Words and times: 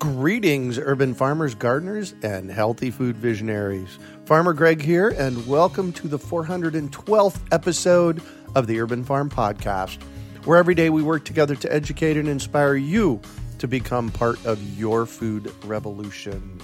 Greetings, 0.00 0.78
urban 0.78 1.12
farmers, 1.12 1.54
gardeners, 1.54 2.14
and 2.22 2.50
healthy 2.50 2.90
food 2.90 3.18
visionaries. 3.18 3.98
Farmer 4.24 4.54
Greg 4.54 4.80
here, 4.80 5.10
and 5.10 5.46
welcome 5.46 5.92
to 5.92 6.08
the 6.08 6.18
412th 6.18 7.38
episode 7.52 8.22
of 8.54 8.66
the 8.66 8.80
Urban 8.80 9.04
Farm 9.04 9.28
Podcast, 9.28 10.02
where 10.46 10.56
every 10.56 10.74
day 10.74 10.88
we 10.88 11.02
work 11.02 11.26
together 11.26 11.54
to 11.54 11.70
educate 11.70 12.16
and 12.16 12.30
inspire 12.30 12.76
you 12.76 13.20
to 13.58 13.68
become 13.68 14.08
part 14.08 14.42
of 14.46 14.62
your 14.78 15.04
food 15.04 15.52
revolution. 15.66 16.58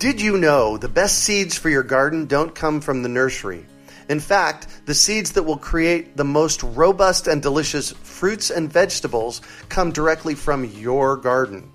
Did 0.00 0.20
you 0.20 0.38
know 0.38 0.76
the 0.76 0.88
best 0.88 1.20
seeds 1.20 1.56
for 1.56 1.70
your 1.70 1.84
garden 1.84 2.26
don't 2.26 2.52
come 2.52 2.80
from 2.80 3.04
the 3.04 3.08
nursery? 3.08 3.64
In 4.08 4.20
fact, 4.20 4.68
the 4.86 4.94
seeds 4.94 5.32
that 5.32 5.42
will 5.42 5.58
create 5.58 6.16
the 6.16 6.24
most 6.24 6.62
robust 6.62 7.26
and 7.26 7.42
delicious 7.42 7.92
fruits 7.92 8.50
and 8.50 8.72
vegetables 8.72 9.42
come 9.68 9.92
directly 9.92 10.34
from 10.34 10.64
your 10.64 11.16
garden. 11.16 11.70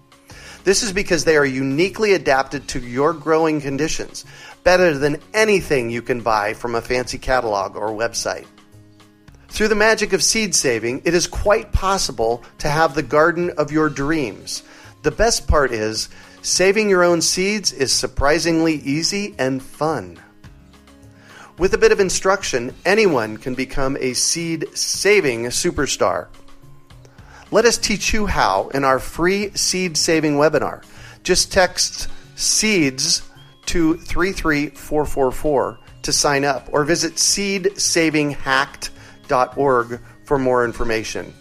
This 0.63 0.81
is 0.81 0.93
because 0.93 1.25
they 1.25 1.37
are 1.37 1.45
uniquely 1.45 2.13
adapted 2.13 2.67
to 2.69 2.79
your 2.79 3.13
growing 3.13 3.61
conditions, 3.61 4.25
better 4.63 4.97
than 4.97 5.21
anything 5.33 5.89
you 5.89 6.01
can 6.01 6.21
buy 6.21 6.53
from 6.53 6.73
a 6.73 6.81
fancy 6.81 7.17
catalog 7.17 7.75
or 7.75 7.89
website. 7.89 8.47
Through 9.49 9.67
the 9.67 9.75
magic 9.75 10.13
of 10.13 10.23
seed 10.23 10.55
saving, 10.55 11.03
it 11.05 11.13
is 11.13 11.27
quite 11.27 11.71
possible 11.73 12.43
to 12.59 12.69
have 12.69 12.95
the 12.95 13.03
garden 13.03 13.51
of 13.57 13.71
your 13.71 13.89
dreams. 13.89 14.63
The 15.03 15.11
best 15.11 15.47
part 15.47 15.71
is, 15.71 16.09
saving 16.41 16.89
your 16.89 17.03
own 17.03 17.21
seeds 17.21 17.71
is 17.71 17.91
surprisingly 17.91 18.75
easy 18.75 19.35
and 19.37 19.61
fun. 19.61 20.19
With 21.59 21.75
a 21.75 21.77
bit 21.77 21.91
of 21.91 21.99
instruction, 21.99 22.73
anyone 22.83 23.37
can 23.37 23.53
become 23.53 23.95
a 23.99 24.13
seed 24.13 24.75
saving 24.75 25.43
superstar. 25.45 26.29
Let 27.51 27.65
us 27.65 27.77
teach 27.77 28.11
you 28.11 28.25
how 28.25 28.69
in 28.69 28.83
our 28.83 28.97
free 28.97 29.51
seed 29.51 29.95
saving 29.95 30.37
webinar. 30.37 30.83
Just 31.21 31.51
text 31.51 32.09
SEEDS 32.35 33.21
to 33.67 33.97
33444 33.97 35.77
to 36.01 36.11
sign 36.11 36.43
up 36.43 36.67
or 36.71 36.85
visit 36.85 37.13
seedsavinghacked.org 37.15 40.01
for 40.25 40.39
more 40.39 40.65
information. 40.65 41.31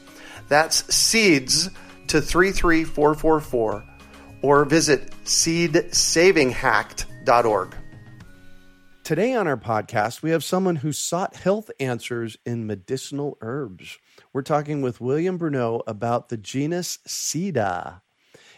That's 0.49 0.83
SEEDS 0.95 1.71
to 2.09 2.21
33444 2.21 3.85
or 4.43 4.65
visit 4.67 5.11
seedsavinghacked.org. 5.25 7.77
Today 9.13 9.35
on 9.35 9.47
our 9.47 9.59
podcast, 9.59 10.23
we 10.23 10.31
have 10.31 10.43
someone 10.43 10.77
who 10.77 10.91
sought 10.91 11.37
health 11.37 11.71
answers 11.79 12.39
in 12.47 12.67
medicinal 12.67 13.37
herbs. 13.43 13.99
We're 14.33 14.41
talking 14.41 14.81
with 14.81 15.03
William 15.03 15.37
Bruneau 15.37 15.83
about 15.87 16.31
the 16.31 16.39
genus 16.39 16.99
Sida. 17.07 18.01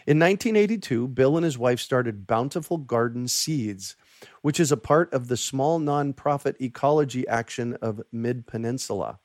In 0.07 0.17
1982, 0.17 1.09
Bill 1.09 1.35
and 1.35 1.43
his 1.43 1.57
wife 1.57 1.81
started 1.81 2.25
Bountiful 2.25 2.77
Garden 2.77 3.27
Seeds, 3.27 3.97
which 4.43 4.57
is 4.57 4.71
a 4.71 4.77
part 4.77 5.13
of 5.13 5.27
the 5.27 5.35
small 5.35 5.77
nonprofit 5.77 6.55
Ecology 6.61 7.27
Action 7.27 7.73
of 7.81 8.01
Mid 8.13 8.47
Peninsula. 8.47 9.19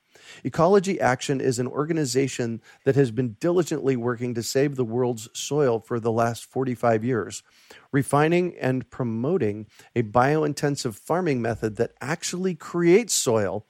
Ecology 0.45 1.01
Action 1.01 1.41
is 1.41 1.59
an 1.59 1.67
organization 1.67 2.61
that 2.85 2.97
has 2.97 3.11
been 3.11 3.37
diligently 3.41 3.97
working 3.97 4.35
to 4.35 4.43
save 4.43 4.77
the 4.77 4.85
world's 4.85 5.29
soil 5.33 5.79
for 5.81 6.01
the 6.01 6.13
last 6.13 6.45
45 6.45 7.05
years, 7.05 7.43
refining 7.93 8.57
and 8.59 8.89
promoting 8.91 9.67
a 9.95 10.03
biointensive 10.03 10.95
farming 10.95 11.43
method 11.43 11.77
that 11.77 11.93
actually 12.01 12.55
creates 12.55 13.15
soil 13.15 13.67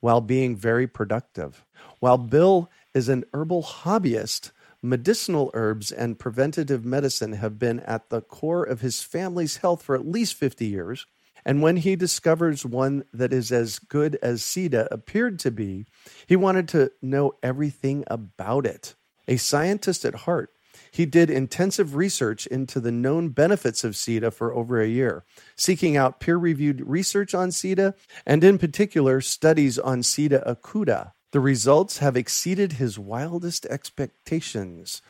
while 0.00 0.20
being 0.20 0.56
very 0.56 0.86
productive. 0.86 1.64
While 2.00 2.18
Bill 2.18 2.70
is 2.92 3.08
an 3.08 3.24
herbal 3.32 3.62
hobbyist, 3.62 4.50
medicinal 4.82 5.50
herbs 5.54 5.90
and 5.90 6.18
preventative 6.18 6.84
medicine 6.84 7.32
have 7.32 7.58
been 7.58 7.80
at 7.80 8.10
the 8.10 8.20
core 8.20 8.64
of 8.64 8.82
his 8.82 9.02
family's 9.02 9.56
health 9.56 9.82
for 9.82 9.94
at 9.94 10.06
least 10.06 10.34
50 10.34 10.66
years. 10.66 11.06
And 11.44 11.62
when 11.62 11.76
he 11.76 11.96
discovers 11.96 12.64
one 12.64 13.04
that 13.12 13.32
is 13.32 13.52
as 13.52 13.78
good 13.78 14.18
as 14.22 14.42
Sida 14.42 14.88
appeared 14.90 15.38
to 15.40 15.50
be, 15.50 15.86
he 16.26 16.36
wanted 16.36 16.68
to 16.68 16.92
know 17.02 17.32
everything 17.42 18.04
about 18.06 18.66
it. 18.66 18.94
A 19.28 19.36
scientist 19.36 20.04
at 20.04 20.14
heart, 20.14 20.50
he 20.90 21.06
did 21.06 21.30
intensive 21.30 21.94
research 21.94 22.46
into 22.46 22.80
the 22.80 22.92
known 22.92 23.28
benefits 23.28 23.84
of 23.84 23.94
Sida 23.94 24.32
for 24.32 24.54
over 24.54 24.80
a 24.80 24.88
year, 24.88 25.24
seeking 25.56 25.96
out 25.96 26.20
peer 26.20 26.36
reviewed 26.36 26.80
research 26.86 27.34
on 27.34 27.50
Sida 27.50 27.94
and, 28.26 28.42
in 28.42 28.58
particular, 28.58 29.20
studies 29.20 29.78
on 29.78 30.00
Sida 30.00 30.44
acuta. 30.46 31.12
The 31.32 31.40
results 31.40 31.98
have 31.98 32.16
exceeded 32.16 32.74
his 32.74 32.98
wildest 32.98 33.66
expectations. 33.66 35.02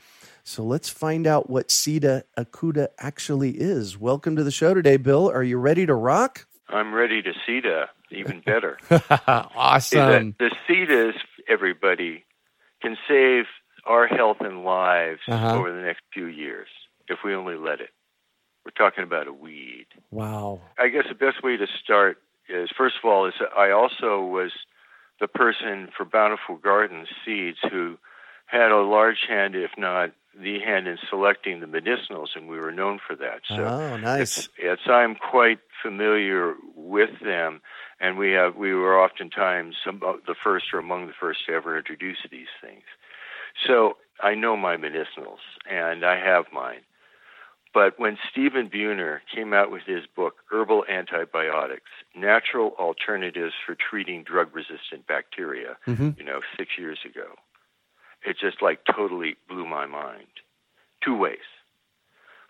So 0.46 0.62
let's 0.62 0.90
find 0.90 1.26
out 1.26 1.48
what 1.48 1.68
Sida 1.68 2.24
acuta 2.36 2.88
actually 2.98 3.52
is. 3.52 3.98
Welcome 3.98 4.36
to 4.36 4.44
the 4.44 4.50
show 4.50 4.74
today, 4.74 4.98
Bill. 4.98 5.30
Are 5.30 5.42
you 5.42 5.56
ready 5.56 5.86
to 5.86 5.94
rock? 5.94 6.46
I'm 6.68 6.92
ready 6.94 7.22
to 7.22 7.32
Sida, 7.48 7.86
even 8.10 8.40
better. 8.44 8.78
awesome. 9.26 10.36
The 10.38 10.54
Sidas, 10.68 11.14
everybody, 11.48 12.26
can 12.82 12.98
save 13.08 13.46
our 13.86 14.06
health 14.06 14.36
and 14.40 14.64
lives 14.64 15.20
uh-huh. 15.26 15.56
over 15.56 15.72
the 15.72 15.80
next 15.80 16.02
few 16.12 16.26
years 16.26 16.68
if 17.08 17.20
we 17.24 17.34
only 17.34 17.56
let 17.56 17.80
it. 17.80 17.90
We're 18.66 18.72
talking 18.72 19.02
about 19.02 19.26
a 19.26 19.32
weed. 19.32 19.86
Wow. 20.10 20.60
I 20.78 20.88
guess 20.88 21.04
the 21.08 21.14
best 21.14 21.42
way 21.42 21.56
to 21.56 21.66
start 21.82 22.18
is 22.50 22.68
first 22.76 22.96
of 23.02 23.10
all 23.10 23.26
is 23.26 23.34
I 23.56 23.70
also 23.70 24.20
was 24.20 24.52
the 25.20 25.28
person 25.28 25.88
for 25.96 26.04
Bountiful 26.04 26.56
Gardens 26.56 27.08
Seeds 27.24 27.58
who 27.70 27.96
had 28.44 28.70
a 28.72 28.82
large 28.82 29.24
hand, 29.26 29.54
if 29.54 29.70
not 29.78 30.10
the 30.40 30.60
hand 30.60 30.86
in 30.86 30.98
selecting 31.08 31.60
the 31.60 31.66
medicinals, 31.66 32.28
and 32.34 32.48
we 32.48 32.58
were 32.58 32.72
known 32.72 32.98
for 33.06 33.14
that. 33.16 33.40
So 33.48 33.64
oh, 33.64 33.96
nice. 33.96 34.48
It's, 34.58 34.80
I'm 34.86 35.14
quite 35.14 35.58
familiar 35.82 36.54
with 36.74 37.10
them, 37.22 37.60
and 38.00 38.18
we 38.18 38.32
have 38.32 38.56
we 38.56 38.74
were 38.74 39.00
oftentimes 39.00 39.76
some, 39.84 40.00
the 40.00 40.34
first 40.42 40.66
or 40.72 40.78
among 40.78 41.06
the 41.06 41.12
first 41.18 41.46
to 41.46 41.52
ever 41.52 41.76
introduce 41.76 42.18
these 42.30 42.48
things. 42.60 42.84
So 43.66 43.96
I 44.20 44.34
know 44.34 44.56
my 44.56 44.76
medicinals, 44.76 45.44
and 45.70 46.04
I 46.04 46.16
have 46.18 46.46
mine. 46.52 46.80
But 47.72 47.98
when 47.98 48.16
Stephen 48.30 48.70
Buhner 48.70 49.18
came 49.34 49.52
out 49.52 49.72
with 49.72 49.82
his 49.84 50.04
book, 50.14 50.34
Herbal 50.48 50.84
Antibiotics 50.88 51.90
Natural 52.14 52.72
Alternatives 52.78 53.54
for 53.66 53.74
Treating 53.74 54.22
Drug 54.22 54.54
Resistant 54.54 55.08
Bacteria, 55.08 55.76
mm-hmm. 55.84 56.10
you 56.16 56.24
know, 56.24 56.40
six 56.56 56.78
years 56.78 57.00
ago, 57.04 57.34
it 58.24 58.36
just 58.38 58.62
like 58.62 58.80
totally 58.84 59.36
blew 59.48 59.66
my 59.66 59.86
mind. 59.86 60.26
Two 61.04 61.16
ways. 61.16 61.38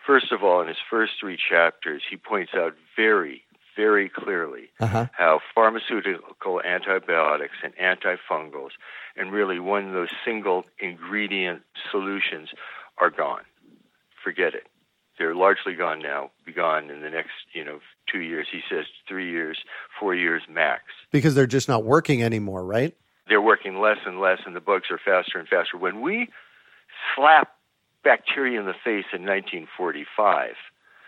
First 0.05 0.31
of 0.31 0.43
all, 0.43 0.61
in 0.61 0.67
his 0.67 0.77
first 0.89 1.13
three 1.19 1.37
chapters, 1.37 2.03
he 2.09 2.15
points 2.15 2.51
out 2.55 2.75
very, 2.95 3.43
very 3.75 4.07
clearly 4.07 4.69
uh-huh. 4.79 5.07
how 5.11 5.39
pharmaceutical 5.53 6.61
antibiotics 6.61 7.55
and 7.63 7.73
antifungals 7.75 8.71
and 9.15 9.31
really 9.31 9.59
one 9.59 9.87
of 9.87 9.93
those 9.93 10.09
single 10.23 10.63
ingredient 10.79 11.63
solutions 11.91 12.49
are 12.99 13.09
gone. 13.09 13.43
Forget 14.23 14.53
it. 14.53 14.67
They're 15.17 15.35
largely 15.35 15.73
gone 15.73 15.99
now. 15.99 16.31
Be 16.45 16.51
gone 16.51 16.89
in 16.89 17.01
the 17.01 17.09
next, 17.09 17.31
you 17.53 17.63
know, 17.63 17.79
two 18.11 18.19
years. 18.19 18.47
He 18.51 18.61
says 18.69 18.85
three 19.07 19.31
years, 19.31 19.57
four 19.99 20.13
years 20.13 20.43
max. 20.49 20.83
Because 21.11 21.35
they're 21.35 21.47
just 21.47 21.69
not 21.69 21.83
working 21.83 22.21
anymore, 22.21 22.63
right? 22.65 22.95
They're 23.27 23.41
working 23.41 23.79
less 23.79 23.97
and 24.05 24.19
less, 24.19 24.39
and 24.45 24.55
the 24.55 24.61
bugs 24.61 24.85
are 24.91 24.99
faster 24.99 25.39
and 25.39 25.47
faster. 25.47 25.77
When 25.77 26.01
we 26.01 26.29
slap 27.15 27.49
bacteria 28.03 28.59
in 28.59 28.65
the 28.65 28.73
face 28.73 29.05
in 29.11 29.25
1945 29.25 30.51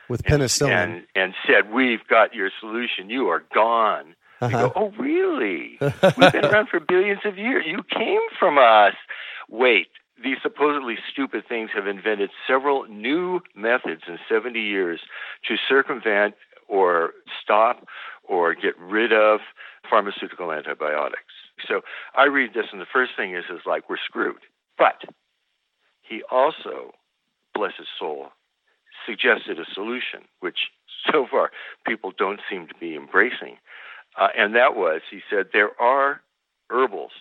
with 0.09 0.23
penicillin 0.23 0.71
and, 0.71 1.03
and, 1.15 1.33
said, 1.45 1.71
"We've 1.71 2.05
got 2.07 2.33
your 2.33 2.49
solution. 2.59 3.09
You 3.09 3.27
are 3.29 3.43
gone." 3.53 4.15
Uh-huh. 4.41 4.67
go, 4.67 4.73
"Oh, 4.75 4.91
really? 4.99 5.77
We've 6.17 6.31
been 6.31 6.45
around 6.45 6.69
for 6.69 6.79
billions 6.79 7.21
of 7.25 7.37
years. 7.37 7.65
You 7.67 7.83
came 7.83 8.21
from 8.39 8.57
us." 8.57 8.95
Wait, 9.49 9.87
these 10.23 10.37
supposedly 10.41 10.95
stupid 11.11 11.47
things 11.47 11.69
have 11.75 11.87
invented 11.87 12.31
several 12.47 12.85
new 12.85 13.41
methods 13.55 14.01
in 14.07 14.17
70 14.27 14.59
years 14.59 14.99
to 15.47 15.55
circumvent 15.69 16.35
or 16.67 17.11
stop 17.41 17.87
or 18.23 18.53
get 18.53 18.77
rid 18.79 19.13
of 19.13 19.39
pharmaceutical 19.89 20.51
antibiotics. 20.51 21.33
So 21.67 21.81
I 22.15 22.25
read 22.25 22.53
this, 22.53 22.65
and 22.71 22.81
the 22.81 22.85
first 22.91 23.11
thing 23.17 23.35
is 23.35 23.45
is 23.49 23.61
like 23.65 23.89
we're 23.89 23.97
screwed. 23.97 24.41
But 24.77 25.03
he 26.01 26.21
also, 26.31 26.93
bless 27.53 27.73
his 27.77 27.87
soul, 27.99 28.27
suggested 29.05 29.59
a 29.59 29.65
solution, 29.73 30.21
which 30.39 30.69
so 31.11 31.25
far 31.29 31.51
people 31.85 32.11
don't 32.17 32.41
seem 32.49 32.67
to 32.67 32.75
be 32.79 32.95
embracing. 32.95 33.57
Uh, 34.19 34.29
and 34.37 34.55
that 34.55 34.75
was, 34.75 35.01
he 35.11 35.21
said, 35.29 35.47
there 35.53 35.79
are 35.79 36.21
herbals 36.69 37.11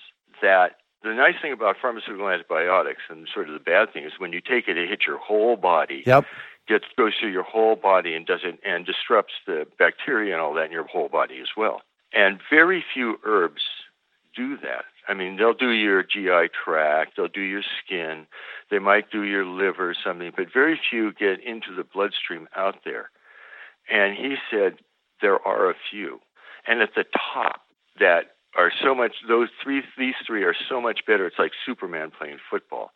that 0.40 0.76
the 1.02 1.12
nice 1.14 1.34
thing 1.40 1.52
about 1.52 1.76
pharmaceutical 1.80 2.28
antibiotics 2.28 3.02
and 3.08 3.28
sort 3.32 3.48
of 3.48 3.54
the 3.54 3.60
bad 3.60 3.92
thing 3.92 4.04
is 4.04 4.12
when 4.18 4.32
you 4.32 4.40
take 4.40 4.66
it, 4.66 4.78
it 4.78 4.88
hits 4.88 5.06
your 5.06 5.18
whole 5.18 5.56
body. 5.56 6.02
Yep. 6.06 6.24
Gets 6.68 6.84
goes 6.98 7.12
through 7.20 7.30
your 7.30 7.44
whole 7.44 7.76
body 7.76 8.14
and 8.14 8.26
does 8.26 8.40
it 8.42 8.58
and 8.66 8.84
disrupts 8.84 9.34
the 9.46 9.66
bacteria 9.78 10.32
and 10.32 10.42
all 10.42 10.54
that 10.54 10.66
in 10.66 10.72
your 10.72 10.86
whole 10.86 11.08
body 11.08 11.38
as 11.40 11.48
well. 11.56 11.82
And 12.12 12.40
very 12.50 12.84
few 12.92 13.20
herbs 13.24 13.62
do 14.36 14.56
that. 14.58 14.84
I 15.08 15.14
mean, 15.14 15.36
they'll 15.36 15.54
do 15.54 15.70
your 15.70 16.02
GI 16.02 16.50
tract, 16.64 17.12
they'll 17.16 17.28
do 17.28 17.40
your 17.40 17.62
skin, 17.84 18.26
they 18.70 18.78
might 18.78 19.10
do 19.10 19.22
your 19.22 19.46
liver 19.46 19.90
or 19.90 19.94
something, 20.04 20.32
but 20.36 20.52
very 20.52 20.80
few 20.90 21.12
get 21.12 21.42
into 21.42 21.74
the 21.74 21.84
bloodstream 21.84 22.48
out 22.56 22.76
there. 22.84 23.10
And 23.88 24.16
he 24.16 24.34
said 24.50 24.76
there 25.22 25.40
are 25.46 25.70
a 25.70 25.74
few. 25.90 26.20
And 26.66 26.82
at 26.82 26.90
the 26.96 27.04
top 27.32 27.60
that 28.00 28.34
are 28.56 28.72
so 28.82 28.94
much 28.94 29.12
those 29.28 29.48
three 29.62 29.82
these 29.96 30.14
three 30.26 30.42
are 30.42 30.56
so 30.68 30.80
much 30.80 31.00
better. 31.06 31.26
It's 31.26 31.38
like 31.38 31.52
Superman 31.64 32.10
playing 32.16 32.38
football. 32.50 32.90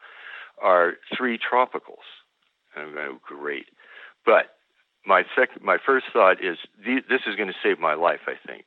Are 0.60 0.94
three 1.16 1.38
tropicals. 1.38 2.08
And 2.74 2.90
I 2.90 2.92
go, 2.92 3.08
oh, 3.12 3.18
great. 3.22 3.66
But 4.26 4.56
my 5.06 5.24
second, 5.36 5.62
my 5.62 5.78
first 5.84 6.06
thought 6.12 6.44
is 6.44 6.58
this 6.84 7.20
is 7.26 7.36
going 7.36 7.48
to 7.48 7.54
save 7.62 7.78
my 7.78 7.94
life. 7.94 8.20
I 8.26 8.34
think 8.46 8.64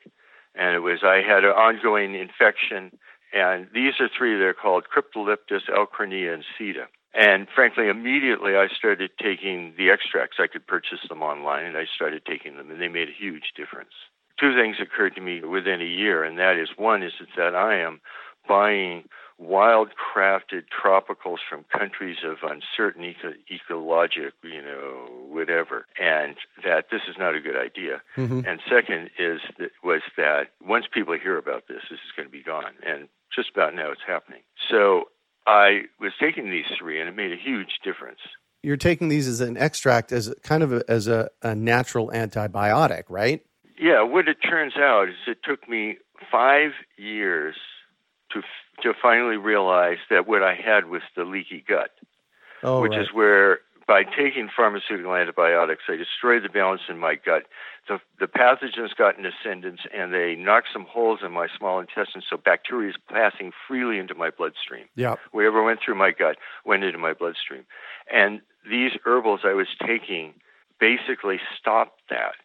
and 0.55 0.75
it 0.75 0.79
was 0.79 0.99
I 1.03 1.21
had 1.25 1.43
an 1.43 1.51
ongoing 1.51 2.15
infection, 2.15 2.97
and 3.33 3.67
these 3.73 3.93
are 3.99 4.09
three. 4.15 4.37
They're 4.37 4.53
called 4.53 4.85
Cryptolepis, 4.93 5.69
Alchornea, 5.69 6.33
and 6.33 6.43
Sida. 6.57 6.85
And 7.13 7.47
frankly, 7.53 7.89
immediately 7.89 8.55
I 8.55 8.67
started 8.67 9.11
taking 9.21 9.73
the 9.77 9.91
extracts. 9.91 10.37
I 10.39 10.47
could 10.47 10.65
purchase 10.65 10.99
them 11.07 11.21
online, 11.21 11.65
and 11.65 11.77
I 11.77 11.85
started 11.93 12.25
taking 12.25 12.57
them, 12.57 12.71
and 12.71 12.81
they 12.81 12.87
made 12.87 13.09
a 13.09 13.17
huge 13.17 13.53
difference. 13.55 13.93
Two 14.39 14.55
things 14.55 14.77
occurred 14.81 15.15
to 15.15 15.21
me 15.21 15.41
within 15.43 15.81
a 15.81 15.85
year, 15.85 16.23
and 16.23 16.39
that 16.39 16.57
is 16.57 16.69
one 16.75 17.03
is 17.03 17.13
that 17.37 17.53
I 17.55 17.77
am 17.77 18.01
buying 18.47 19.03
wild 19.37 19.89
crafted 19.97 20.63
tropicals 20.71 21.37
from 21.49 21.65
countries 21.77 22.17
of 22.23 22.37
uncertain 22.43 23.03
eco- 23.03 23.33
ecologic, 23.51 24.31
you 24.43 24.61
know, 24.61 25.07
whatever, 25.29 25.85
and 25.99 26.35
that 26.63 26.85
this 26.91 27.01
is 27.09 27.15
not 27.17 27.35
a 27.35 27.41
good 27.41 27.57
idea. 27.57 28.01
Mm-hmm. 28.15 28.41
And 28.47 28.59
second 28.69 29.09
is 29.17 29.41
that 29.59 29.71
was 29.83 30.01
that 30.17 30.49
once 30.61 30.85
people 30.93 31.17
hear 31.21 31.37
about 31.37 31.67
this, 31.67 31.81
this 31.89 31.99
is 31.99 32.11
going 32.15 32.27
to 32.27 32.31
be 32.31 32.43
gone, 32.43 32.73
and 32.85 33.07
just 33.35 33.49
about 33.53 33.75
now 33.75 33.91
it's 33.91 34.01
happening. 34.05 34.41
So 34.69 35.05
I 35.45 35.83
was 35.99 36.13
taking 36.19 36.49
these 36.49 36.65
three, 36.77 36.99
and 36.99 37.09
it 37.09 37.15
made 37.15 37.31
a 37.31 37.41
huge 37.41 37.79
difference. 37.83 38.19
You're 38.61 38.77
taking 38.77 39.09
these 39.09 39.27
as 39.27 39.41
an 39.41 39.57
extract, 39.57 40.11
as 40.13 40.33
kind 40.43 40.63
of 40.63 40.71
a, 40.71 40.83
as 40.87 41.07
a, 41.07 41.29
a 41.41 41.53
natural 41.53 42.09
antibiotic, 42.13 43.03
right? 43.09 43.41
Yeah. 43.77 44.03
What 44.03 44.29
it 44.29 44.37
turns 44.37 44.77
out 44.77 45.09
is 45.09 45.15
it 45.27 45.39
took 45.43 45.67
me 45.67 45.97
five 46.31 46.71
years 46.97 47.55
to 48.31 48.41
to 48.81 48.93
finally 49.01 49.37
realize 49.37 49.97
that 50.09 50.27
what 50.27 50.43
I 50.43 50.55
had 50.55 50.85
was 50.89 51.01
the 51.15 51.23
leaky 51.23 51.63
gut, 51.67 51.91
oh, 52.63 52.81
which 52.81 52.91
right. 52.91 53.01
is 53.01 53.13
where 53.13 53.59
by 53.87 54.03
taking 54.03 54.49
pharmaceutical 54.55 55.13
antibiotics, 55.13 55.83
I 55.89 55.95
destroyed 55.95 56.43
the 56.43 56.49
balance 56.49 56.81
in 56.87 56.99
my 56.99 57.15
gut. 57.15 57.43
The, 57.87 57.99
the 58.19 58.27
pathogens 58.27 58.95
got 58.97 59.17
an 59.17 59.25
ascendance 59.25 59.81
and 59.93 60.13
they 60.13 60.35
knocked 60.35 60.67
some 60.71 60.85
holes 60.85 61.19
in 61.23 61.31
my 61.33 61.47
small 61.57 61.79
intestine, 61.79 62.21
so 62.27 62.37
bacteria 62.37 62.89
is 62.89 62.95
passing 63.09 63.51
freely 63.67 63.99
into 63.99 64.15
my 64.15 64.29
bloodstream. 64.29 64.85
Yeah. 64.95 65.15
Whatever 65.31 65.63
went 65.63 65.79
through 65.83 65.95
my 65.95 66.11
gut 66.11 66.37
went 66.65 66.83
into 66.83 66.97
my 66.97 67.13
bloodstream. 67.13 67.65
And 68.11 68.41
these 68.69 68.91
herbals 69.03 69.41
I 69.43 69.53
was 69.53 69.67
taking 69.85 70.35
basically 70.79 71.39
stopped 71.59 71.99
that 72.09 72.35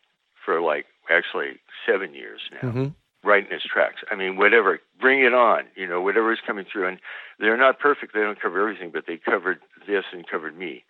for 0.45 0.61
like 0.61 0.87
actually 1.09 1.61
seven 1.87 2.15
years 2.15 2.41
now. 2.53 2.69
Mm-hmm 2.69 2.89
right 3.29 3.47
in 3.47 3.53
its 3.55 3.65
tracks. 3.65 4.01
I 4.11 4.17
mean, 4.17 4.37
whatever, 4.37 4.81
bring 4.99 5.21
it 5.21 5.35
on. 5.35 5.65
You 5.77 5.87
know, 5.87 6.01
whatever 6.01 6.33
is 6.33 6.39
coming 6.47 6.65
through, 6.71 6.89
and 6.89 6.99
they're 7.39 7.59
not 7.59 7.79
perfect. 7.79 8.15
They 8.15 8.21
don't 8.21 8.41
cover 8.41 8.61
everything, 8.61 8.91
but 8.91 9.05
they 9.07 9.19
covered 9.19 9.59
this 9.87 10.05
and 10.13 10.27
covered 10.27 10.57
me. 10.57 10.85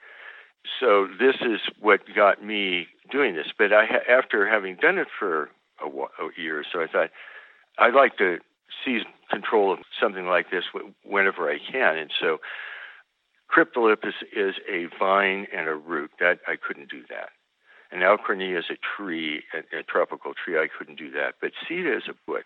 So 0.81 1.09
this 1.19 1.37
is 1.41 1.61
what 1.81 2.01
got 2.15 2.45
me 2.45 2.87
doing 3.11 3.35
this. 3.35 3.49
But 3.59 3.73
I, 3.73 3.87
after 4.09 4.49
having 4.49 4.77
done 4.77 4.99
it 4.99 5.09
for 5.19 5.51
a, 5.83 5.87
a 5.87 6.41
year 6.41 6.61
or 6.61 6.65
so, 6.73 6.81
I 6.81 6.87
thought 6.87 7.11
I'd 7.79 7.95
like 7.95 8.17
to 8.19 8.39
seize 8.85 9.03
control 9.31 9.73
of 9.73 9.81
something 10.01 10.27
like 10.27 10.51
this 10.51 10.65
whenever 11.05 11.51
I 11.51 11.59
can. 11.59 11.97
And 11.97 12.11
so, 12.21 12.39
Cryptolepis 13.51 14.23
is 14.37 14.55
a 14.71 14.87
vine 14.99 15.47
and 15.57 15.69
a 15.69 15.75
root. 15.75 16.11
That 16.21 16.39
I 16.47 16.55
couldn't 16.57 16.91
do 16.91 17.03
that. 17.09 17.31
And 17.91 18.03
Alchornea 18.03 18.59
is 18.59 18.67
a 18.71 18.77
tree, 18.97 19.43
a, 19.55 19.79
a 19.79 19.83
tropical 19.83 20.33
tree. 20.35 20.59
I 20.59 20.69
couldn't 20.69 20.99
do 20.99 21.11
that. 21.13 21.37
But 21.41 21.53
Sida 21.69 21.97
is 21.97 22.05
a 22.09 22.15
bush. 22.27 22.45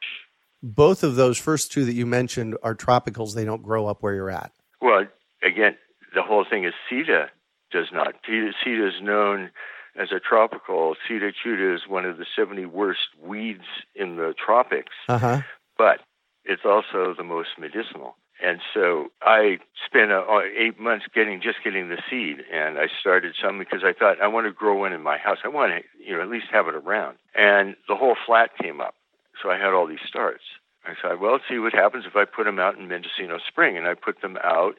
Both 0.62 1.02
of 1.02 1.16
those 1.16 1.38
first 1.38 1.72
two 1.72 1.84
that 1.84 1.94
you 1.94 2.06
mentioned 2.06 2.56
are 2.62 2.74
tropicals. 2.74 3.34
They 3.34 3.44
don't 3.44 3.62
grow 3.62 3.86
up 3.86 4.02
where 4.02 4.14
you're 4.14 4.30
at. 4.30 4.52
Well, 4.80 5.06
again, 5.42 5.76
the 6.14 6.22
whole 6.22 6.44
thing 6.48 6.64
is 6.64 6.72
Sida 6.90 7.28
does 7.72 7.86
not. 7.92 8.14
Sida 8.28 8.88
is 8.88 9.02
known 9.02 9.50
as 9.96 10.08
a 10.12 10.20
tropical. 10.20 10.94
Sida 11.08 11.32
acuta 11.32 11.74
is 11.74 11.82
one 11.88 12.04
of 12.04 12.18
the 12.18 12.26
70 12.36 12.66
worst 12.66 13.00
weeds 13.20 13.64
in 13.94 14.16
the 14.16 14.34
tropics. 14.44 14.92
Uh-huh. 15.08 15.42
But 15.76 16.00
it's 16.44 16.62
also 16.64 17.14
the 17.16 17.24
most 17.24 17.50
medicinal. 17.58 18.16
And 18.42 18.60
so 18.74 19.12
I 19.22 19.58
spent 19.86 20.10
uh, 20.10 20.24
eight 20.58 20.80
months 20.80 21.06
getting 21.14 21.40
just 21.40 21.62
getting 21.62 21.88
the 21.88 21.98
seed, 22.10 22.38
and 22.52 22.76
I 22.76 22.88
started 23.00 23.36
some 23.40 23.58
because 23.58 23.82
I 23.84 23.92
thought 23.92 24.20
I 24.20 24.26
want 24.26 24.46
to 24.46 24.52
grow 24.52 24.76
one 24.76 24.92
in 24.92 25.00
my 25.00 25.16
house. 25.16 25.38
I 25.44 25.48
want 25.48 25.72
to, 25.72 26.04
you 26.04 26.16
know, 26.16 26.22
at 26.22 26.28
least 26.28 26.46
have 26.50 26.66
it 26.66 26.74
around. 26.74 27.18
And 27.36 27.76
the 27.88 27.94
whole 27.94 28.16
flat 28.26 28.50
came 28.60 28.80
up, 28.80 28.94
so 29.40 29.50
I 29.50 29.58
had 29.58 29.72
all 29.72 29.86
these 29.86 30.02
starts. 30.06 30.42
I 30.84 30.94
said, 31.00 31.20
well, 31.20 31.32
let's 31.32 31.44
see 31.48 31.60
what 31.60 31.72
happens 31.72 32.04
if 32.04 32.16
I 32.16 32.24
put 32.24 32.44
them 32.44 32.58
out 32.58 32.76
in 32.76 32.88
Mendocino 32.88 33.38
Spring, 33.46 33.78
and 33.78 33.86
I 33.86 33.94
put 33.94 34.20
them 34.20 34.36
out, 34.42 34.74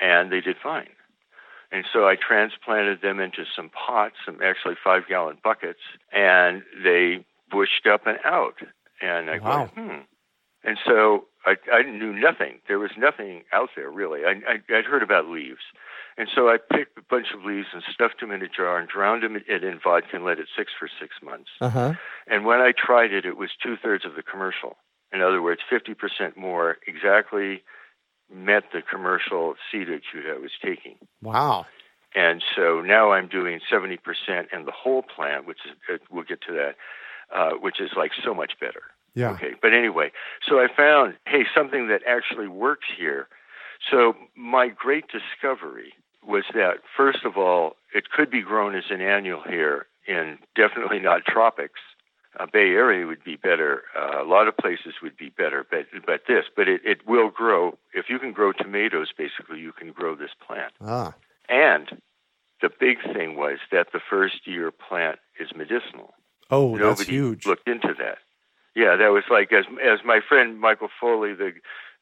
and 0.00 0.32
they 0.32 0.40
did 0.40 0.56
fine. 0.60 0.88
And 1.70 1.84
so 1.92 2.08
I 2.08 2.16
transplanted 2.16 3.02
them 3.02 3.20
into 3.20 3.44
some 3.54 3.70
pots, 3.70 4.16
some 4.24 4.40
actually 4.42 4.74
five 4.82 5.02
gallon 5.08 5.38
buckets, 5.44 5.80
and 6.12 6.62
they 6.82 7.24
bushed 7.50 7.86
up 7.86 8.06
and 8.06 8.18
out. 8.24 8.56
And 9.00 9.30
I 9.30 9.38
wow. 9.38 9.66
go, 9.66 9.80
hmm. 9.80 9.98
And 10.64 10.78
so 10.84 11.26
I, 11.46 11.54
I 11.72 11.82
knew 11.82 12.12
nothing. 12.12 12.60
There 12.68 12.78
was 12.78 12.90
nothing 12.98 13.44
out 13.52 13.70
there 13.76 13.90
really. 13.90 14.20
I, 14.24 14.32
I, 14.48 14.78
I'd 14.78 14.84
heard 14.84 15.02
about 15.02 15.28
leaves, 15.28 15.62
and 16.18 16.28
so 16.34 16.48
I 16.48 16.56
picked 16.58 16.98
a 16.98 17.02
bunch 17.08 17.28
of 17.34 17.44
leaves 17.44 17.68
and 17.72 17.82
stuffed 17.92 18.20
them 18.20 18.32
in 18.32 18.42
a 18.42 18.48
jar 18.48 18.78
and 18.78 18.88
drowned 18.88 19.22
them 19.22 19.36
in, 19.36 19.64
in 19.64 19.80
vodka 19.82 20.16
and 20.16 20.24
let 20.24 20.38
it 20.38 20.48
sit 20.56 20.66
for 20.78 20.88
six 21.00 21.14
months. 21.22 21.50
Uh-huh. 21.60 21.94
And 22.26 22.44
when 22.44 22.58
I 22.60 22.72
tried 22.76 23.12
it, 23.12 23.24
it 23.24 23.36
was 23.36 23.50
two 23.62 23.76
thirds 23.82 24.04
of 24.04 24.16
the 24.16 24.22
commercial. 24.22 24.76
In 25.12 25.22
other 25.22 25.40
words, 25.40 25.60
fifty 25.70 25.94
percent 25.94 26.36
more 26.36 26.78
exactly 26.86 27.62
met 28.32 28.64
the 28.72 28.82
commercial 28.82 29.54
acute 29.72 30.24
I 30.28 30.38
was 30.38 30.50
taking. 30.62 30.96
Wow. 31.22 31.66
And 32.14 32.42
so 32.56 32.80
now 32.80 33.12
I'm 33.12 33.28
doing 33.28 33.60
70% 33.70 33.98
and 34.50 34.66
the 34.66 34.72
whole 34.72 35.02
plant, 35.02 35.46
which 35.46 35.58
is, 35.66 35.72
uh, 35.92 35.98
we'll 36.10 36.24
get 36.24 36.40
to 36.48 36.52
that, 36.54 36.74
uh, 37.34 37.52
which 37.60 37.80
is 37.80 37.90
like 37.96 38.12
so 38.24 38.32
much 38.32 38.52
better. 38.58 38.82
Yeah. 39.16 39.30
Okay. 39.32 39.54
But 39.60 39.72
anyway, 39.74 40.12
so 40.48 40.60
I 40.60 40.68
found, 40.76 41.14
hey, 41.26 41.44
something 41.54 41.88
that 41.88 42.02
actually 42.06 42.46
works 42.48 42.86
here. 42.96 43.26
So 43.90 44.14
my 44.36 44.68
great 44.68 45.06
discovery 45.08 45.94
was 46.24 46.44
that, 46.54 46.74
first 46.96 47.24
of 47.24 47.36
all, 47.36 47.76
it 47.94 48.10
could 48.10 48.30
be 48.30 48.42
grown 48.42 48.76
as 48.76 48.84
an 48.90 49.00
annual 49.00 49.42
here 49.42 49.86
in 50.06 50.38
definitely 50.54 51.00
not 51.00 51.24
tropics. 51.26 51.80
uh, 52.38 52.46
Bay 52.52 52.70
Area 52.84 53.06
would 53.06 53.24
be 53.24 53.36
better. 53.36 53.82
Uh, 53.98 54.22
a 54.22 54.26
lot 54.28 54.46
of 54.48 54.56
places 54.56 54.94
would 55.02 55.16
be 55.16 55.30
better, 55.30 55.64
but 55.70 55.86
but 56.04 56.20
this, 56.28 56.44
but 56.54 56.68
it, 56.68 56.80
it 56.84 57.06
will 57.06 57.30
grow. 57.30 57.78
If 57.94 58.06
you 58.10 58.18
can 58.18 58.32
grow 58.32 58.52
tomatoes, 58.52 59.08
basically, 59.16 59.60
you 59.60 59.72
can 59.72 59.92
grow 59.92 60.14
this 60.14 60.32
plant. 60.46 60.72
Ah. 60.80 61.14
And 61.48 62.00
the 62.60 62.68
big 62.68 62.98
thing 63.14 63.36
was 63.36 63.58
that 63.72 63.88
the 63.92 64.00
first 64.10 64.46
year 64.46 64.70
plant 64.70 65.18
is 65.40 65.48
medicinal. 65.56 66.12
Oh, 66.50 66.74
Nobody 66.74 66.84
that's 66.84 67.02
huge. 67.08 67.46
looked 67.46 67.68
into 67.68 67.94
that. 67.98 68.18
Yeah, 68.76 68.94
that 68.96 69.08
was 69.08 69.24
like 69.30 69.52
as 69.52 69.64
as 69.82 70.00
my 70.04 70.20
friend 70.28 70.60
Michael 70.60 70.90
Foley, 71.00 71.32
the 71.34 71.52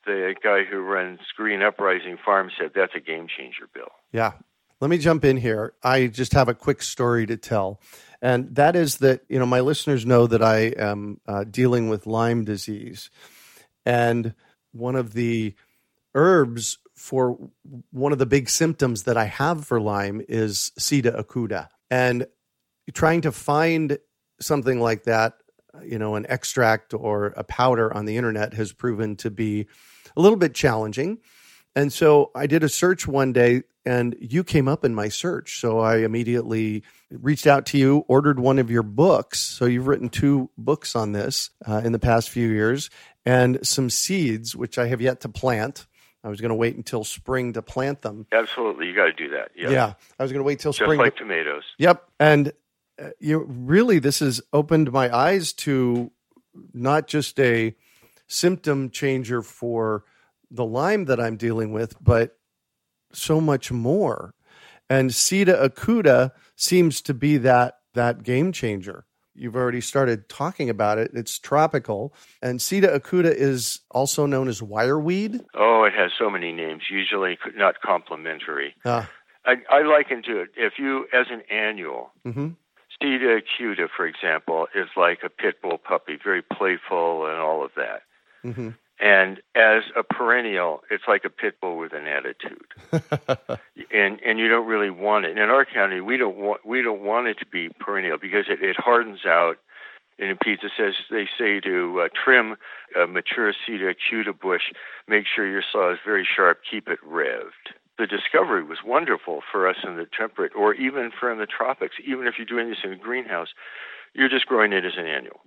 the 0.04 0.34
guy 0.42 0.64
who 0.64 0.80
runs 0.80 1.20
Green 1.36 1.62
Uprising 1.62 2.18
Farm 2.22 2.50
said, 2.58 2.72
that's 2.74 2.94
a 2.94 3.00
game 3.00 3.26
changer, 3.26 3.68
Bill. 3.72 3.90
Yeah. 4.12 4.32
Let 4.80 4.90
me 4.90 4.98
jump 4.98 5.24
in 5.24 5.36
here. 5.36 5.72
I 5.82 6.08
just 6.08 6.32
have 6.32 6.48
a 6.48 6.54
quick 6.54 6.82
story 6.82 7.26
to 7.26 7.36
tell. 7.36 7.80
And 8.20 8.54
that 8.56 8.76
is 8.76 8.98
that, 8.98 9.22
you 9.28 9.38
know, 9.38 9.46
my 9.46 9.60
listeners 9.60 10.04
know 10.04 10.26
that 10.26 10.42
I 10.42 10.72
am 10.76 11.20
uh, 11.26 11.44
dealing 11.44 11.88
with 11.88 12.06
Lyme 12.06 12.44
disease. 12.44 13.08
And 13.86 14.34
one 14.72 14.96
of 14.96 15.14
the 15.14 15.54
herbs 16.14 16.78
for 16.94 17.38
one 17.92 18.12
of 18.12 18.18
the 18.18 18.26
big 18.26 18.50
symptoms 18.50 19.04
that 19.04 19.16
I 19.16 19.24
have 19.24 19.64
for 19.64 19.80
Lyme 19.80 20.22
is 20.28 20.72
Sida 20.78 21.18
acuta. 21.18 21.68
And 21.90 22.26
trying 22.92 23.22
to 23.22 23.32
find 23.32 23.98
something 24.40 24.80
like 24.80 25.04
that, 25.04 25.34
you 25.82 25.98
know, 25.98 26.14
an 26.14 26.26
extract 26.28 26.94
or 26.94 27.26
a 27.36 27.44
powder 27.44 27.92
on 27.92 28.04
the 28.04 28.16
internet 28.16 28.54
has 28.54 28.72
proven 28.72 29.16
to 29.16 29.30
be 29.30 29.66
a 30.16 30.20
little 30.20 30.38
bit 30.38 30.54
challenging. 30.54 31.18
And 31.76 31.92
so 31.92 32.30
I 32.34 32.46
did 32.46 32.62
a 32.62 32.68
search 32.68 33.06
one 33.08 33.32
day 33.32 33.62
and 33.84 34.14
you 34.20 34.44
came 34.44 34.68
up 34.68 34.84
in 34.84 34.94
my 34.94 35.08
search. 35.08 35.60
So 35.60 35.80
I 35.80 35.98
immediately 35.98 36.84
reached 37.10 37.46
out 37.46 37.66
to 37.66 37.78
you, 37.78 38.04
ordered 38.08 38.38
one 38.38 38.58
of 38.58 38.70
your 38.70 38.84
books. 38.84 39.40
So 39.40 39.64
you've 39.66 39.88
written 39.88 40.08
two 40.08 40.50
books 40.56 40.94
on 40.94 41.12
this 41.12 41.50
uh, 41.66 41.82
in 41.84 41.92
the 41.92 41.98
past 41.98 42.30
few 42.30 42.48
years 42.48 42.90
and 43.26 43.66
some 43.66 43.90
seeds, 43.90 44.54
which 44.54 44.78
I 44.78 44.86
have 44.86 45.00
yet 45.00 45.20
to 45.22 45.28
plant. 45.28 45.86
I 46.22 46.28
was 46.28 46.40
going 46.40 46.50
to 46.50 46.54
wait 46.54 46.76
until 46.76 47.04
spring 47.04 47.52
to 47.54 47.60
plant 47.62 48.00
them. 48.00 48.26
Absolutely. 48.32 48.86
You 48.86 48.94
got 48.94 49.06
to 49.06 49.12
do 49.12 49.28
that. 49.30 49.50
Yeah. 49.54 49.70
Yeah. 49.70 49.92
I 50.18 50.22
was 50.22 50.32
going 50.32 50.40
to 50.40 50.44
wait 50.46 50.60
till 50.60 50.72
Just 50.72 50.82
spring. 50.84 50.98
like 50.98 51.16
to- 51.16 51.24
tomatoes. 51.24 51.64
Yep. 51.78 52.08
And 52.18 52.52
you 53.18 53.44
really, 53.48 53.98
this 53.98 54.20
has 54.20 54.40
opened 54.52 54.92
my 54.92 55.14
eyes 55.14 55.52
to 55.52 56.10
not 56.72 57.06
just 57.06 57.38
a 57.40 57.74
symptom 58.26 58.90
changer 58.90 59.42
for 59.42 60.04
the 60.50 60.64
Lyme 60.64 61.06
that 61.06 61.20
I'm 61.20 61.36
dealing 61.36 61.72
with, 61.72 61.96
but 62.02 62.38
so 63.12 63.40
much 63.40 63.72
more. 63.72 64.34
And 64.88 65.10
Sida 65.10 65.68
acuta 65.68 66.32
seems 66.56 67.00
to 67.02 67.14
be 67.14 67.38
that 67.38 67.78
that 67.94 68.22
game 68.22 68.52
changer. 68.52 69.06
You've 69.34 69.56
already 69.56 69.80
started 69.80 70.28
talking 70.28 70.70
about 70.70 70.98
it. 70.98 71.10
It's 71.12 71.38
tropical, 71.38 72.14
and 72.40 72.60
Sida 72.60 72.96
acuta 72.96 73.34
is 73.34 73.80
also 73.90 74.26
known 74.26 74.46
as 74.46 74.60
wireweed. 74.60 75.44
Oh, 75.54 75.84
it 75.84 75.92
has 75.94 76.12
so 76.16 76.30
many 76.30 76.52
names, 76.52 76.82
usually 76.88 77.38
not 77.56 77.80
complimentary. 77.80 78.74
Ah, 78.84 79.10
I, 79.44 79.56
I 79.70 79.82
liken 79.82 80.22
to 80.24 80.40
it 80.40 80.50
if 80.56 80.74
you, 80.78 81.06
as 81.12 81.26
an 81.30 81.42
annual, 81.50 82.12
hmm 82.24 82.50
Sida 83.02 83.40
acuta, 83.40 83.88
for 83.94 84.06
example, 84.06 84.66
is 84.74 84.88
like 84.96 85.20
a 85.24 85.28
pit 85.28 85.60
bull 85.62 85.78
puppy, 85.78 86.18
very 86.22 86.42
playful 86.42 87.26
and 87.26 87.38
all 87.38 87.64
of 87.64 87.72
that. 87.76 88.02
hmm 88.42 88.70
And 89.00 89.40
as 89.54 89.82
a 89.96 90.02
perennial, 90.02 90.82
it's 90.90 91.04
like 91.08 91.24
a 91.24 91.30
pit 91.30 91.56
bull 91.60 91.76
with 91.78 91.92
an 91.92 92.06
attitude. 92.06 92.66
and 93.92 94.20
and 94.20 94.38
you 94.38 94.48
don't 94.48 94.66
really 94.66 94.90
want 94.90 95.24
it. 95.24 95.36
In 95.36 95.50
our 95.50 95.64
county, 95.64 96.00
we 96.00 96.16
don't 96.16 96.36
want 96.36 96.64
we 96.64 96.82
don't 96.82 97.02
want 97.02 97.26
it 97.26 97.38
to 97.40 97.46
be 97.46 97.68
perennial 97.80 98.18
because 98.18 98.46
it, 98.48 98.62
it 98.62 98.76
hardens 98.78 99.26
out 99.26 99.56
and 100.18 100.30
impedes. 100.30 100.62
It 100.62 100.72
says 100.76 100.94
they 101.10 101.28
say 101.38 101.60
to 101.60 102.02
uh, 102.02 102.08
trim 102.24 102.56
a 102.96 103.06
mature 103.06 103.52
Sida 103.52 103.94
acuta 103.94 104.38
bush, 104.38 104.72
make 105.08 105.24
sure 105.26 105.46
your 105.46 105.64
saw 105.72 105.92
is 105.92 105.98
very 106.04 106.26
sharp, 106.36 106.60
keep 106.70 106.88
it 106.88 107.00
revved. 107.06 107.74
The 107.98 108.06
discovery 108.06 108.64
was 108.64 108.78
wonderful 108.84 109.42
for 109.50 109.68
us 109.68 109.76
in 109.84 109.96
the 109.96 110.06
temperate, 110.06 110.52
or 110.56 110.74
even 110.74 111.10
for 111.18 111.32
in 111.32 111.38
the 111.38 111.46
tropics. 111.46 111.94
Even 112.04 112.26
if 112.26 112.34
you're 112.38 112.46
doing 112.46 112.68
this 112.68 112.78
in 112.82 112.92
a 112.92 112.96
greenhouse, 112.96 113.48
you're 114.14 114.28
just 114.28 114.46
growing 114.46 114.72
it 114.72 114.84
as 114.84 114.94
an 114.96 115.06
annual, 115.06 115.40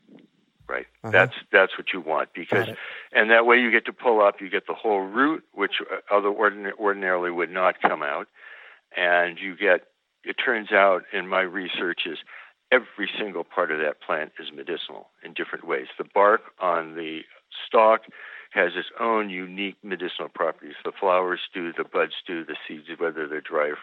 right? 0.68 0.86
Uh-huh. 1.04 1.12
That's 1.12 1.34
that's 1.52 1.78
what 1.78 1.88
you 1.94 2.02
want 2.02 2.30
because 2.34 2.68
and 3.12 3.32
that 3.32 3.46
way 3.46 3.58
you 3.58 3.72
get 3.72 3.86
to 3.86 3.94
pull 3.94 4.22
up, 4.22 4.36
you 4.40 4.50
get 4.50 4.68
the 4.68 4.74
whole 4.74 5.02
root, 5.02 5.44
which 5.54 5.82
uh, 5.82 6.16
other 6.16 6.30
ordin- 6.30 6.74
ordinarily 6.80 7.32
would 7.32 7.52
not 7.52 7.82
come 7.82 8.04
out, 8.04 8.28
and 8.96 9.38
you 9.40 9.56
get. 9.56 9.88
It 10.24 10.36
turns 10.44 10.74
out 10.74 11.04
in 11.14 11.30
my 11.30 11.40
researches, 11.40 12.18
every 12.72 13.10
single 13.18 13.46
part 13.46 13.72
of 13.72 13.80
that 13.80 14.02
plant 14.02 14.34
is 14.40 14.48
medicinal 14.54 15.10
in 15.24 15.34
different 15.34 15.66
ways. 15.66 15.88
The 15.98 16.04
bark 16.04 16.42
on 16.60 16.96
the 16.96 17.22
stalk 17.66 18.02
has 18.52 18.72
its 18.76 18.90
own 19.00 19.30
unique 19.30 19.78
medicinal 19.84 20.30
properties. 20.30 20.76
The 20.84 20.92
flowers 20.98 21.42
do, 21.54 21.72
the 21.74 21.84
buds 21.84 22.14
do, 22.26 22.46
the 22.46 22.56
seeds, 22.68 22.88
whether 22.98 23.28
they're 23.28 23.42
dry 23.42 23.74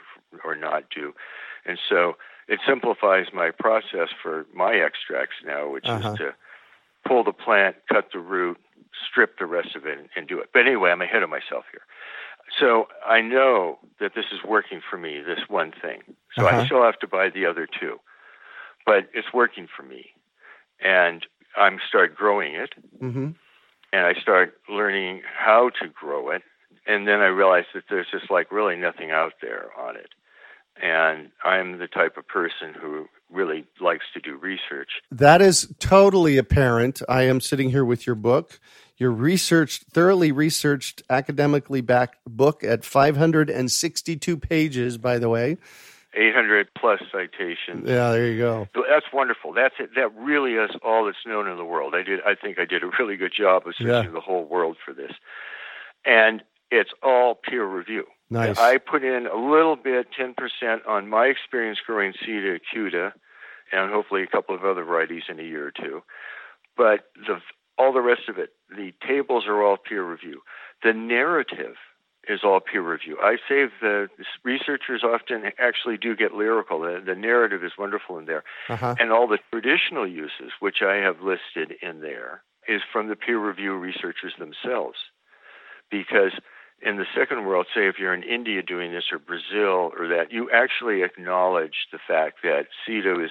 or 0.44 0.56
not, 0.56 0.84
do. 0.94 1.12
And 1.66 1.78
so 1.88 2.14
it 2.48 2.60
simplifies 2.66 3.26
my 3.32 3.50
process 3.50 4.08
for 4.22 4.46
my 4.54 4.74
extracts 4.74 5.36
now, 5.44 5.68
which 5.68 5.86
Uh-huh. 5.88 6.12
is 6.12 6.18
to 6.18 6.34
pull 7.06 7.24
the 7.24 7.32
plant, 7.32 7.76
cut 7.92 8.08
the 8.12 8.18
root, 8.18 8.58
strip 9.10 9.38
the 9.38 9.46
rest 9.46 9.76
of 9.76 9.86
it, 9.86 9.98
and, 9.98 10.08
and 10.16 10.28
do 10.28 10.38
it. 10.40 10.50
But 10.52 10.66
anyway, 10.66 10.90
I'm 10.90 11.02
ahead 11.02 11.22
of 11.22 11.30
myself 11.30 11.64
here. 11.70 11.82
So 12.60 12.88
I 13.06 13.20
know 13.20 13.78
that 14.00 14.12
this 14.14 14.26
is 14.32 14.40
working 14.46 14.80
for 14.88 14.96
me, 14.96 15.20
this 15.20 15.48
one 15.48 15.72
thing. 15.72 16.02
So 16.38 16.46
Uh-huh. 16.46 16.60
I 16.60 16.66
still 16.66 16.82
have 16.82 16.98
to 17.00 17.06
buy 17.06 17.28
the 17.30 17.46
other 17.46 17.66
two, 17.66 17.98
but 18.86 19.08
it's 19.14 19.32
working 19.32 19.66
for 19.74 19.82
me. 19.82 20.10
And 20.80 21.26
I'm 21.56 21.78
start 21.88 22.14
growing 22.14 22.54
it, 22.54 22.74
hmm 23.00 23.30
and 23.94 24.04
I 24.04 24.20
start 24.20 24.54
learning 24.68 25.22
how 25.38 25.70
to 25.80 25.88
grow 25.88 26.30
it. 26.30 26.42
And 26.84 27.06
then 27.06 27.20
I 27.20 27.26
realize 27.26 27.64
that 27.74 27.84
there's 27.88 28.08
just 28.10 28.28
like 28.28 28.50
really 28.50 28.74
nothing 28.74 29.12
out 29.12 29.34
there 29.40 29.68
on 29.78 29.96
it. 29.96 30.08
And 30.82 31.30
I'm 31.44 31.78
the 31.78 31.86
type 31.86 32.16
of 32.16 32.26
person 32.26 32.74
who 32.74 33.06
really 33.30 33.64
likes 33.80 34.04
to 34.14 34.20
do 34.20 34.36
research. 34.36 34.90
That 35.12 35.40
is 35.40 35.72
totally 35.78 36.36
apparent. 36.38 37.02
I 37.08 37.22
am 37.22 37.40
sitting 37.40 37.70
here 37.70 37.84
with 37.84 38.04
your 38.04 38.16
book, 38.16 38.58
your 38.96 39.12
researched, 39.12 39.84
thoroughly 39.92 40.32
researched, 40.32 41.02
academically 41.08 41.80
backed 41.80 42.18
book 42.26 42.64
at 42.64 42.84
562 42.84 44.36
pages, 44.36 44.98
by 44.98 45.18
the 45.18 45.28
way. 45.28 45.56
800 46.16 46.68
plus 46.78 47.00
citations. 47.10 47.84
Yeah, 47.88 48.10
there 48.12 48.26
you 48.26 48.38
go. 48.38 48.68
That's 48.74 49.06
wonderful. 49.12 49.52
That's 49.52 49.74
it. 49.78 49.90
That 49.96 50.14
really 50.14 50.52
is 50.54 50.70
all 50.84 51.04
that's 51.06 51.18
known 51.26 51.48
in 51.48 51.56
the 51.56 51.64
world. 51.64 51.94
I 51.94 52.02
did. 52.02 52.20
I 52.26 52.34
think 52.34 52.58
I 52.58 52.64
did 52.64 52.82
a 52.82 52.90
really 52.98 53.16
good 53.16 53.32
job 53.36 53.66
of 53.66 53.74
searching 53.76 53.88
Yeah. 53.88 54.10
the 54.10 54.20
whole 54.20 54.44
world 54.44 54.76
for 54.84 54.92
this, 54.94 55.12
and 56.04 56.42
it's 56.70 56.90
all 57.02 57.34
peer 57.34 57.64
review. 57.64 58.04
Nice. 58.30 58.58
I 58.58 58.78
put 58.78 59.04
in 59.04 59.26
a 59.26 59.36
little 59.36 59.76
bit, 59.76 60.08
ten 60.16 60.34
percent, 60.34 60.86
on 60.86 61.08
my 61.08 61.26
experience 61.26 61.78
growing 61.86 62.12
Sida 62.12 62.58
acuta, 62.58 63.12
and 63.72 63.92
hopefully 63.92 64.22
a 64.22 64.26
couple 64.26 64.54
of 64.54 64.64
other 64.64 64.84
varieties 64.84 65.24
in 65.28 65.38
a 65.38 65.42
year 65.42 65.66
or 65.66 65.72
two. 65.72 66.02
But 66.76 67.06
the 67.14 67.40
all 67.76 67.92
the 67.92 68.00
rest 68.00 68.28
of 68.28 68.38
it, 68.38 68.50
the 68.70 68.92
tables 69.06 69.44
are 69.46 69.62
all 69.62 69.76
peer 69.76 70.04
review. 70.04 70.42
The 70.82 70.92
narrative 70.92 71.74
is 72.28 72.40
all 72.44 72.60
peer 72.60 72.82
review. 72.82 73.18
I 73.22 73.36
say 73.48 73.66
the 73.80 74.08
researchers 74.44 75.02
often 75.04 75.44
actually 75.58 75.96
do 75.96 76.16
get 76.16 76.34
lyrical. 76.34 76.80
The, 76.80 77.02
the 77.04 77.14
narrative 77.14 77.64
is 77.64 77.72
wonderful 77.78 78.18
in 78.18 78.26
there. 78.26 78.44
Uh-huh. 78.68 78.94
And 78.98 79.12
all 79.12 79.26
the 79.26 79.38
traditional 79.52 80.06
uses, 80.06 80.52
which 80.60 80.82
I 80.82 80.96
have 80.96 81.20
listed 81.20 81.76
in 81.82 82.00
there, 82.00 82.42
is 82.68 82.80
from 82.92 83.08
the 83.08 83.16
peer 83.16 83.38
review 83.38 83.76
researchers 83.76 84.34
themselves. 84.38 84.96
Because 85.90 86.32
in 86.82 86.96
the 86.96 87.06
second 87.16 87.46
world, 87.46 87.66
say 87.74 87.88
if 87.88 87.96
you're 87.98 88.14
in 88.14 88.22
India 88.22 88.62
doing 88.62 88.92
this 88.92 89.04
or 89.12 89.18
Brazil 89.18 89.92
or 89.98 90.08
that, 90.08 90.30
you 90.30 90.50
actually 90.50 91.02
acknowledge 91.02 91.86
the 91.92 91.98
fact 92.06 92.38
that 92.42 92.66
Sida 92.86 93.24
is 93.24 93.30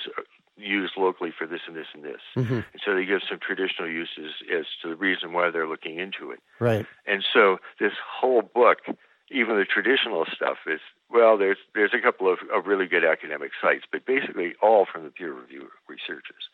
used 0.57 0.93
locally 0.97 1.31
for 1.35 1.47
this 1.47 1.61
and 1.67 1.75
this 1.75 1.87
and 1.93 2.03
this. 2.03 2.21
hmm 2.35 2.53
And 2.73 2.81
so 2.85 2.95
they 2.95 3.05
give 3.05 3.21
some 3.27 3.39
traditional 3.39 3.89
uses 3.89 4.33
as 4.55 4.65
to 4.81 4.89
the 4.89 4.95
reason 4.95 5.33
why 5.33 5.49
they're 5.49 5.67
looking 5.67 5.97
into 5.99 6.31
it. 6.31 6.39
Right. 6.59 6.85
And 7.07 7.23
so 7.33 7.57
this 7.79 7.93
whole 8.19 8.41
book, 8.43 8.79
even 9.31 9.57
the 9.57 9.65
traditional 9.65 10.25
stuff, 10.35 10.57
is 10.67 10.79
well, 11.09 11.37
there's 11.37 11.57
there's 11.73 11.93
a 11.93 12.01
couple 12.01 12.31
of, 12.31 12.39
of 12.55 12.65
really 12.67 12.85
good 12.85 13.03
academic 13.05 13.51
sites, 13.61 13.85
but 13.91 14.05
basically 14.05 14.53
all 14.61 14.85
from 14.91 15.03
the 15.03 15.09
peer 15.09 15.33
review 15.33 15.69
researchers, 15.87 16.49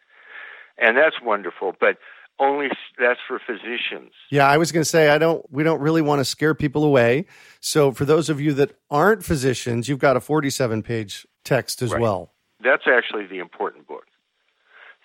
and 0.78 0.98
that's 0.98 1.22
wonderful. 1.22 1.74
But 1.80 1.98
only 2.40 2.70
that's 2.98 3.20
for 3.28 3.40
physicians. 3.40 4.12
Yeah, 4.32 4.48
I 4.48 4.58
was 4.58 4.72
going 4.72 4.82
to 4.82 4.90
say 4.90 5.10
I 5.10 5.18
don't. 5.18 5.46
We 5.52 5.64
don't 5.64 5.82
really 5.82 6.02
want 6.02 6.20
to 6.20 6.26
scare 6.26 6.56
people 6.56 6.84
away. 6.86 7.26
So 7.60 7.92
for 7.92 8.06
those 8.06 8.30
of 8.30 8.40
you 8.40 8.54
that 8.54 8.72
aren't 8.90 9.24
physicians, 9.24 9.90
you've 9.90 10.00
got 10.00 10.16
a 10.16 10.22
47 10.22 10.84
page 10.84 11.28
text 11.44 11.82
as 11.82 11.92
Right. 11.92 12.02
well. 12.02 12.34
That's 12.62 12.88
actually 12.88 13.26
the 13.26 13.40
important 13.40 13.88
book. 13.88 14.06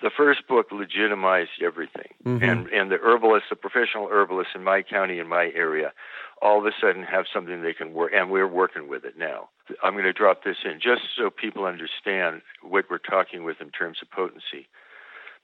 The 0.02 0.11
first 0.11 0.46
book 0.49 0.73
legitimized 0.73 1.62
everything, 1.62 2.14
Mhm. 2.25 2.42
and 2.42 2.68
and 2.68 2.90
the 2.90 2.99
herbalists, 2.99 3.49
the 3.49 3.56
professional 3.56 4.08
herbalists 4.08 4.54
in 4.54 4.64
my 4.64 4.82
county, 4.82 5.18
in 5.20 5.28
my 5.28 5.52
area, 5.54 5.92
all 6.42 6.58
of 6.58 6.66
a 6.66 6.73
sudden 6.80 7.04
have 7.04 7.26
something 7.32 7.62
they 7.62 7.73
can 7.73 7.94
work, 7.94 8.12
and 8.12 8.28
we're 8.28 8.49
working 8.49 8.88
with 8.88 9.04
it 9.04 9.16
now. 9.16 9.50
I'm 9.82 9.92
going 9.92 10.04
to 10.04 10.12
drop 10.12 10.42
this 10.42 10.58
in 10.64 10.80
just 10.80 11.02
so 11.16 11.30
people 11.30 11.64
understand 11.64 12.42
what 12.61 12.90
we're 12.90 12.99
talking 12.99 13.44
with 13.44 13.61
in 13.61 13.70
terms 13.70 14.02
of 14.02 14.11
potency. 14.11 14.68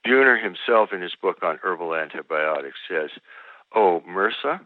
Buhner 0.05 0.37
himself, 0.41 0.91
in 0.91 1.01
his 1.01 1.15
book 1.15 1.41
on 1.43 1.59
herbal 1.63 1.95
antibiotics, 1.95 2.79
says, 2.87 3.11
"Oh, 3.71 4.01
MRSA, 4.05 4.59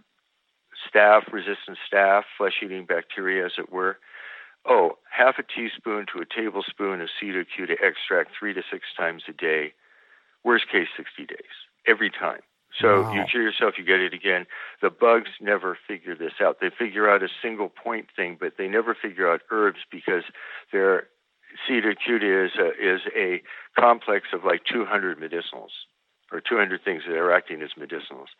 staph-resistant 0.90 1.78
staph, 1.90 2.26
flesh-eating 2.38 2.86
bacteria, 2.86 3.46
as 3.46 3.58
it 3.58 3.72
were. 3.72 4.00
Oh, 4.68 4.98
half 5.10 5.36
a 5.38 5.44
teaspoon 5.44 6.06
to 6.14 6.22
a 6.22 6.26
tablespoon 6.26 7.02
of 7.02 7.10
Sida 7.22 7.46
Cetacuta 7.46 7.76
extract 7.82 8.32
three 8.38 8.54
to 8.54 8.62
six 8.72 8.86
times 8.98 9.24
a 9.28 9.34
day. 9.34 9.74
Worst 10.44 10.66
case, 10.72 10.88
60 10.98 11.26
days 11.26 11.56
every 11.88 12.10
time." 12.10 12.42
So 12.80 13.04
wow. 13.04 13.14
you 13.14 13.24
cure 13.30 13.44
yourself, 13.44 13.76
you 13.78 13.86
get 13.86 14.02
it 14.02 14.14
again. 14.14 14.46
The 14.82 14.90
bugs 14.90 15.30
never 15.40 15.78
figure 15.88 16.16
this 16.16 16.34
out. 16.42 16.60
They 16.60 16.70
figure 16.70 17.10
out 17.10 17.24
a 17.24 17.30
single 17.42 17.70
point 17.70 18.08
thing, 18.16 18.38
but 18.40 18.54
they 18.58 18.68
never 18.68 18.94
figure 18.94 19.32
out 19.32 19.42
herbs 19.50 19.80
because 19.90 20.24
their 20.74 21.08
Sida 21.68 21.96
acuta 21.96 22.46
is 22.46 22.52
a, 22.60 22.70
is 22.72 23.02
a 23.16 23.42
complex 23.80 24.28
of 24.34 24.44
like 24.44 24.64
200 24.66 25.20
medicinals 25.20 25.72
or 26.32 26.42
200 26.42 26.84
things 26.84 27.04
that 27.08 27.16
are 27.16 27.32
acting 27.32 27.62
as 27.62 27.70
medicinals. 27.80 28.34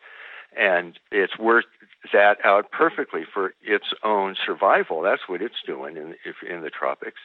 And 0.54 0.98
it's 1.10 1.38
worked 1.38 1.68
that 2.12 2.38
out 2.44 2.70
perfectly 2.70 3.22
for 3.32 3.54
its 3.62 3.86
own 4.04 4.36
survival. 4.44 5.02
That's 5.02 5.22
what 5.28 5.42
it's 5.42 5.62
doing 5.66 5.96
in, 5.96 6.14
in 6.48 6.62
the 6.62 6.70
tropics. 6.70 7.20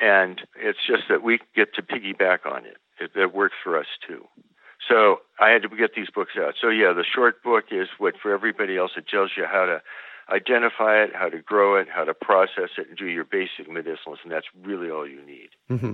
And 0.00 0.40
it's 0.56 0.78
just 0.86 1.04
that 1.08 1.22
we 1.22 1.40
get 1.54 1.74
to 1.74 1.82
piggyback 1.82 2.46
on 2.46 2.64
it. 2.64 2.78
It, 2.98 3.10
it 3.14 3.34
works 3.34 3.56
for 3.62 3.78
us 3.78 3.86
too. 4.06 4.26
So 4.88 5.20
I 5.38 5.50
had 5.50 5.62
to 5.62 5.68
get 5.68 5.94
these 5.94 6.10
books 6.14 6.32
out. 6.38 6.54
So 6.60 6.68
yeah, 6.68 6.92
the 6.92 7.04
short 7.04 7.42
book 7.42 7.66
is 7.70 7.88
what 7.98 8.14
for 8.20 8.32
everybody 8.32 8.76
else 8.76 8.92
it 8.96 9.08
tells 9.08 9.30
you 9.36 9.44
how 9.44 9.66
to 9.66 9.82
identify 10.34 11.02
it, 11.02 11.10
how 11.14 11.28
to 11.28 11.40
grow 11.40 11.76
it, 11.76 11.88
how 11.92 12.04
to 12.04 12.14
process 12.14 12.70
it, 12.78 12.88
and 12.88 12.96
do 12.96 13.06
your 13.06 13.24
basic 13.24 13.68
medicinals, 13.68 14.18
and 14.22 14.32
that's 14.32 14.46
really 14.62 14.90
all 14.90 15.06
you 15.06 15.24
need. 15.24 15.50
Mm-hmm. 15.70 15.92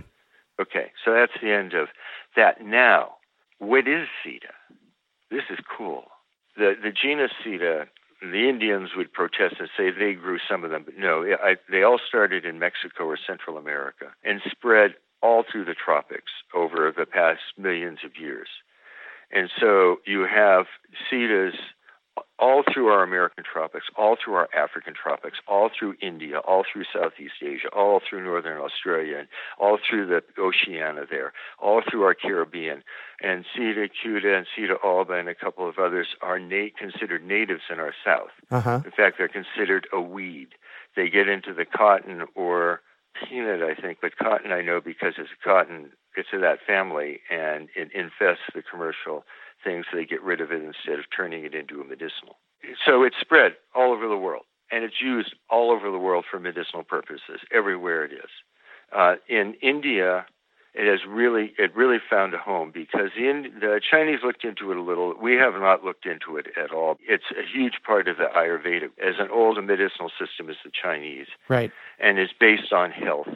Okay, 0.60 0.92
so 1.04 1.12
that's 1.12 1.32
the 1.42 1.52
end 1.52 1.75
of 1.75 1.88
that. 2.36 2.64
Now, 2.64 3.16
what 3.58 3.88
is 3.88 4.06
Sida? 4.25 4.52
This 5.30 5.42
is 5.50 5.58
cool. 5.76 6.04
The 6.56 6.75
the 6.82 6.90
genus 6.92 7.32
Sida. 7.44 7.86
The 8.22 8.48
Indians 8.48 8.90
would 8.96 9.12
protest 9.12 9.56
and 9.58 9.68
say 9.76 9.90
they 9.90 10.14
grew 10.14 10.38
some 10.50 10.64
of 10.64 10.70
them, 10.70 10.84
but 10.86 10.96
no, 10.96 11.22
I, 11.22 11.56
they 11.70 11.82
all 11.82 11.98
started 11.98 12.46
in 12.46 12.58
Mexico 12.58 13.04
or 13.04 13.18
Central 13.18 13.58
America 13.58 14.06
and 14.25 14.40
spread 14.50 14.94
all 15.20 15.44
through 15.44 15.66
the 15.66 15.75
tropics 15.75 16.32
over 16.54 16.90
the 16.96 17.04
past 17.04 17.42
millions 17.58 17.98
of 18.06 18.12
years. 18.18 18.48
And 19.30 19.50
so 19.60 19.96
you 20.06 20.26
have 20.26 20.64
Sidas 21.10 21.56
all 22.38 22.62
through 22.73 22.88
our 22.88 23.02
American 23.02 23.44
tropics, 23.44 23.87
all 23.96 24.16
through 24.23 24.35
our 24.35 24.49
African 24.54 24.94
tropics, 24.94 25.38
all 25.49 25.70
through 25.76 25.94
India, 26.00 26.38
all 26.38 26.64
through 26.70 26.85
Southeast 26.92 27.35
Asia, 27.42 27.68
all 27.75 28.00
through 28.00 28.25
Northern 28.25 28.61
Australia, 28.61 29.18
and 29.18 29.28
all 29.58 29.78
through 29.78 30.06
the 30.06 30.23
Oceania 30.38 31.06
there, 31.11 31.32
all 31.58 31.82
through 31.88 32.02
our 32.02 32.14
Caribbean. 32.14 32.82
And 33.23 33.44
Sida 33.56 33.88
acuta 33.88 34.37
and 34.37 34.46
Sida 34.56 34.76
alba 34.85 35.14
and 35.14 35.28
a 35.28 35.35
couple 35.35 35.68
of 35.68 35.78
others 35.78 36.08
are 36.20 36.38
na- 36.38 36.68
considered 36.78 37.25
natives 37.25 37.62
in 37.70 37.80
our 37.80 37.94
South. 38.04 38.30
Uh-huh. 38.50 38.82
In 38.85 38.90
fact, 38.90 39.16
they're 39.18 39.28
considered 39.28 39.88
a 39.92 40.00
weed. 40.00 40.49
They 40.94 41.08
get 41.08 41.28
into 41.28 41.54
the 41.54 41.64
cotton 41.64 42.25
or 42.35 42.82
peanut, 43.28 43.62
I 43.62 43.75
think, 43.75 43.99
but 44.02 44.16
cotton 44.16 44.52
I 44.52 44.62
know 44.62 44.80
because 44.80 45.14
it's 45.18 45.30
cotton 45.42 45.90
it's 46.16 46.28
in 46.32 46.40
that 46.40 46.58
family 46.66 47.20
and 47.30 47.68
it 47.76 47.90
infests 47.94 48.44
the 48.54 48.62
commercial 48.62 49.25
things, 49.66 49.85
they 49.92 50.04
get 50.04 50.23
rid 50.23 50.40
of 50.40 50.52
it 50.52 50.62
instead 50.62 50.99
of 50.99 51.04
turning 51.14 51.44
it 51.44 51.54
into 51.54 51.80
a 51.80 51.85
medicinal. 51.85 52.38
So 52.85 53.02
it's 53.02 53.16
spread 53.20 53.52
all 53.75 53.92
over 53.92 54.08
the 54.08 54.16
world, 54.16 54.44
and 54.70 54.85
it's 54.85 55.00
used 55.00 55.35
all 55.50 55.70
over 55.70 55.90
the 55.90 55.99
world 55.99 56.25
for 56.30 56.38
medicinal 56.38 56.85
purposes, 56.85 57.40
everywhere 57.52 58.04
it 58.04 58.12
is. 58.12 58.30
Uh, 58.94 59.16
in 59.28 59.54
India, 59.62 60.26
it 60.76 60.88
has 60.90 61.00
really 61.08 61.54
it 61.58 61.75
really 61.75 61.99
found 62.08 62.35
a 62.35 62.38
home 62.38 62.70
because 62.73 63.11
the, 63.16 63.50
the 63.61 63.80
Chinese 63.90 64.20
looked 64.23 64.44
into 64.44 64.70
it 64.70 64.76
a 64.76 64.82
little. 64.82 65.14
We 65.20 65.35
have 65.35 65.54
not 65.54 65.82
looked 65.82 66.06
into 66.06 66.37
it 66.37 66.46
at 66.62 66.70
all. 66.70 66.99
It's 67.08 67.25
a 67.32 67.42
huge 67.42 67.80
part 67.85 68.08
of 68.08 68.18
the 68.18 68.26
Ayurveda. 68.37 68.91
As 69.02 69.14
an 69.19 69.28
old 69.32 69.62
medicinal 69.64 70.10
system 70.21 70.50
as 70.50 70.56
the 70.64 70.71
Chinese, 70.71 71.28
right, 71.49 71.73
and 71.99 72.19
is 72.19 72.28
based 72.38 72.73
on 72.73 72.91
health, 72.91 73.28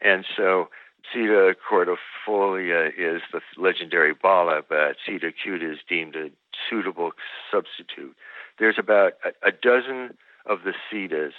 and 0.00 0.24
so 0.36 0.68
Sida 1.14 1.54
cordifolia 1.54 2.88
is 2.88 3.22
the 3.32 3.40
legendary 3.56 4.14
bala, 4.14 4.62
but 4.68 4.96
Sida 5.06 5.32
acuta 5.32 5.72
is 5.72 5.78
deemed 5.88 6.16
a 6.16 6.30
suitable 6.68 7.12
substitute. 7.50 8.14
There's 8.58 8.78
about 8.78 9.12
a, 9.24 9.48
a 9.48 9.52
dozen 9.52 10.16
of 10.46 10.60
the 10.64 10.74
Sidas 10.90 11.32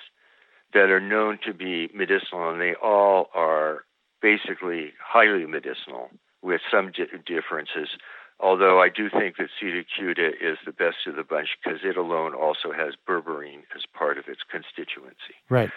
that 0.73 0.89
are 0.89 0.99
known 0.99 1.39
to 1.45 1.53
be 1.53 1.89
medicinal, 1.93 2.49
and 2.49 2.61
they 2.61 2.73
all 2.75 3.29
are 3.33 3.85
basically 4.21 4.93
highly 5.03 5.45
medicinal 5.45 6.09
with 6.41 6.61
some 6.71 6.91
di- 6.91 7.05
differences. 7.25 7.89
Although 8.39 8.81
I 8.81 8.87
do 8.87 9.09
think 9.09 9.35
that 9.37 9.49
Sida 9.61 9.83
Cetacuta 9.99 10.29
is 10.41 10.57
the 10.65 10.71
best 10.71 11.07
of 11.07 11.15
the 11.15 11.23
bunch 11.23 11.49
because 11.61 11.79
it 11.83 11.97
alone 11.97 12.33
also 12.33 12.71
has 12.71 12.93
berberine 13.07 13.63
as 13.75 13.83
part 13.93 14.17
of 14.17 14.27
its 14.27 14.41
constituency. 14.49 15.35
Right. 15.49 15.69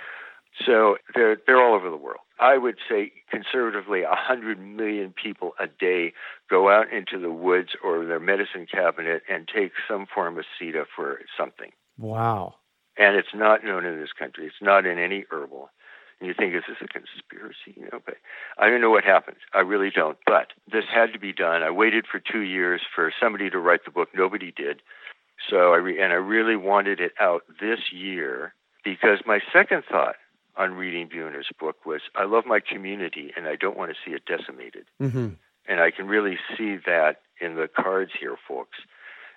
So 0.64 0.98
they're 1.14 1.38
they're 1.46 1.60
all 1.60 1.74
over 1.74 1.90
the 1.90 1.96
world. 1.96 2.20
I 2.42 2.58
would 2.58 2.76
say 2.90 3.12
conservatively, 3.30 4.02
a 4.02 4.16
hundred 4.16 4.58
million 4.58 5.14
people 5.14 5.52
a 5.60 5.66
day 5.68 6.12
go 6.50 6.70
out 6.70 6.92
into 6.92 7.20
the 7.20 7.30
woods 7.30 7.70
or 7.84 8.04
their 8.04 8.18
medicine 8.18 8.66
cabinet 8.70 9.22
and 9.30 9.46
take 9.46 9.72
some 9.88 10.06
form 10.12 10.38
of 10.38 10.44
Sida 10.60 10.84
for 10.94 11.20
something. 11.38 11.70
Wow! 11.98 12.54
And 12.98 13.16
it's 13.16 13.32
not 13.32 13.64
known 13.64 13.84
in 13.86 14.00
this 14.00 14.12
country. 14.18 14.46
It's 14.46 14.56
not 14.60 14.86
in 14.86 14.98
any 14.98 15.24
herbal. 15.30 15.70
And 16.18 16.28
you 16.28 16.34
think, 16.36 16.54
is 16.54 16.62
this 16.68 16.76
a 16.80 16.88
conspiracy? 16.88 17.74
You 17.76 17.88
know, 17.92 18.00
but 18.04 18.16
I 18.58 18.68
don't 18.68 18.80
know 18.80 18.90
what 18.90 19.04
happened. 19.04 19.36
I 19.54 19.60
really 19.60 19.90
don't. 19.90 20.18
But 20.26 20.48
this 20.70 20.84
had 20.92 21.12
to 21.12 21.18
be 21.20 21.32
done. 21.32 21.62
I 21.62 21.70
waited 21.70 22.06
for 22.10 22.20
two 22.20 22.42
years 22.42 22.80
for 22.92 23.12
somebody 23.20 23.50
to 23.50 23.58
write 23.58 23.84
the 23.84 23.92
book. 23.92 24.08
Nobody 24.14 24.52
did. 24.52 24.82
So 25.48 25.72
I 25.72 25.76
re- 25.76 26.00
and 26.00 26.12
I 26.12 26.16
really 26.16 26.56
wanted 26.56 27.00
it 27.00 27.12
out 27.20 27.42
this 27.60 27.92
year 27.92 28.54
because 28.84 29.18
my 29.26 29.40
second 29.52 29.84
thought 29.88 30.16
on 30.56 30.74
reading 30.74 31.08
Buhner's 31.08 31.48
book 31.58 31.86
was 31.86 32.00
I 32.14 32.24
love 32.24 32.44
my 32.46 32.60
community 32.60 33.32
and 33.36 33.46
I 33.46 33.56
don't 33.56 33.76
want 33.76 33.90
to 33.90 33.96
see 34.04 34.14
it 34.14 34.24
decimated. 34.26 34.84
Mm-hmm. 35.00 35.28
And 35.68 35.80
I 35.80 35.90
can 35.90 36.06
really 36.08 36.38
see 36.56 36.76
that 36.86 37.20
in 37.40 37.54
the 37.54 37.68
cards 37.68 38.12
here, 38.18 38.36
folks. 38.48 38.78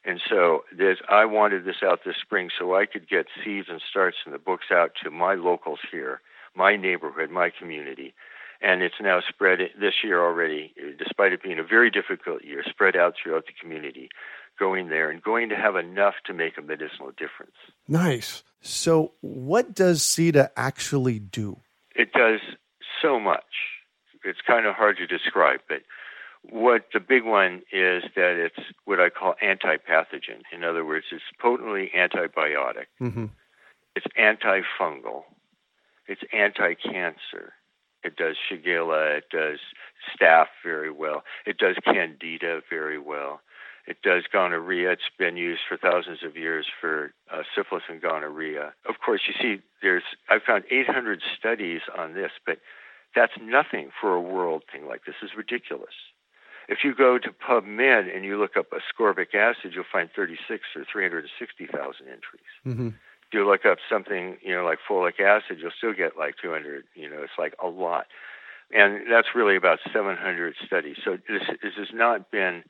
And 0.04 0.22
so 0.30 0.64
there's, 0.76 1.00
I 1.10 1.26
wanted 1.26 1.66
this 1.66 1.82
out 1.84 2.02
this 2.06 2.16
spring 2.22 2.50
so 2.58 2.76
I 2.76 2.86
could 2.86 3.10
get 3.10 3.26
seeds 3.44 3.68
and 3.70 3.82
starts 3.90 4.18
and 4.26 4.34
the 4.34 4.40
books 4.40 4.66
out 4.72 4.92
to 5.04 5.10
my 5.10 5.34
locals 5.34 5.80
here, 5.92 6.22
my 6.56 6.76
neighborhood, 6.76 7.32
my 7.32 7.50
community. 7.50 8.14
And 8.62 8.82
it's 8.82 8.96
now 9.02 9.20
spread 9.28 9.60
this 9.80 9.96
year 10.04 10.24
already, 10.24 10.74
despite 10.98 11.34
it 11.34 11.44
being 11.44 11.60
a 11.60 11.64
very 11.64 11.90
difficult 11.90 12.44
year, 12.44 12.64
spread 12.70 12.96
out 12.96 13.16
throughout 13.22 13.46
the 13.48 13.54
community 13.60 14.10
going 14.58 14.90
there 14.90 15.10
and 15.10 15.22
going 15.22 15.50
to 15.50 15.56
have 15.56 15.76
enough 15.76 16.16
to 16.26 16.34
make 16.34 16.58
a 16.58 16.62
medicinal 16.62 17.12
difference. 17.12 17.56
Nice. 17.88 18.44
So, 18.66 19.12
what 19.22 19.76
does 19.76 20.02
Sida 20.02 20.50
actually 20.58 21.20
do? 21.20 21.60
It 21.96 22.14
does 22.14 22.40
so 23.00 23.20
much. 23.20 23.44
It's 24.24 24.42
kind 24.42 24.66
of 24.66 24.74
hard 24.74 24.98
to 24.98 25.06
describe, 25.06 25.60
but 25.70 25.84
what 26.50 26.86
the 26.92 27.00
big 27.00 27.24
one 27.26 27.62
is 27.72 28.04
that 28.16 28.38
it's 28.38 28.60
what 28.86 29.00
I 29.00 29.10
call 29.10 29.36
anti-pathogen. 29.40 30.42
In 30.52 30.64
other 30.64 30.84
words, 30.84 31.06
it's 31.12 31.24
potently 31.40 31.92
antibiotic. 31.96 32.88
Mm-hmm. 33.00 33.26
It's 33.96 34.08
antifungal. 34.20 35.26
It's 36.08 36.22
anti-cancer. 36.34 37.54
It 38.04 38.16
does 38.16 38.36
Shigella. 38.50 39.20
It 39.20 39.26
does 39.32 39.60
staph 40.10 40.48
very 40.64 40.92
well. 40.92 41.24
It 41.46 41.60
does 41.60 41.76
Candida 41.86 42.62
very 42.68 42.98
well. 42.98 43.42
It 43.88 44.02
does 44.02 44.24
gonorrhea. 44.32 44.92
It's 44.92 45.10
been 45.18 45.38
used 45.38 45.62
for 45.68 45.78
thousands 45.78 46.24
of 46.24 46.36
years 46.36 46.66
for 46.82 47.14
uh, 47.32 47.44
syphilis 47.56 47.84
and 47.88 48.02
gonorrhea. 48.02 48.74
Of 48.90 48.96
course, 49.04 49.22
you 49.28 49.34
see, 49.40 49.62
there's 49.82 50.04
I 50.30 50.40
found 50.46 50.64
800 50.72 51.22
studies 51.38 51.82
on 51.96 52.14
this, 52.14 52.32
but 52.46 52.58
that's 53.16 53.34
nothing 53.42 53.90
for 54.02 54.14
a 54.14 54.22
world 54.22 54.64
thing 54.72 54.88
like 54.88 55.06
this. 55.06 55.16
is 55.22 55.32
ridiculous. 55.38 55.94
If 56.68 56.80
you 56.84 56.96
go 56.96 57.20
to 57.20 57.30
PubMed 57.30 58.14
and 58.14 58.26
you 58.26 58.40
look 58.40 58.58
up 58.58 58.68
ascorbic 58.72 59.36
acid, 59.36 59.74
you'll 59.74 59.86
find 59.92 60.10
36 60.16 60.64
or 60.76 60.84
360,000 60.92 62.08
entries. 62.08 62.22
Mm-hmm. 62.66 62.88
If 62.88 63.34
you 63.34 63.48
look 63.48 63.66
up 63.66 63.78
something, 63.90 64.38
you 64.42 64.54
know, 64.54 64.64
like 64.66 64.80
folic 64.90 65.20
acid, 65.20 65.60
you'll 65.62 65.78
still 65.78 65.94
get 65.94 66.18
like 66.18 66.36
200. 66.42 66.86
You 66.96 67.10
know, 67.10 67.22
it's 67.22 67.38
like 67.38 67.54
a 67.64 67.68
lot, 67.68 68.08
and 68.74 69.12
that's 69.12 69.30
really 69.36 69.56
about 69.56 69.80
700 69.94 70.56
studies. 70.66 70.98
So 71.04 71.18
this, 71.30 71.44
this 71.62 71.74
has 71.78 71.90
not 71.94 72.32
been 72.32 72.64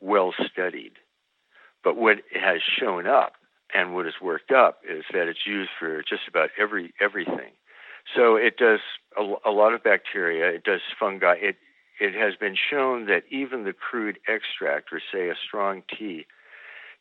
well 0.00 0.34
studied. 0.50 0.92
But 1.84 1.96
what 1.96 2.18
has 2.34 2.60
shown 2.62 3.06
up 3.06 3.34
and 3.74 3.94
what 3.94 4.04
has 4.06 4.14
worked 4.20 4.50
up 4.50 4.80
is 4.88 5.04
that 5.12 5.28
it's 5.28 5.46
used 5.46 5.70
for 5.78 6.02
just 6.02 6.28
about 6.28 6.50
every 6.58 6.92
everything. 7.00 7.52
So 8.16 8.36
it 8.36 8.56
does 8.56 8.80
a, 9.16 9.34
a 9.44 9.50
lot 9.50 9.74
of 9.74 9.82
bacteria. 9.82 10.48
It 10.48 10.64
does 10.64 10.80
fungi. 10.98 11.34
It 11.40 11.56
it 12.00 12.14
has 12.14 12.34
been 12.36 12.56
shown 12.56 13.06
that 13.06 13.24
even 13.30 13.64
the 13.64 13.72
crude 13.72 14.18
extract, 14.28 14.92
or 14.92 15.00
say 15.12 15.28
a 15.28 15.34
strong 15.46 15.82
tea, 15.96 16.26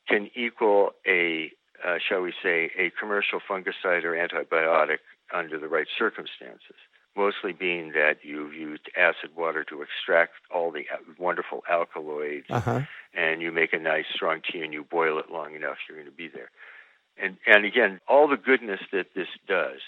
can 0.07 0.29
equal 0.35 0.91
a 1.07 1.51
uh, 1.85 1.97
shall 2.07 2.21
we 2.21 2.33
say 2.43 2.71
a 2.77 2.91
commercial 2.99 3.39
fungicide 3.39 4.03
or 4.03 4.13
antibiotic 4.13 4.97
under 5.33 5.59
the 5.59 5.67
right 5.67 5.87
circumstances. 5.97 6.75
Mostly 7.17 7.51
being 7.51 7.91
that 7.93 8.17
you've 8.23 8.53
used 8.53 8.83
acid 8.95 9.35
water 9.35 9.63
to 9.65 9.81
extract 9.81 10.33
all 10.53 10.71
the 10.71 10.85
wonderful 11.17 11.63
alkaloids, 11.69 12.45
uh-huh. 12.49 12.81
and 13.13 13.41
you 13.41 13.51
make 13.51 13.73
a 13.73 13.79
nice 13.79 14.05
strong 14.13 14.41
tea 14.49 14.61
and 14.61 14.71
you 14.71 14.83
boil 14.83 15.17
it 15.17 15.31
long 15.31 15.55
enough, 15.55 15.77
you're 15.89 15.97
going 15.97 16.09
to 16.09 16.15
be 16.15 16.27
there. 16.27 16.51
And 17.21 17.37
and 17.47 17.65
again, 17.65 17.99
all 18.07 18.27
the 18.27 18.37
goodness 18.37 18.81
that 18.91 19.07
this 19.15 19.27
does, 19.47 19.81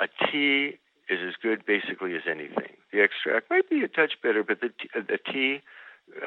a 0.00 0.08
tea 0.26 0.78
is 1.08 1.20
as 1.26 1.34
good 1.40 1.64
basically 1.64 2.16
as 2.16 2.22
anything. 2.28 2.74
The 2.92 3.00
extract 3.00 3.50
might 3.50 3.70
be 3.70 3.82
a 3.82 3.88
touch 3.88 4.14
bitter, 4.22 4.42
but 4.42 4.60
the 4.60 4.70
the 4.94 5.18
tea 5.18 5.60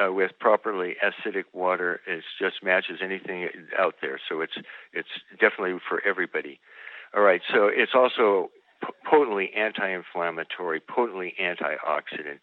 uh, 0.02 0.12
with 0.12 0.32
properly 0.40 0.96
acidic 1.04 1.46
water 1.54 2.00
is 2.08 2.24
just 2.40 2.64
matches 2.64 3.00
anything 3.04 3.50
out 3.78 3.96
there. 4.02 4.20
So 4.30 4.42
it's 4.42 4.58
it's 4.94 5.10
definitely 5.40 5.80
for 5.88 6.02
everybody. 6.06 6.60
All 7.16 7.24
right, 7.24 7.42
so 7.54 7.68
it's 7.68 7.94
also 7.96 8.52
potently 9.04 9.52
anti-inflammatory, 9.56 10.80
potently 10.80 11.34
antioxidant, 11.42 12.40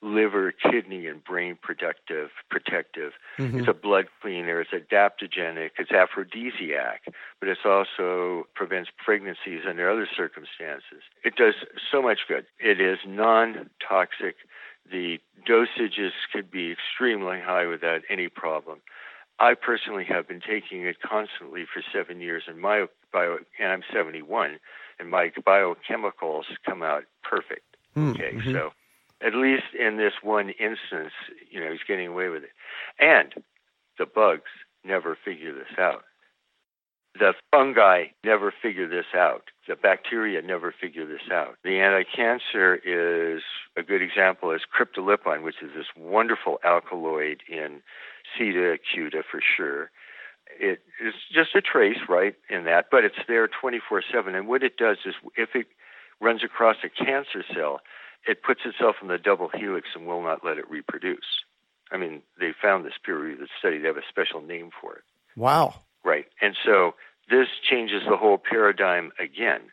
liver, 0.00 0.52
kidney, 0.52 1.06
and 1.06 1.22
brain 1.24 1.58
protective. 1.60 2.30
Protective. 2.50 3.12
Mm-hmm. 3.38 3.60
It's 3.60 3.68
a 3.68 3.74
blood 3.74 4.06
cleaner. 4.22 4.60
It's 4.60 4.70
adaptogenic. 4.70 5.70
It's 5.78 5.90
aphrodisiac, 5.90 7.02
but 7.40 7.48
it 7.48 7.58
also 7.64 8.46
prevents 8.54 8.90
pregnancies 9.04 9.62
under 9.68 9.90
other 9.90 10.08
circumstances. 10.16 11.02
It 11.24 11.36
does 11.36 11.54
so 11.90 12.02
much 12.02 12.20
good. 12.28 12.46
It 12.60 12.80
is 12.80 12.98
non-toxic. 13.06 14.36
The 14.90 15.18
dosages 15.46 16.12
could 16.32 16.50
be 16.50 16.72
extremely 16.72 17.40
high 17.40 17.66
without 17.66 18.02
any 18.08 18.28
problem. 18.28 18.80
I 19.40 19.54
personally 19.54 20.04
have 20.08 20.26
been 20.26 20.40
taking 20.40 20.84
it 20.84 20.96
constantly 21.00 21.64
for 21.72 21.82
seven 21.92 22.20
years, 22.20 22.44
and 22.48 22.58
my 22.58 22.86
bio, 23.12 23.38
and 23.60 23.72
I'm 23.72 23.82
71, 23.92 24.58
and 24.98 25.10
my 25.10 25.30
biochemicals 25.46 26.44
come 26.64 26.82
out 26.82 27.04
perfect. 27.22 27.76
Hmm, 27.94 28.10
okay, 28.10 28.32
mm-hmm. 28.34 28.52
so 28.52 28.70
at 29.20 29.34
least 29.34 29.74
in 29.78 29.96
this 29.96 30.14
one 30.22 30.50
instance, 30.50 31.12
you 31.50 31.60
know, 31.60 31.70
he's 31.70 31.80
getting 31.86 32.06
away 32.06 32.28
with 32.28 32.44
it, 32.44 32.50
and 32.98 33.34
the 33.98 34.06
bugs 34.06 34.50
never 34.84 35.16
figure 35.24 35.52
this 35.52 35.78
out. 35.78 36.04
The 37.18 37.34
fungi 37.50 38.06
never 38.22 38.52
figure 38.62 38.86
this 38.88 39.06
out. 39.14 39.50
The 39.66 39.74
bacteria 39.74 40.40
never 40.40 40.72
figure 40.72 41.06
this 41.06 41.32
out. 41.32 41.56
The 41.64 41.80
anti-cancer 41.80 42.76
is 42.76 43.42
a 43.76 43.82
good 43.82 44.02
example 44.02 44.52
is 44.52 44.60
cryptolepine, 44.62 45.42
which 45.42 45.62
is 45.62 45.70
this 45.74 45.86
wonderful 45.96 46.60
alkaloid 46.64 47.42
in 47.48 47.82
Sida 48.36 48.78
acuta 48.78 49.22
for 49.28 49.40
sure. 49.56 49.90
It 50.60 50.80
is 51.00 51.14
just 51.32 51.54
a 51.54 51.60
trace, 51.60 51.98
right, 52.08 52.34
in 52.50 52.64
that, 52.64 52.86
but 52.90 53.04
it's 53.04 53.18
there 53.26 53.48
24/7. 53.48 54.34
And 54.34 54.48
what 54.48 54.62
it 54.62 54.76
does 54.76 54.98
is, 55.04 55.14
if 55.36 55.54
it 55.54 55.66
runs 56.20 56.42
across 56.42 56.76
a 56.82 56.88
cancer 56.88 57.44
cell, 57.54 57.80
it 58.26 58.42
puts 58.42 58.62
itself 58.64 58.96
in 59.00 59.08
the 59.08 59.18
double 59.18 59.48
helix 59.54 59.88
and 59.94 60.06
will 60.06 60.22
not 60.22 60.44
let 60.44 60.58
it 60.58 60.68
reproduce. 60.68 61.44
I 61.92 61.96
mean, 61.96 62.22
they 62.38 62.52
found 62.52 62.84
this 62.84 62.98
peer-reviewed 63.02 63.48
study. 63.58 63.78
They 63.78 63.86
have 63.86 63.96
a 63.96 64.02
special 64.08 64.40
name 64.40 64.70
for 64.80 64.96
it. 64.96 65.04
Wow. 65.36 65.74
Right. 66.04 66.26
And 66.42 66.56
so 66.64 66.94
this 67.30 67.48
changes 67.62 68.02
the 68.08 68.16
whole 68.16 68.38
paradigm 68.38 69.12
again 69.18 69.70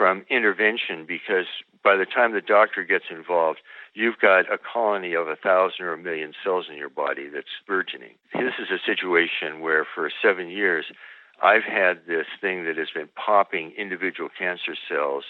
from 0.00 0.24
intervention 0.30 1.04
because 1.06 1.44
by 1.84 1.94
the 1.94 2.06
time 2.06 2.32
the 2.32 2.40
doctor 2.40 2.84
gets 2.84 3.04
involved, 3.10 3.58
you've 3.92 4.18
got 4.18 4.50
a 4.50 4.56
colony 4.56 5.12
of 5.12 5.28
a 5.28 5.36
thousand 5.36 5.84
or 5.84 5.92
a 5.92 5.98
million 5.98 6.32
cells 6.42 6.68
in 6.70 6.78
your 6.78 6.88
body 6.88 7.28
that's 7.28 7.60
burgeoning. 7.66 8.14
This 8.32 8.54
is 8.58 8.68
a 8.72 8.80
situation 8.80 9.60
where 9.60 9.86
for 9.94 10.10
seven 10.22 10.48
years, 10.48 10.86
I've 11.42 11.64
had 11.64 12.06
this 12.08 12.24
thing 12.40 12.64
that 12.64 12.78
has 12.78 12.88
been 12.94 13.10
popping 13.14 13.72
individual 13.76 14.30
cancer 14.38 14.74
cells 14.88 15.24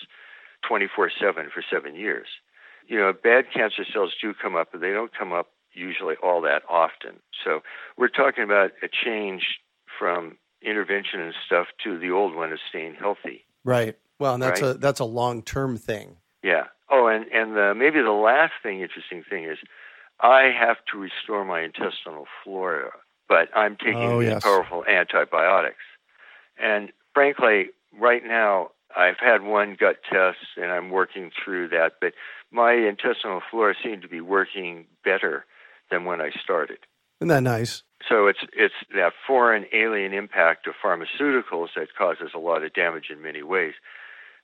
24 0.69 1.11
7 1.21 1.51
for 1.53 1.65
seven 1.69 1.97
years. 1.97 2.29
You 2.87 3.01
know, 3.01 3.13
bad 3.13 3.47
cancer 3.53 3.85
cells 3.93 4.13
do 4.23 4.33
come 4.41 4.55
up, 4.55 4.69
but 4.71 4.81
they 4.81 4.93
don't 4.93 5.11
come 5.13 5.33
up 5.33 5.49
usually 5.73 6.15
all 6.23 6.41
that 6.43 6.63
often. 6.71 7.19
So 7.45 7.63
we're 7.99 8.07
talking 8.07 8.45
about 8.45 8.71
a 8.85 8.89
change 8.89 9.43
from 9.99 10.39
intervention 10.63 11.21
and 11.21 11.35
stuff 11.45 11.67
to 11.83 11.99
the 11.99 12.13
old 12.13 12.37
one 12.37 12.53
of 12.53 12.61
staying 12.69 12.95
healthy. 12.95 13.45
Right. 13.65 13.97
Well, 14.21 14.35
and 14.35 14.43
that's 14.43 14.63
right? 14.63 14.77
a 14.77 14.79
that's 14.79 15.01
a 15.01 15.05
long 15.05 15.43
term 15.43 15.77
thing. 15.77 16.19
Yeah. 16.45 16.67
Oh, 16.91 17.09
and 17.09 17.25
and 17.33 17.57
the, 17.57 17.75
maybe 17.75 18.01
the 18.03 18.11
last 18.11 18.53
thing, 18.63 18.81
interesting 18.83 19.25
thing 19.29 19.45
is, 19.45 19.59
I 20.21 20.51
have 20.57 20.77
to 20.93 20.99
restore 20.99 21.45
my 21.45 21.63
intestinal 21.63 22.27
flora, 22.45 22.91
but 23.29 23.49
I'm 23.57 23.77
taking 23.77 23.97
oh, 23.97 24.21
yes. 24.21 24.45
powerful 24.45 24.85
antibiotics. 24.85 25.83
And 26.63 26.91
frankly, 27.15 27.71
right 27.99 28.23
now 28.23 28.71
I've 28.95 29.19
had 29.19 29.43
one 29.43 29.77
gut 29.79 29.97
test 30.11 30.39
and 30.57 30.71
I'm 30.71 30.91
working 30.91 31.31
through 31.43 31.69
that, 31.69 31.93
but 32.01 32.13
my 32.51 32.73
intestinal 32.75 33.41
flora 33.51 33.75
seemed 33.83 34.03
to 34.03 34.09
be 34.09 34.21
working 34.21 34.87
better 35.03 35.47
than 35.91 36.05
when 36.05 36.21
I 36.21 36.31
started. 36.43 36.79
Isn't 37.21 37.29
that 37.29 37.43
nice? 37.43 37.83
So 38.09 38.27
it's 38.27 38.41
it's 38.53 38.75
that 38.95 39.13
foreign 39.27 39.67
alien 39.73 40.13
impact 40.13 40.67
of 40.67 40.75
pharmaceuticals 40.85 41.69
that 41.77 41.95
causes 41.97 42.31
a 42.35 42.39
lot 42.39 42.65
of 42.65 42.73
damage 42.75 43.07
in 43.11 43.23
many 43.23 43.43
ways. 43.43 43.75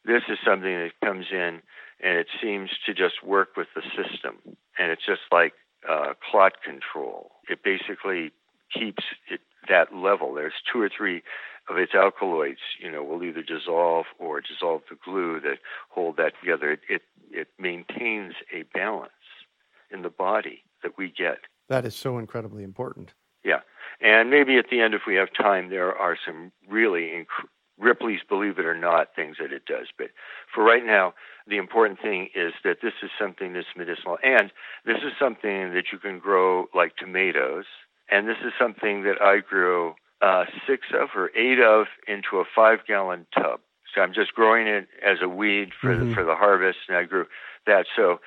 This 0.06 0.22
is 0.28 0.38
something 0.44 0.70
that 0.70 0.92
comes 1.04 1.26
in 1.32 1.60
and 2.02 2.18
it 2.18 2.28
seems 2.40 2.70
to 2.86 2.94
just 2.94 3.24
work 3.24 3.56
with 3.56 3.68
the 3.74 3.82
system, 3.82 4.56
and 4.78 4.90
it's 4.90 5.04
just 5.04 5.22
like 5.32 5.54
uh, 5.88 6.12
clot 6.30 6.52
control. 6.62 7.32
It 7.48 7.60
basically 7.64 8.32
keeps 8.72 9.04
it 9.30 9.40
that 9.68 9.94
level. 9.94 10.34
There's 10.34 10.52
two 10.70 10.80
or 10.80 10.90
three 10.94 11.22
of 11.68 11.78
its 11.78 11.94
alkaloids, 11.94 12.60
you 12.80 12.90
know, 12.90 13.02
will 13.02 13.22
either 13.24 13.42
dissolve 13.42 14.06
or 14.18 14.40
dissolve 14.40 14.82
the 14.88 14.96
glue 15.04 15.40
that 15.40 15.58
hold 15.88 16.16
that 16.18 16.34
together. 16.40 16.72
It, 16.72 16.80
it, 16.88 17.02
it 17.30 17.48
maintains 17.58 18.34
a 18.54 18.62
balance 18.74 19.10
in 19.90 20.02
the 20.02 20.10
body 20.10 20.62
that 20.82 20.92
we 20.96 21.10
get. 21.10 21.38
That 21.68 21.84
is 21.84 21.96
so 21.96 22.18
incredibly 22.18 22.62
important. 22.62 23.14
Yeah. 23.44 23.60
And 24.00 24.30
maybe 24.30 24.58
at 24.58 24.66
the 24.70 24.80
end, 24.80 24.94
if 24.94 25.02
we 25.06 25.14
have 25.16 25.28
time, 25.32 25.70
there 25.70 25.92
are 25.92 26.16
some 26.24 26.52
really 26.68 27.08
inc- 27.08 27.48
Ripley's 27.78 28.20
Believe 28.28 28.58
It 28.58 28.66
or 28.66 28.76
Not 28.76 29.14
things 29.14 29.36
that 29.40 29.52
it 29.52 29.66
does. 29.66 29.88
But 29.96 30.08
for 30.54 30.64
right 30.64 30.84
now, 30.84 31.14
the 31.46 31.56
important 31.58 32.00
thing 32.00 32.28
is 32.34 32.52
that 32.64 32.78
this 32.82 32.94
is 33.02 33.10
something 33.18 33.52
that's 33.52 33.66
medicinal. 33.76 34.18
And 34.22 34.52
this 34.84 34.98
is 34.98 35.12
something 35.18 35.72
that 35.74 35.84
you 35.92 35.98
can 35.98 36.18
grow 36.18 36.66
like 36.74 36.96
tomatoes. 36.96 37.64
And 38.10 38.28
this 38.28 38.38
is 38.44 38.52
something 38.58 39.02
that 39.02 39.20
I 39.20 39.38
grew 39.38 39.94
uh, 40.22 40.44
six 40.66 40.86
of 40.94 41.10
or 41.14 41.30
eight 41.36 41.60
of 41.60 41.86
into 42.08 42.38
a 42.38 42.44
five 42.54 42.80
gallon 42.86 43.26
tub. 43.34 43.60
So 43.94 44.00
I'm 44.00 44.12
just 44.12 44.34
growing 44.34 44.66
it 44.66 44.88
as 45.04 45.18
a 45.22 45.28
weed 45.28 45.70
for 45.80 45.94
mm-hmm. 45.94 46.10
the 46.10 46.14
for 46.14 46.24
the 46.24 46.34
harvest, 46.34 46.78
and 46.88 46.96
I 46.96 47.04
grew 47.04 47.26
that. 47.66 47.86
So 47.94 48.20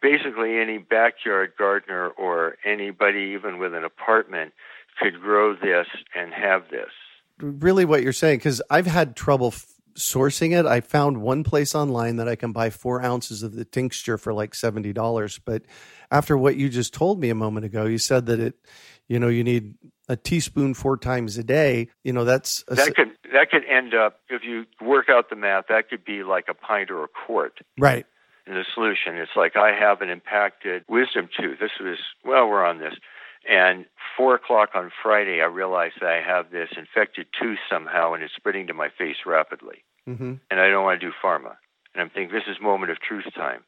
basically 0.00 0.58
any 0.58 0.78
backyard 0.78 1.52
gardener 1.58 2.08
or 2.08 2.56
anybody 2.64 3.34
even 3.36 3.58
with 3.58 3.74
an 3.74 3.84
apartment 3.84 4.52
could 5.00 5.20
grow 5.20 5.54
this 5.54 5.86
and 6.14 6.32
have 6.32 6.70
this. 6.70 6.90
Really, 7.40 7.84
what 7.84 8.02
you're 8.02 8.12
saying, 8.12 8.38
because 8.38 8.62
I've 8.70 8.86
had 8.86 9.16
trouble 9.16 9.48
f- 9.48 9.66
sourcing 9.94 10.58
it. 10.58 10.66
I 10.66 10.80
found 10.80 11.22
one 11.22 11.44
place 11.44 11.74
online 11.74 12.16
that 12.16 12.28
I 12.28 12.36
can 12.36 12.52
buy 12.52 12.70
four 12.70 13.02
ounces 13.02 13.42
of 13.42 13.54
the 13.54 13.64
tincture 13.64 14.18
for 14.18 14.32
like 14.32 14.54
seventy 14.54 14.92
dollars. 14.92 15.38
But 15.38 15.62
after 16.10 16.36
what 16.36 16.56
you 16.56 16.68
just 16.68 16.94
told 16.94 17.20
me 17.20 17.30
a 17.30 17.34
moment 17.34 17.66
ago, 17.66 17.86
you 17.86 17.98
said 17.98 18.26
that 18.26 18.40
it, 18.40 18.54
you 19.08 19.18
know, 19.18 19.28
you 19.28 19.44
need 19.44 19.74
a 20.08 20.16
teaspoon 20.16 20.74
four 20.74 20.96
times 20.96 21.38
a 21.38 21.44
day. 21.44 21.88
You 22.04 22.12
know, 22.12 22.24
that's 22.24 22.64
a, 22.68 22.74
that 22.74 22.94
could 22.94 23.10
that 23.32 23.50
could 23.50 23.64
end 23.64 23.94
up 23.94 24.20
if 24.28 24.42
you 24.44 24.66
work 24.80 25.08
out 25.08 25.30
the 25.30 25.36
math. 25.36 25.66
That 25.68 25.88
could 25.88 26.04
be 26.04 26.22
like 26.22 26.46
a 26.48 26.54
pint 26.54 26.90
or 26.90 27.04
a 27.04 27.08
quart. 27.08 27.60
Right 27.78 28.06
in 28.50 28.54
the 28.54 28.64
solution. 28.74 29.16
It's 29.16 29.36
like 29.36 29.56
I 29.56 29.72
have 29.72 30.02
an 30.02 30.10
impacted 30.10 30.84
wisdom 30.88 31.28
tooth. 31.38 31.58
This 31.60 31.70
was, 31.80 31.98
well, 32.24 32.48
we're 32.48 32.64
on 32.64 32.78
this. 32.78 32.94
And 33.48 33.86
four 34.16 34.34
o'clock 34.34 34.70
on 34.74 34.90
Friday, 35.02 35.40
I 35.40 35.46
realized 35.46 35.94
that 36.00 36.10
I 36.10 36.20
have 36.20 36.50
this 36.50 36.68
infected 36.76 37.26
tooth 37.40 37.58
somehow 37.70 38.12
and 38.12 38.22
it's 38.22 38.34
spreading 38.34 38.66
to 38.66 38.74
my 38.74 38.88
face 38.96 39.16
rapidly. 39.26 39.84
Mm-hmm. 40.08 40.34
And 40.50 40.60
I 40.60 40.68
don't 40.68 40.84
want 40.84 41.00
to 41.00 41.06
do 41.06 41.12
pharma. 41.22 41.56
And 41.94 42.02
I'm 42.02 42.10
thinking, 42.10 42.34
this 42.34 42.48
is 42.48 42.60
moment 42.60 42.92
of 42.92 43.00
truth 43.00 43.24
time. 43.34 43.62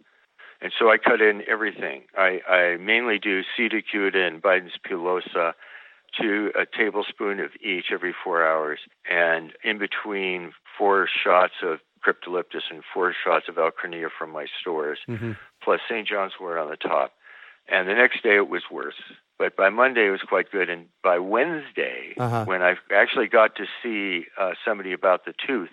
And 0.61 0.73
so 0.79 0.91
I 0.91 0.97
cut 0.99 1.21
in 1.21 1.43
everything. 1.49 2.03
I, 2.17 2.41
I 2.49 2.77
mainly 2.77 3.19
do 3.19 3.43
acuta 3.59 4.27
and 4.27 4.41
Bidens 4.41 4.79
pilosa 4.87 5.55
to 6.21 6.53
a 6.55 6.67
tablespoon 6.67 7.41
of 7.41 7.51
each 7.61 7.87
every 7.93 8.15
four 8.25 8.47
hours. 8.47 8.79
And 9.11 9.53
in 9.65 9.79
between, 9.79 10.53
four 10.79 11.09
shots 11.25 11.55
of 11.63 11.81
cryptolepis 12.07 12.71
and 12.71 12.83
four 12.93 13.15
shots 13.25 13.47
of 13.49 13.57
Alchornea 13.57 14.09
from 14.17 14.31
my 14.31 14.47
stores, 14.61 14.99
mm-hmm. 15.09 15.33
plus 15.63 15.81
St. 15.89 16.07
John's 16.07 16.33
wort 16.41 16.59
on 16.59 16.71
the 16.71 16.77
top. 16.77 17.13
And 17.69 17.89
the 17.89 17.95
next 17.95 18.23
day 18.23 18.37
it 18.37 18.49
was 18.49 18.63
worse. 18.71 19.01
But 19.42 19.57
by 19.57 19.70
Monday 19.70 20.07
it 20.07 20.11
was 20.11 20.20
quite 20.20 20.52
good. 20.52 20.70
And 20.70 20.87
by 21.02 21.18
Wednesday, 21.18 22.14
uh-huh. 22.16 22.44
when 22.44 22.62
I 22.62 22.76
actually 22.94 23.26
got 23.26 23.57
to 23.57 23.64
see 23.83 24.26
uh, 24.40 24.52
somebody 24.64 24.92
about 24.92 25.24
the 25.24 25.35
tooth, 25.44 25.70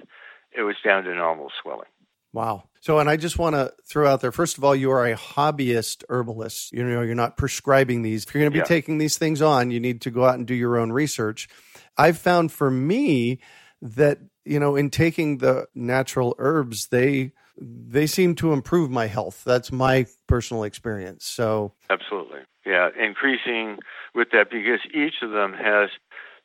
it 0.51 0.63
was 0.63 0.75
down 0.83 1.03
to 1.03 1.13
normal 1.13 1.51
swelling. 1.61 1.85
Wow. 2.33 2.63
So, 2.79 2.97
and 2.97 3.07
I 3.07 3.15
just 3.15 3.37
want 3.37 3.53
to 3.53 3.71
throw 3.87 4.07
out 4.07 4.21
there, 4.21 4.31
first 4.31 4.57
of 4.57 4.63
all, 4.63 4.75
you 4.75 4.89
are 4.89 5.05
a 5.05 5.15
hobbyist 5.15 6.03
herbalist. 6.09 6.73
You 6.73 6.83
know, 6.83 7.03
you're 7.03 7.13
not 7.13 7.37
prescribing 7.37 8.01
these. 8.01 8.25
If 8.25 8.33
you're 8.33 8.41
going 8.41 8.51
to 8.51 8.55
be 8.55 8.59
yeah. 8.59 8.63
taking 8.63 8.97
these 8.97 9.19
things 9.19 9.39
on, 9.39 9.69
you 9.69 9.79
need 9.79 10.01
to 10.01 10.09
go 10.09 10.25
out 10.25 10.33
and 10.33 10.47
do 10.47 10.55
your 10.55 10.75
own 10.79 10.91
research. 10.91 11.47
I've 11.95 12.17
found 12.17 12.51
for 12.51 12.71
me 12.71 13.39
that 13.83 14.17
you 14.49 14.59
know, 14.59 14.75
in 14.75 14.89
taking 14.89 15.37
the 15.37 15.67
natural 15.75 16.35
herbs, 16.39 16.87
they 16.87 17.33
they 17.55 18.07
seem 18.07 18.33
to 18.35 18.51
improve 18.51 18.89
my 18.89 19.05
health. 19.05 19.43
That's 19.45 19.71
my 19.71 20.07
personal 20.25 20.63
experience. 20.63 21.23
So 21.25 21.73
absolutely, 21.91 22.39
yeah, 22.65 22.89
increasing 22.97 23.79
with 24.13 24.29
that 24.31 24.49
because 24.49 24.79
each 24.93 25.21
of 25.21 25.31
them 25.31 25.53
has. 25.53 25.89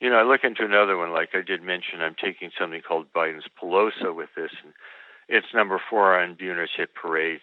You 0.01 0.11
know, 0.11 0.17
I 0.17 0.25
look 0.25 0.43
into 0.45 0.65
another 0.65 0.99
one, 0.99 1.13
like 1.13 1.31
I 1.35 1.41
did 1.41 1.63
mention, 1.63 2.03
I'm 2.03 2.17
taking 2.21 2.51
something 2.59 2.83
called 2.87 3.07
Bidens 3.15 3.45
pilosa 3.63 4.15
with 4.15 4.29
this, 4.37 4.51
and 4.63 4.75
it's 5.29 5.47
number 5.55 5.81
four 5.89 6.19
on 6.19 6.35
Buhner's 6.35 6.71
Hit 6.77 6.95
Parade, 6.95 7.41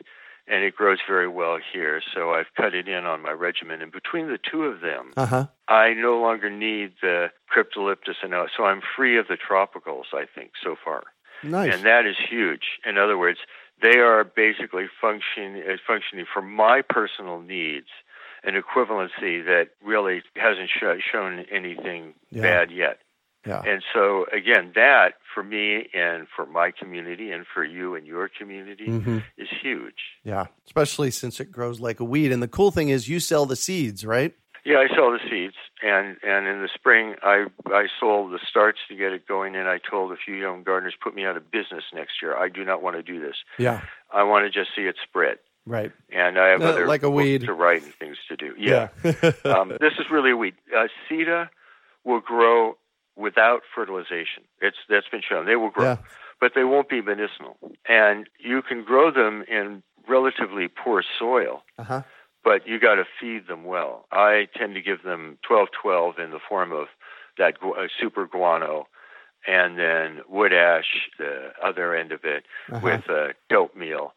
and 0.47 0.63
it 0.63 0.75
grows 0.75 0.99
very 1.07 1.27
well 1.27 1.57
here. 1.73 2.01
So 2.13 2.31
I've 2.31 2.53
cut 2.55 2.75
it 2.75 2.87
in 2.87 3.05
on 3.05 3.21
my 3.21 3.31
regimen, 3.31 3.81
and 3.81 3.91
between 3.91 4.27
the 4.27 4.37
two 4.37 4.63
of 4.65 4.81
them, 4.81 5.13
uh-huh. 5.17 5.47
I 5.67 5.93
no 5.93 6.19
longer 6.19 6.49
need 6.49 6.93
the 7.01 7.31
Cryptolepis 7.55 8.21
and 8.21 8.33
so 8.55 8.65
I'm 8.65 8.81
free 8.95 9.17
of 9.17 9.27
the 9.27 9.37
tropicals. 9.37 10.13
I 10.13 10.25
think 10.33 10.51
so 10.61 10.75
far, 10.83 11.03
nice, 11.43 11.73
and 11.73 11.83
that 11.85 12.05
is 12.05 12.17
huge. 12.29 12.79
In 12.85 12.97
other 12.97 13.17
words, 13.17 13.39
they 13.81 13.97
are 13.97 14.23
basically 14.23 14.87
function, 14.99 15.63
uh, 15.67 15.77
functioning 15.87 16.25
for 16.31 16.41
my 16.41 16.81
personal 16.87 17.39
needs 17.39 17.87
an 18.43 18.55
equivalency 18.55 19.43
that 19.45 19.69
really 19.83 20.23
hasn't 20.35 20.69
sh- 20.69 21.03
shown 21.11 21.45
anything 21.51 22.13
Yeah. 22.29 22.41
bad 22.41 22.71
yet. 22.71 22.99
yeah, 23.45 23.61
And 23.65 23.83
so, 23.93 24.25
again, 24.31 24.71
that 24.75 25.15
for 25.33 25.43
me 25.43 25.89
and 25.93 26.27
for 26.35 26.45
my 26.45 26.69
community 26.71 27.31
and 27.31 27.45
for 27.47 27.63
you 27.63 27.95
and 27.95 28.05
your 28.05 28.29
community 28.29 28.85
hmm 28.85 29.19
is 29.37 29.47
huge. 29.61 30.01
yeah. 30.23 30.45
Especially 30.65 31.09
since 31.11 31.39
it 31.39 31.51
grows 31.51 31.79
like 31.79 31.99
a 31.99 32.03
weed. 32.03 32.31
And 32.31 32.41
the 32.43 32.47
cool 32.47 32.69
thing 32.71 32.89
is, 32.89 33.07
you 33.09 33.19
sell 33.19 33.45
the 33.45 33.55
seeds, 33.55 34.05
right? 34.05 34.33
Yeah, 34.63 34.77
I 34.77 34.87
sell 34.95 35.09
the 35.11 35.17
seeds, 35.27 35.55
and 35.81 36.17
and 36.21 36.45
in 36.45 36.61
the 36.61 36.69
spring, 36.71 37.15
I 37.23 37.47
I 37.65 37.87
sold 37.99 38.31
the 38.31 38.39
starts 38.47 38.77
to 38.89 38.95
get 38.95 39.11
it 39.11 39.27
going, 39.27 39.55
and 39.55 39.67
I 39.67 39.79
told 39.79 40.11
a 40.11 40.15
few 40.15 40.35
young 40.35 40.61
gardeners, 40.61 40.93
put 41.01 41.15
me 41.15 41.25
out 41.25 41.35
of 41.35 41.49
business 41.49 41.83
next 41.95 42.21
year. 42.21 42.37
I 42.37 42.47
do 42.47 42.63
not 42.63 42.83
want 42.83 42.95
to 42.95 43.01
do 43.01 43.19
this. 43.19 43.37
Yeah, 43.57 43.81
I 44.13 44.21
want 44.21 44.45
to 44.45 44.51
just 44.51 44.75
see 44.75 44.83
it 44.83 44.97
spread, 45.01 45.39
right. 45.65 45.91
and 46.11 46.37
I 46.39 46.49
have 46.49 46.61
Uh, 46.61 46.65
other 46.65 46.87
like 46.87 47.03
a 47.03 47.09
weed. 47.09 47.41
to 47.41 47.53
write 47.53 47.83
and 47.83 47.93
things 47.95 48.17
to 48.29 48.35
do. 48.35 48.53
Yeah, 48.57 48.89
Yeah. 49.03 49.31
um, 49.45 49.69
this 49.69 49.93
is 49.99 50.05
really 50.11 50.31
a 50.31 50.37
weed. 50.37 50.55
Uh, 50.75 50.87
Sida 51.09 51.49
will 52.03 52.19
grow 52.21 52.77
without 53.15 53.61
fertilization. 53.75 54.43
It's 54.61 54.77
that's 54.89 55.07
been 55.09 55.21
shown. 55.27 55.45
They 55.45 55.55
will 55.55 55.69
grow, 55.69 55.83
yeah. 55.85 55.97
but 56.39 56.53
they 56.55 56.63
won't 56.63 56.89
be 56.89 57.01
medicinal, 57.01 57.57
and 57.87 58.27
you 58.39 58.61
can 58.61 58.83
grow 58.83 59.11
them 59.11 59.43
in 59.47 59.83
relatively 60.07 60.67
poor 60.67 61.03
soil. 61.19 61.63
Uh 61.77 61.83
huh. 61.83 62.01
but 62.43 62.65
you 62.67 62.79
got 62.79 62.95
to 62.95 63.05
feed 63.19 63.47
them 63.47 63.63
well. 63.65 64.07
I 64.11 64.47
tend 64.57 64.73
to 64.73 64.81
give 64.81 65.03
them 65.03 65.37
12-12 65.47 66.17
in 66.17 66.31
the 66.31 66.39
form 66.49 66.71
of 66.71 66.87
that 67.37 67.59
gu- 67.59 67.73
uh, 67.75 67.87
super 67.99 68.25
guano, 68.25 68.87
and 69.47 69.77
then 69.77 70.21
wood 70.27 70.51
ash, 70.51 71.07
the 71.19 71.51
other 71.63 71.93
end 71.95 72.11
of 72.11 72.21
it, 72.23 72.43
Uh-huh. 72.71 72.79
with 72.83 73.07
uh, 73.09 73.33
dope 73.49 73.75
meal. 73.75 74.13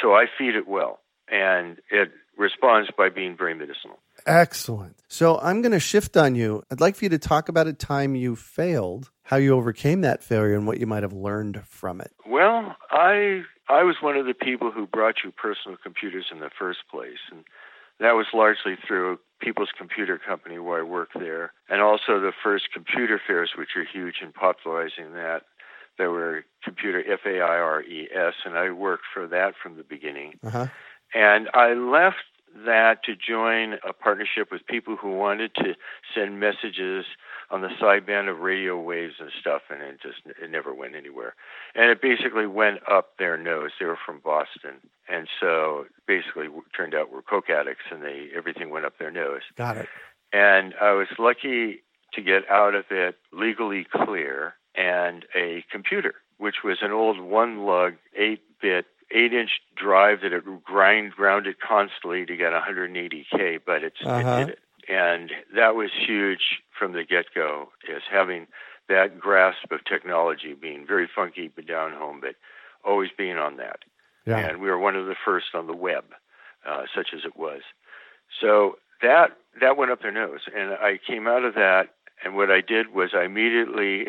So 0.00 0.12
I 0.12 0.26
feed 0.38 0.54
it 0.54 0.68
well, 0.68 1.00
and 1.30 1.78
it 1.90 2.10
responds 2.36 2.90
by 2.96 3.08
being 3.08 3.36
very 3.36 3.54
medicinal. 3.54 3.98
Excellent. 4.26 4.96
So 5.08 5.38
I'm 5.38 5.62
going 5.62 5.72
to 5.72 5.80
shift 5.80 6.16
on 6.16 6.34
you. 6.34 6.62
I'd 6.70 6.80
like 6.80 6.96
for 6.96 7.04
you 7.04 7.08
to 7.10 7.18
talk 7.18 7.48
about 7.48 7.66
a 7.66 7.72
time 7.72 8.14
you 8.14 8.36
failed, 8.36 9.10
how 9.22 9.36
you 9.36 9.54
overcame 9.54 10.02
that 10.02 10.22
failure, 10.22 10.54
and 10.54 10.66
what 10.66 10.78
you 10.78 10.86
might 10.86 11.02
have 11.02 11.12
learned 11.12 11.62
from 11.66 12.00
it. 12.00 12.12
Well, 12.26 12.76
I 12.90 13.42
I 13.68 13.82
was 13.82 13.96
one 14.00 14.16
of 14.16 14.26
the 14.26 14.34
people 14.34 14.70
who 14.70 14.86
brought 14.86 15.16
you 15.24 15.30
personal 15.30 15.76
computers 15.82 16.26
in 16.32 16.40
the 16.40 16.50
first 16.58 16.80
place, 16.90 17.18
and 17.30 17.44
that 18.00 18.12
was 18.12 18.26
largely 18.32 18.76
through 18.86 19.18
People's 19.40 19.70
Computer 19.76 20.18
Company 20.18 20.58
where 20.58 20.80
I 20.80 20.82
worked 20.82 21.18
there, 21.18 21.52
and 21.68 21.80
also 21.80 22.20
the 22.20 22.32
first 22.42 22.66
computer 22.72 23.20
fairs, 23.24 23.52
which 23.56 23.70
are 23.76 23.84
huge 23.84 24.16
in 24.22 24.32
popularizing 24.32 25.12
that. 25.14 25.42
There 25.98 26.10
were 26.10 26.44
computer 26.64 27.02
F 27.06 27.20
A 27.26 27.40
I 27.40 27.58
R 27.58 27.82
E 27.82 28.08
S, 28.14 28.34
and 28.44 28.56
I 28.56 28.70
worked 28.70 29.04
for 29.12 29.26
that 29.26 29.54
from 29.60 29.76
the 29.76 29.82
beginning. 29.82 30.34
Uh 30.44 30.50
huh. 30.50 30.66
And 31.14 31.48
I 31.54 31.72
left 31.72 32.16
that 32.64 33.04
to 33.04 33.14
join 33.14 33.74
a 33.86 33.92
partnership 33.92 34.48
with 34.50 34.66
people 34.66 34.96
who 34.96 35.12
wanted 35.12 35.54
to 35.56 35.74
send 36.14 36.40
messages 36.40 37.04
on 37.50 37.62
the 37.62 37.68
sideband 37.80 38.30
of 38.30 38.40
radio 38.40 38.80
waves 38.80 39.14
and 39.20 39.30
stuff, 39.40 39.62
and 39.70 39.80
it 39.82 40.00
just 40.02 40.20
it 40.26 40.50
never 40.50 40.74
went 40.74 40.94
anywhere. 40.94 41.34
And 41.74 41.90
it 41.90 42.02
basically 42.02 42.46
went 42.46 42.80
up 42.90 43.16
their 43.18 43.36
nose. 43.36 43.70
They 43.78 43.86
were 43.86 43.98
from 44.04 44.20
Boston, 44.22 44.80
and 45.08 45.28
so 45.40 45.86
basically 46.06 46.46
it 46.46 46.52
turned 46.76 46.94
out 46.94 47.12
we're 47.12 47.22
coke 47.22 47.50
addicts, 47.50 47.84
and 47.90 48.02
they 48.02 48.28
everything 48.36 48.70
went 48.70 48.86
up 48.86 48.98
their 48.98 49.10
nose. 49.10 49.42
Got 49.56 49.78
it. 49.78 49.88
And 50.32 50.74
I 50.80 50.92
was 50.92 51.08
lucky 51.18 51.82
to 52.14 52.22
get 52.22 52.48
out 52.50 52.74
of 52.74 52.84
it 52.90 53.16
legally 53.32 53.86
clear 53.90 54.54
and 54.78 55.26
a 55.34 55.64
computer, 55.70 56.14
which 56.38 56.62
was 56.62 56.78
an 56.82 56.92
old 56.92 57.20
one 57.20 57.66
lug, 57.66 57.94
eight 58.16 58.40
bit, 58.62 58.86
eight 59.10 59.32
inch 59.34 59.60
drive 59.76 60.20
that 60.22 60.32
it 60.32 60.44
grind 60.64 61.12
grounded 61.12 61.56
constantly 61.60 62.24
to 62.26 62.36
get 62.36 62.52
180K, 62.52 63.58
but 63.66 63.82
it's, 63.82 64.00
Uh-huh. 64.04 64.18
it 64.18 64.38
did 64.46 64.48
it. 64.50 64.58
And 64.88 65.32
that 65.54 65.74
was 65.74 65.90
huge 65.92 66.62
from 66.78 66.92
the 66.92 67.04
get 67.04 67.26
go, 67.34 67.72
is 67.88 68.02
having 68.10 68.46
that 68.88 69.18
grasp 69.20 69.70
of 69.70 69.84
technology 69.84 70.54
being 70.54 70.86
very 70.86 71.06
funky 71.06 71.48
but 71.48 71.66
down 71.66 71.92
home, 71.92 72.20
but 72.20 72.36
always 72.84 73.10
being 73.18 73.36
on 73.36 73.56
that 73.56 73.80
Yeah. 74.24 74.38
and 74.38 74.60
we 74.62 74.70
were 74.70 74.78
one 74.78 74.96
of 74.96 75.06
the 75.06 75.16
first 75.16 75.54
on 75.54 75.66
the 75.66 75.74
web, 75.76 76.04
uh, 76.64 76.86
such 76.94 77.12
as 77.12 77.24
it 77.24 77.36
was. 77.36 77.62
So 78.40 78.78
that 79.02 79.36
that 79.60 79.76
went 79.76 79.90
up 79.90 80.00
their 80.02 80.12
nose, 80.12 80.40
and 80.54 80.72
I 80.74 80.98
came 80.98 81.26
out 81.26 81.44
of 81.44 81.54
that, 81.54 81.94
and 82.24 82.34
what 82.36 82.50
I 82.50 82.60
did 82.60 82.94
was 82.94 83.12
I 83.14 83.24
immediately 83.24 84.06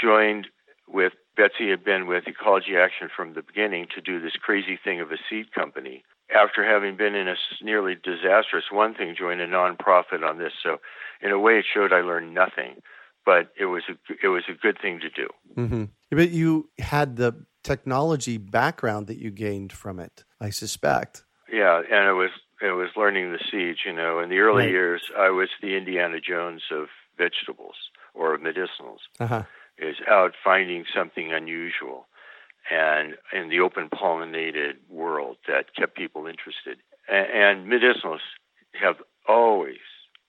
joined 0.00 0.46
with 0.88 1.12
Betsy 1.36 1.70
had 1.70 1.84
been 1.84 2.06
with 2.06 2.24
Ecology 2.26 2.76
Action 2.76 3.08
from 3.14 3.34
the 3.34 3.42
beginning 3.42 3.86
to 3.94 4.00
do 4.00 4.20
this 4.20 4.32
crazy 4.40 4.78
thing 4.82 5.00
of 5.00 5.12
a 5.12 5.16
seed 5.28 5.52
company. 5.52 6.02
After 6.34 6.64
having 6.64 6.96
been 6.96 7.14
in 7.14 7.28
a 7.28 7.36
nearly 7.62 7.94
disastrous 7.94 8.64
one 8.70 8.94
thing, 8.94 9.14
joined 9.18 9.40
a 9.40 9.46
nonprofit 9.46 10.22
on 10.28 10.38
this. 10.38 10.52
So, 10.62 10.78
in 11.22 11.30
a 11.30 11.38
way, 11.38 11.58
it 11.58 11.64
showed 11.72 11.92
I 11.92 12.00
learned 12.00 12.34
nothing, 12.34 12.82
but 13.24 13.50
it 13.58 13.66
was 13.66 13.84
a 13.88 13.94
it 14.22 14.28
was 14.28 14.44
a 14.48 14.52
good 14.52 14.78
thing 14.80 15.00
to 15.00 15.08
do. 15.10 15.28
hmm 15.54 15.84
But 16.10 16.30
you 16.30 16.70
had 16.78 17.16
the 17.16 17.46
technology 17.62 18.36
background 18.36 19.06
that 19.06 19.18
you 19.18 19.30
gained 19.30 19.72
from 19.72 19.98
it, 20.00 20.24
I 20.40 20.50
suspect. 20.50 21.24
Yeah, 21.50 21.78
and 21.78 22.08
it 22.08 22.12
was 22.12 22.30
it 22.60 22.72
was 22.72 22.90
learning 22.96 23.32
the 23.32 23.38
seeds. 23.50 23.80
You 23.86 23.92
know, 23.94 24.20
in 24.20 24.28
the 24.28 24.38
early 24.40 24.64
Right. 24.64 24.70
years, 24.70 25.02
I 25.16 25.30
was 25.30 25.48
the 25.62 25.76
Indiana 25.76 26.20
Jones 26.20 26.62
of 26.70 26.88
vegetables 27.16 27.76
or 28.14 28.36
medicinals. 28.38 29.00
Uh 29.18 29.26
huh. 29.26 29.42
Is 29.80 29.96
out 30.08 30.32
finding 30.42 30.84
something 30.94 31.32
unusual, 31.32 32.06
and 32.70 33.14
in 33.32 33.48
the 33.48 33.60
open 33.60 33.88
pollinated 33.88 34.74
world 34.90 35.36
that 35.46 35.74
kept 35.74 35.96
people 35.96 36.26
interested. 36.26 36.78
And, 37.08 37.66
and 37.66 37.72
medicinals 37.72 38.18
have 38.80 38.96
always, 39.28 39.78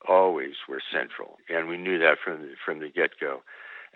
always 0.08 0.54
were 0.68 0.82
central, 0.92 1.38
and 1.50 1.68
we 1.68 1.78
knew 1.78 1.98
that 2.00 2.18
from 2.24 2.42
the, 2.42 2.52
from 2.64 2.80
the 2.80 2.90
get 2.90 3.12
go. 3.20 3.42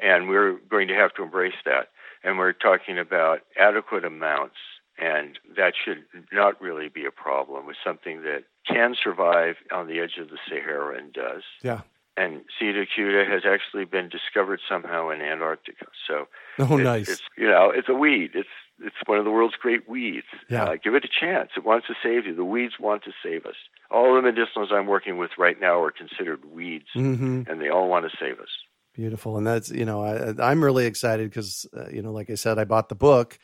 And 0.02 0.28
we're 0.28 0.58
going 0.70 0.88
to 0.88 0.96
have 0.96 1.14
to 1.16 1.24
embrace 1.24 1.54
that. 1.66 1.90
And 2.24 2.40
we're 2.40 2.54
talking 2.54 2.98
about 2.98 3.42
adequate 3.60 4.04
amounts 4.04 4.56
and 4.98 5.40
that 5.56 5.74
should 5.84 6.04
not 6.32 6.62
really 6.62 6.90
be 6.90 7.06
a 7.06 7.12
problem 7.12 7.66
with 7.66 7.78
something 7.84 8.22
that 8.24 8.44
can 8.68 8.96
survive 9.02 9.56
on 9.72 9.88
the 9.88 10.00
edge 10.00 10.18
of 10.20 10.30
the 10.30 10.38
Sahara 10.48 10.98
and 10.98 11.12
does. 11.12 11.44
Yeah. 11.62 11.82
And 12.16 12.42
Sida 12.62 12.86
acuta 12.86 13.28
has 13.28 13.42
actually 13.46 13.86
been 13.86 14.08
discovered 14.10 14.60
somehow 14.70 15.10
in 15.10 15.22
Antarctica. 15.22 15.88
So 16.08 16.28
Oh, 16.60 16.78
it's, 16.78 16.84
nice. 16.84 17.10
it's 17.10 17.22
you 17.38 17.48
know 17.48 17.72
it's 17.74 17.90
a 17.90 17.94
weed. 17.94 18.32
It's 18.36 18.50
it's 18.80 18.96
one 19.06 19.18
of 19.18 19.26
the 19.26 19.32
world's 19.32 19.56
great 19.56 19.88
weeds. 19.90 20.28
Yeah. 20.50 20.64
Uh, 20.66 20.76
give 20.84 20.94
it 20.96 21.06
a 21.06 21.08
chance. 21.08 21.52
It 21.58 21.64
wants 21.64 21.88
to 21.88 21.94
save 22.04 22.26
you. 22.26 22.36
The 22.36 22.44
weeds 22.46 22.74
want 22.80 23.04
to 23.06 23.12
save 23.24 23.46
us. 23.46 23.56
All 23.90 24.14
the 24.16 24.22
medicinals 24.22 24.72
I'm 24.72 24.88
working 24.88 25.18
with 25.18 25.32
right 25.38 25.60
now 25.60 25.80
are 25.82 25.92
considered 25.92 26.44
weeds, 26.46 26.88
hmm 26.94 27.44
and 27.48 27.62
they 27.62 27.70
all 27.70 27.88
want 27.90 28.10
to 28.10 28.18
save 28.20 28.40
us. 28.40 28.50
Beautiful. 28.94 29.38
And 29.38 29.48
that's, 29.48 29.72
you 29.72 29.86
know, 29.86 30.04
I, 30.04 30.34
I'm 30.52 30.64
really 30.64 30.86
excited 30.86 31.28
because, 31.28 31.66
uh, 31.76 31.90
you 31.92 32.04
know, 32.04 32.12
like 32.12 32.30
I 32.30 32.36
said, 32.36 32.60
I 32.60 32.64
bought 32.66 32.90
the 32.90 32.96
book 32.96 33.40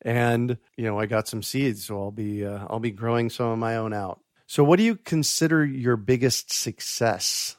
and, 0.00 0.56
you 0.78 0.84
know, 0.84 0.98
I 0.98 1.04
got 1.04 1.28
some 1.28 1.42
seeds. 1.42 1.84
So 1.84 2.00
I'll 2.00 2.10
be, 2.10 2.46
uh, 2.46 2.66
I'll 2.70 2.80
be 2.80 2.90
growing 2.90 3.28
some 3.28 3.48
of 3.48 3.58
my 3.58 3.76
own 3.76 3.92
out. 3.92 4.20
So 4.46 4.64
what 4.64 4.78
do 4.78 4.82
you 4.82 4.96
consider 4.96 5.62
your 5.62 5.98
biggest 5.98 6.52
success? 6.52 7.56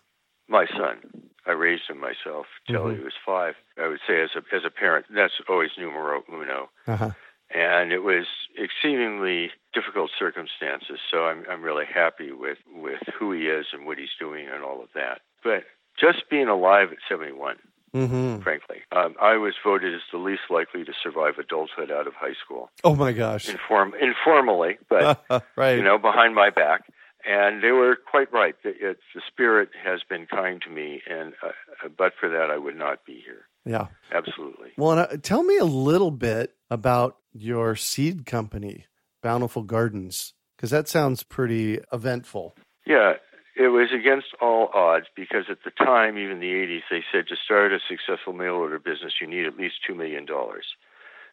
My 0.48 0.66
son, 0.68 0.98
I 1.46 1.52
raised 1.52 1.90
him 1.90 2.00
myself 2.00 2.46
till 2.68 2.86
Mhm. 2.86 2.98
he 2.98 3.04
was 3.04 3.14
five. 3.26 3.56
I 3.82 3.88
would 3.88 4.00
say 4.08 4.22
as 4.22 4.30
a 4.36 4.44
as 4.56 4.64
a 4.66 4.70
parent, 4.70 5.06
that's 5.10 5.34
always 5.50 5.72
numero 5.78 6.24
uno. 6.32 6.70
Uh-huh. 6.88 7.12
and 7.54 7.92
it 7.94 8.04
was 8.04 8.26
exceedingly 8.58 9.52
difficult 9.74 10.12
circumstances. 10.18 11.00
So 11.12 11.26
I'm 11.28 11.46
I'm 11.50 11.62
really 11.62 11.86
happy 11.86 12.32
with 12.32 12.58
with 12.74 13.02
who 13.18 13.32
he 13.32 13.48
is 13.48 13.68
and 13.74 13.86
what 13.86 13.98
he's 13.98 14.14
doing 14.20 14.48
and 14.48 14.64
all 14.64 14.82
of 14.82 14.90
that. 14.94 15.22
But 15.44 15.64
just 16.00 16.30
being 16.30 16.48
alive 16.48 16.92
at 16.92 16.98
71, 17.08 17.58
Mm-hmm. 17.96 18.42
frankly, 18.42 18.82
um, 18.92 19.16
I 19.22 19.38
was 19.38 19.54
voted 19.64 19.94
as 19.96 20.02
the 20.12 20.18
least 20.18 20.42
likely 20.50 20.84
to 20.84 20.92
survive 21.02 21.38
adulthood 21.40 21.90
out 21.92 22.08
of 22.08 22.14
high 22.14 22.34
school, 22.44 22.70
Oh 22.84 22.94
my 22.94 23.14
gosh. 23.14 23.48
inform 23.48 23.94
informally, 24.02 24.78
but 24.90 25.24
right. 25.56 25.78
you 25.78 25.84
know 25.84 25.98
behind 25.98 26.36
my 26.36 26.50
back. 26.50 26.82
And 27.28 27.64
they 27.64 27.72
were 27.72 27.98
quite 28.10 28.32
right. 28.32 28.56
The, 28.64 28.70
it's, 28.70 29.02
the 29.16 29.22
spirit 29.28 29.70
has 29.84 30.02
been 30.08 30.28
kind 30.28 30.62
to 30.62 30.70
me, 30.70 31.02
and 31.10 31.34
uh, 31.44 31.90
but 31.98 32.14
for 32.20 32.30
that, 32.30 32.52
I 32.52 32.58
would 32.58 32.78
not 32.78 33.04
be 33.06 33.24
here. 33.26 33.46
yeah. 33.66 33.88
Absolutely. 34.12 34.70
Well, 34.78 34.92
and, 34.92 35.00
uh, 35.00 35.18
tell 35.22 35.44
me 35.44 35.58
a 35.58 35.66
little 35.66 36.12
bit 36.12 36.56
about 36.70 37.18
your 37.34 37.76
seed 37.76 38.26
company, 38.26 38.86
Bountiful 39.22 39.64
Gardens? 39.64 40.34
Because 40.56 40.70
that 40.70 40.88
sounds 40.88 41.24
pretty 41.24 41.80
eventful. 41.92 42.56
Yeah, 42.86 43.14
it 43.56 43.70
was 43.70 43.90
against 43.94 44.28
all 44.42 44.70
odds 44.74 45.08
because 45.16 45.46
at 45.50 45.60
the 45.66 45.72
time, 45.72 46.18
even 46.18 46.40
the 46.40 46.54
80s, 46.54 46.82
they 46.90 47.04
said 47.12 47.28
to 47.28 47.36
start 47.44 47.72
a 47.74 47.80
successful 47.90 48.34
mail 48.34 48.54
order 48.54 48.80
business, 48.80 49.14
you 49.20 49.28
need 49.28 49.46
at 49.46 49.58
least 49.58 49.76
$2 49.90 49.96
million. 49.96 50.26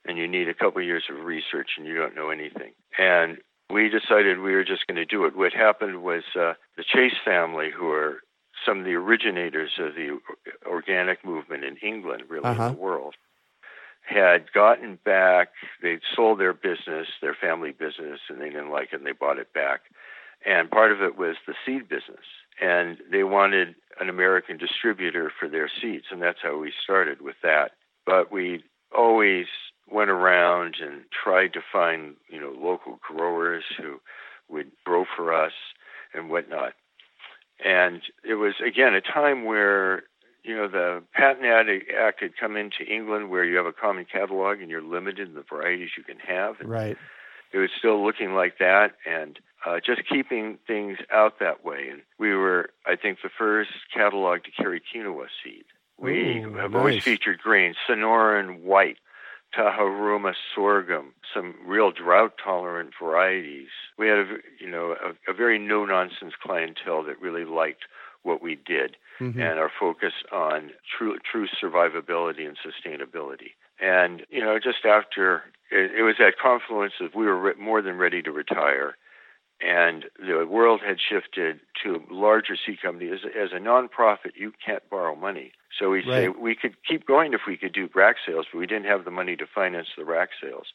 And 0.05 0.19
you 0.19 0.27
need 0.27 0.49
a 0.49 0.55
couple 0.55 0.81
of 0.81 0.87
years 0.87 1.05
of 1.11 1.25
research, 1.25 1.71
and 1.79 1.87
you 1.87 1.95
don't 1.95 2.17
know 2.17 2.31
anything. 2.31 2.73
And 2.99 3.39
we 3.73 3.89
decided 3.89 4.39
we 4.39 4.55
were 4.55 4.65
just 4.65 4.87
going 4.87 4.97
to 4.97 5.05
do 5.05 5.25
it. 5.25 5.37
What 5.37 5.53
happened 5.53 6.03
was 6.03 6.23
uh, 6.39 6.55
the 6.77 6.85
Chase 6.85 7.17
family, 7.25 7.71
who 7.77 7.91
are 7.91 8.19
some 8.67 8.81
of 8.81 8.85
the 8.85 8.95
originators 8.95 9.73
of 9.79 9.95
the 9.95 10.19
organic 10.67 11.25
movement 11.25 11.65
in 11.65 11.77
England, 11.79 12.25
really 12.29 12.45
uh-huh. 12.45 12.67
in 12.67 12.75
the 12.75 12.81
world, 12.81 13.15
had 14.03 14.53
gotten 14.53 14.99
back. 15.05 15.49
They'd 15.83 16.01
sold 16.15 16.39
their 16.39 16.53
business, 16.53 17.09
their 17.21 17.35
family 17.35 17.73
business, 17.73 18.21
and 18.29 18.41
they 18.41 18.51
didn't 18.51 18.71
like 18.71 18.93
it, 18.93 18.97
and 18.97 19.07
they 19.07 19.13
bought 19.13 19.39
it 19.39 19.53
back. 19.53 19.83
And 20.45 20.71
part 20.71 20.93
of 20.93 21.01
it 21.01 21.17
was 21.17 21.37
the 21.47 21.55
seed 21.65 21.89
business, 21.89 22.27
and 22.61 22.99
they 23.11 23.23
wanted 23.23 23.75
an 24.01 24.09
American 24.09 24.59
distributor 24.59 25.33
for 25.39 25.49
their 25.49 25.71
seeds, 25.81 26.07
and 26.11 26.21
that's 26.21 26.41
how 26.43 26.59
we 26.59 26.73
started 26.83 27.21
with 27.23 27.37
that. 27.43 27.73
But 28.05 28.33
we 28.33 28.65
always 28.97 29.47
went 29.91 30.11
around 30.11 30.77
and 30.81 31.03
tried 31.13 31.53
to 31.55 31.61
find, 31.73 32.17
you 32.29 32.41
know, 32.41 32.55
local 32.59 32.99
growers 33.07 33.65
who 33.77 34.01
would 34.49 34.71
grow 34.85 35.05
for 35.17 35.33
us 35.33 35.53
and 36.15 36.31
whatnot. 36.31 36.75
And 37.65 38.03
it 38.25 38.35
was 38.35 38.55
again 38.67 38.95
a 38.95 39.01
time 39.01 39.45
where 39.45 40.05
you 40.43 40.57
know 40.57 40.69
the 40.69 41.03
Patent 41.15 41.47
Act 41.47 42.21
had 42.21 42.37
come 42.37 42.57
into 42.57 42.85
England, 42.85 43.31
where 43.31 43.45
you 43.45 43.57
have 43.57 43.67
a 43.67 43.73
common 43.73 44.05
catalog 44.05 44.61
and 44.61 44.71
you're 44.71 44.83
limited 44.83 45.29
in 45.29 45.35
the 45.35 45.45
varieties 45.49 45.91
you 45.97 46.03
can 46.03 46.19
have. 46.19 46.61
And 46.61 46.69
right. 46.69 46.97
It 47.53 47.59
was 47.59 47.71
still 47.79 48.03
looking 48.03 48.35
like 48.35 48.59
that, 48.59 48.93
and 49.07 49.39
uh, 49.67 49.79
just 49.85 50.09
keeping 50.09 50.59
things 50.67 50.97
out 51.13 51.39
that 51.39 51.65
way. 51.65 51.89
And 51.91 52.01
we 52.19 52.35
were, 52.35 52.71
I 52.87 52.97
think, 52.97 53.19
the 53.23 53.29
first 53.29 53.71
catalog 53.95 54.45
to 54.45 54.51
carry 54.51 54.81
quinoa 54.81 55.27
seed. 55.45 55.65
We 55.99 56.41
Ooh, 56.41 56.55
have 56.55 56.73
nice. 56.73 56.79
always 56.79 57.03
featured 57.05 57.39
grains, 57.39 57.77
Sonoran 57.87 58.63
white, 58.63 58.97
Tahoruma 59.57 60.35
sorghum, 60.55 61.13
some 61.35 61.55
real 61.67 61.91
drought 61.91 62.35
tolerant 62.43 62.91
varieties. 63.01 63.69
We 63.99 64.09
had 64.09 64.19
a 64.19 64.27
you 64.59 64.71
know 64.71 64.97
a, 65.03 65.31
a 65.31 65.35
very 65.35 65.59
no 65.59 65.85
nonsense 65.85 66.35
clientele 66.43 67.05
that 67.05 67.21
really 67.21 67.45
liked 67.45 67.85
what 68.23 68.43
we 68.43 68.55
did 68.55 68.97
mm-hmm. 69.21 69.41
and 69.41 69.59
our 69.59 69.71
focus 69.79 70.13
on 70.33 70.71
true 70.97 71.19
true 71.31 71.47
survivability 71.63 72.47
and 72.47 72.57
sustainability. 72.59 73.53
And 73.81 74.23
you 74.31 74.41
know 74.41 74.59
just 74.59 74.85
after 74.85 75.45
it, 75.71 75.91
it 75.99 76.03
was 76.03 76.17
that 76.19 76.35
confluence 76.43 76.95
of 77.01 77.15
we 77.15 77.27
were 77.27 77.39
re- 77.39 77.55
more 77.59 77.83
than 77.83 77.97
ready 77.97 78.23
to 78.23 78.31
retire 78.31 78.97
and 79.63 80.07
the 80.19 80.47
world 80.47 80.81
had 80.87 80.97
shifted 81.01 81.61
to 81.85 82.03
larger 82.11 82.57
seed 82.57 82.83
companies. 82.83 83.21
As, 83.25 83.31
as 83.45 83.53
a 83.53 83.61
nonprofit, 83.61 84.35
you 84.35 84.53
can't 84.65 84.83
borrow 84.91 85.15
money. 85.15 85.53
So 85.79 85.91
we 85.91 86.03
say 86.05 86.29
we 86.29 86.55
could 86.55 86.77
keep 86.87 87.07
going 87.07 87.33
if 87.33 87.43
we 87.47 87.57
could 87.57 87.73
do 87.73 87.89
rack 87.95 88.17
sales, 88.27 88.47
but 88.53 88.59
we 88.59 88.67
didn't 88.67 88.87
have 88.87 89.05
the 89.05 89.11
money 89.11 89.37
to 89.37 89.47
finance 89.53 89.89
the 89.97 90.05
rack 90.05 90.31
sales. 90.43 90.67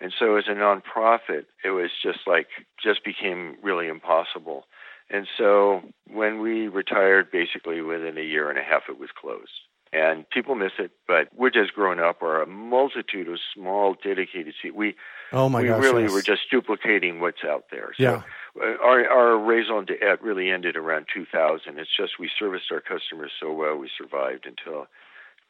And 0.00 0.12
so 0.18 0.36
as 0.36 0.44
a 0.48 0.52
nonprofit, 0.52 1.46
it 1.64 1.70
was 1.70 1.90
just 2.02 2.20
like, 2.26 2.46
just 2.82 3.04
became 3.04 3.56
really 3.62 3.88
impossible. 3.88 4.64
And 5.10 5.26
so 5.36 5.82
when 6.06 6.40
we 6.40 6.68
retired, 6.68 7.30
basically 7.30 7.80
within 7.82 8.16
a 8.16 8.22
year 8.22 8.48
and 8.48 8.58
a 8.58 8.62
half, 8.62 8.82
it 8.88 8.98
was 8.98 9.10
closed 9.18 9.50
and 9.92 10.28
people 10.30 10.54
miss 10.54 10.72
it. 10.78 10.92
But 11.06 11.28
Wood 11.34 11.54
has 11.56 11.70
grown 11.70 11.98
up 11.98 12.22
are 12.22 12.42
a 12.42 12.46
multitude 12.46 13.28
of 13.28 13.38
small, 13.54 13.96
dedicated 14.02 14.54
seats. 14.60 14.74
We 14.74 14.94
oh 15.32 15.48
my 15.48 15.62
we 15.62 15.68
gosh, 15.68 15.82
really 15.82 16.02
yes. 16.04 16.12
were 16.12 16.22
just 16.22 16.50
duplicating 16.50 17.20
what's 17.20 17.44
out 17.44 17.64
there. 17.70 17.90
So 17.96 18.02
yeah. 18.02 18.22
Uh, 18.60 18.76
our 18.82 19.08
our 19.08 19.38
raison 19.38 19.86
d'être 19.86 20.22
really 20.22 20.50
ended 20.50 20.76
around 20.76 21.06
2000. 21.12 21.78
It's 21.78 21.96
just 21.96 22.18
we 22.18 22.30
serviced 22.38 22.70
our 22.72 22.80
customers 22.80 23.32
so 23.40 23.52
well, 23.52 23.76
we 23.76 23.90
survived 23.96 24.46
until 24.46 24.86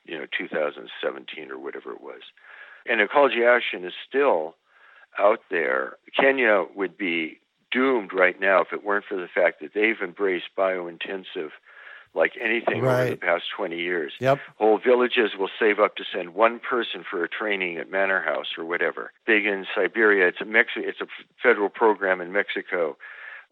you 0.04 0.18
know 0.18 0.26
2017 0.36 1.50
or 1.50 1.58
whatever 1.58 1.92
it 1.92 2.00
was. 2.00 2.22
And 2.86 3.00
ecology 3.00 3.44
action 3.44 3.84
is 3.84 3.92
still 4.08 4.56
out 5.18 5.40
there. 5.50 5.96
Kenya 6.18 6.64
would 6.74 6.96
be 6.96 7.40
doomed 7.70 8.12
right 8.12 8.40
now 8.40 8.62
if 8.62 8.72
it 8.72 8.84
weren't 8.84 9.04
for 9.08 9.16
the 9.16 9.28
fact 9.32 9.60
that 9.60 9.74
they've 9.74 10.00
embraced 10.02 10.46
biointensive 10.56 11.50
like 12.14 12.32
anything 12.40 12.82
right. 12.82 13.02
over 13.02 13.10
the 13.10 13.16
past 13.16 13.44
20 13.56 13.76
years. 13.78 14.12
Yep. 14.20 14.38
Whole 14.58 14.78
villages 14.78 15.32
will 15.38 15.50
save 15.58 15.78
up 15.78 15.96
to 15.96 16.04
send 16.12 16.34
one 16.34 16.58
person 16.58 17.04
for 17.08 17.22
a 17.22 17.28
training 17.28 17.76
at 17.78 17.90
Manor 17.90 18.20
House 18.22 18.46
or 18.58 18.64
whatever. 18.64 19.12
Big 19.26 19.46
in 19.46 19.66
Siberia, 19.74 20.26
it's 20.28 20.40
a 20.40 20.44
Mexi- 20.44 20.86
it's 20.88 21.00
a 21.00 21.06
federal 21.42 21.68
program 21.68 22.20
in 22.20 22.32
Mexico. 22.32 22.96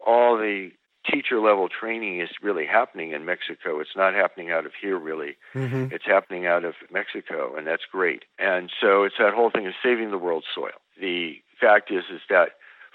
All 0.05 0.37
the 0.37 0.71
teacher 1.09 1.39
level 1.39 1.69
training 1.69 2.19
is 2.19 2.29
really 2.41 2.65
happening 2.65 3.11
in 3.11 3.25
Mexico. 3.25 3.79
It's 3.79 3.95
not 3.95 4.13
happening 4.13 4.51
out 4.51 4.65
of 4.65 4.73
here 4.79 4.97
really. 4.97 5.37
Mm-hmm. 5.55 5.93
It's 5.93 6.05
happening 6.05 6.45
out 6.45 6.65
of 6.65 6.73
Mexico 6.91 7.55
and 7.55 7.65
that's 7.65 7.83
great. 7.89 8.25
And 8.37 8.69
so 8.81 9.03
it's 9.03 9.15
that 9.19 9.33
whole 9.33 9.49
thing 9.49 9.67
of 9.67 9.73
saving 9.81 10.11
the 10.11 10.17
world's 10.17 10.47
soil. 10.53 10.77
The 10.99 11.41
fact 11.59 11.91
is 11.91 12.03
is 12.13 12.21
that 12.29 12.49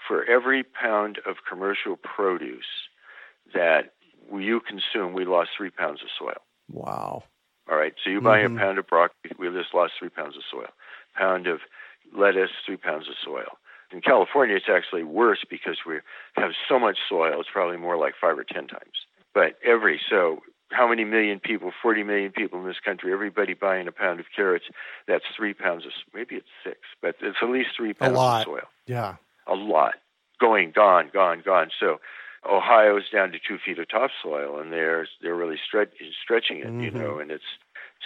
for 0.07 0.24
every 0.24 0.62
pound 0.62 1.18
of 1.27 1.37
commercial 1.48 1.96
produce 1.96 2.88
that 3.55 3.92
you 4.33 4.61
consume, 4.61 5.13
we 5.13 5.25
lost 5.25 5.51
three 5.57 5.71
pounds 5.71 6.01
of 6.03 6.09
soil. 6.19 6.43
Wow. 6.71 7.25
All 7.71 7.77
right. 7.77 7.95
So 8.03 8.11
you 8.11 8.21
buy 8.21 8.41
mm-hmm. 8.41 8.57
a 8.57 8.61
pound 8.61 8.79
of 8.79 8.87
broccoli, 8.87 9.33
we 9.39 9.49
just 9.51 9.75
lost 9.75 9.95
three 9.99 10.11
pounds 10.11 10.37
of 10.37 10.43
soil. 10.51 10.69
Pound 11.17 11.47
of 11.47 11.61
lettuce, 12.17 12.51
three 12.67 12.77
pounds 12.77 13.09
of 13.09 13.15
soil. 13.25 13.59
In 13.93 14.01
California, 14.01 14.57
it's 14.57 14.67
actually 14.69 15.05
worse 15.05 15.45
because 15.49 15.79
we 15.87 15.97
have 16.35 16.51
so 16.69 16.79
much 16.79 16.99
soil. 17.09 17.41
It's 17.41 17.49
probably 17.53 17.77
more 17.77 17.97
like 17.97 18.15
five 18.21 18.37
or 18.39 18.45
ten 18.45 18.67
times. 18.67 19.07
But 19.33 19.57
every 19.65 20.01
so 20.11 20.43
how 20.73 20.89
many 20.89 21.05
million 21.05 21.39
people? 21.39 21.71
Forty 21.83 22.03
million 22.03 22.33
people 22.33 22.61
in 22.61 22.67
this 22.67 22.81
country. 22.85 23.13
Everybody 23.13 23.55
buying 23.55 23.87
a 23.87 23.93
pound 23.93 24.21
of 24.21 24.27
carrots. 24.35 24.65
That's 25.07 25.25
three 25.37 25.55
pounds 25.55 25.87
of. 25.87 25.93
Maybe 26.13 26.35
it's 26.37 26.49
six, 26.65 26.79
but 27.01 27.17
it's 27.21 27.37
at 27.41 27.49
least 27.49 27.71
three 27.77 27.95
pounds 27.95 28.17
a 28.17 28.17
lot. 28.17 28.41
of 28.41 28.45
soil. 28.47 28.69
Yeah. 28.87 29.17
A 29.47 29.55
lot. 29.55 29.95
Going, 30.41 30.73
gone, 30.75 31.11
gone, 31.13 31.43
gone. 31.45 31.71
So 31.79 32.01
Ohio's 32.48 33.09
down 33.12 33.33
to 33.33 33.38
two 33.38 33.59
feet 33.64 33.78
of 33.78 33.88
topsoil, 33.88 34.59
and 34.59 34.72
they're 34.72 35.09
they're 35.22 35.35
really 35.35 35.59
stretch, 35.66 35.90
stretching 36.22 36.59
it, 36.59 36.66
mm-hmm. 36.66 36.80
you 36.80 36.90
know, 36.90 37.18
and 37.18 37.30
it's 37.30 37.44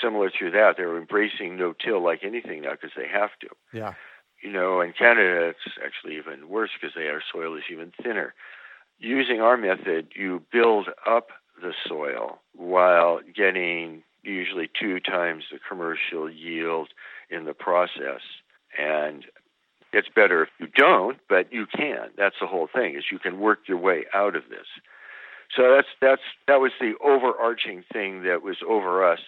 similar 0.03 0.31
to 0.39 0.51
that. 0.51 0.75
They're 0.77 0.97
embracing 0.97 1.57
no-till 1.57 2.03
like 2.03 2.21
anything 2.23 2.63
now 2.63 2.73
because 2.73 2.93
they 2.97 3.09
have 3.09 3.31
to. 3.41 3.49
Yeah. 3.73 3.95
You 4.43 4.53
know, 4.53 4.81
in 4.81 4.93
Canada, 4.93 5.49
it's 5.49 5.77
actually 5.85 6.17
even 6.17 6.49
worse 6.49 6.71
because 6.81 6.95
their 6.95 7.23
soil 7.33 7.57
is 7.57 7.65
even 7.71 7.93
thinner. 8.03 8.35
Using 8.99 9.41
our 9.41 9.57
method, 9.57 10.09
you 10.15 10.43
build 10.53 10.89
up 11.07 11.29
the 11.61 11.73
soil 11.87 12.41
while 12.55 13.21
getting 13.35 14.03
usually 14.23 14.71
two 14.81 15.01
times 15.01 15.45
the 15.51 15.59
commercial 15.69 16.31
yield 16.31 16.89
in 17.31 17.45
the 17.45 17.55
process. 17.55 18.21
And 18.79 19.25
it's 19.99 20.09
better 20.15 20.43
if 20.43 20.49
you 20.59 20.69
don't, 20.75 21.19
but 21.29 21.53
you 21.53 21.67
can. 21.67 22.11
That's 22.17 22.37
the 22.41 22.47
whole 22.47 22.69
thing 22.73 22.95
is 22.97 23.05
you 23.11 23.19
can 23.19 23.41
work 23.41 23.61
your 23.67 23.79
way 23.79 24.05
out 24.15 24.37
of 24.37 24.45
this. 24.49 24.67
So 25.57 25.75
that's 25.75 25.89
that's 26.01 26.23
that 26.47 26.61
was 26.61 26.73
the 26.81 26.93
overarching 27.03 27.85
thing 27.93 28.23
that 28.23 28.43
was 28.43 28.57
over 28.67 29.11
us, 29.11 29.21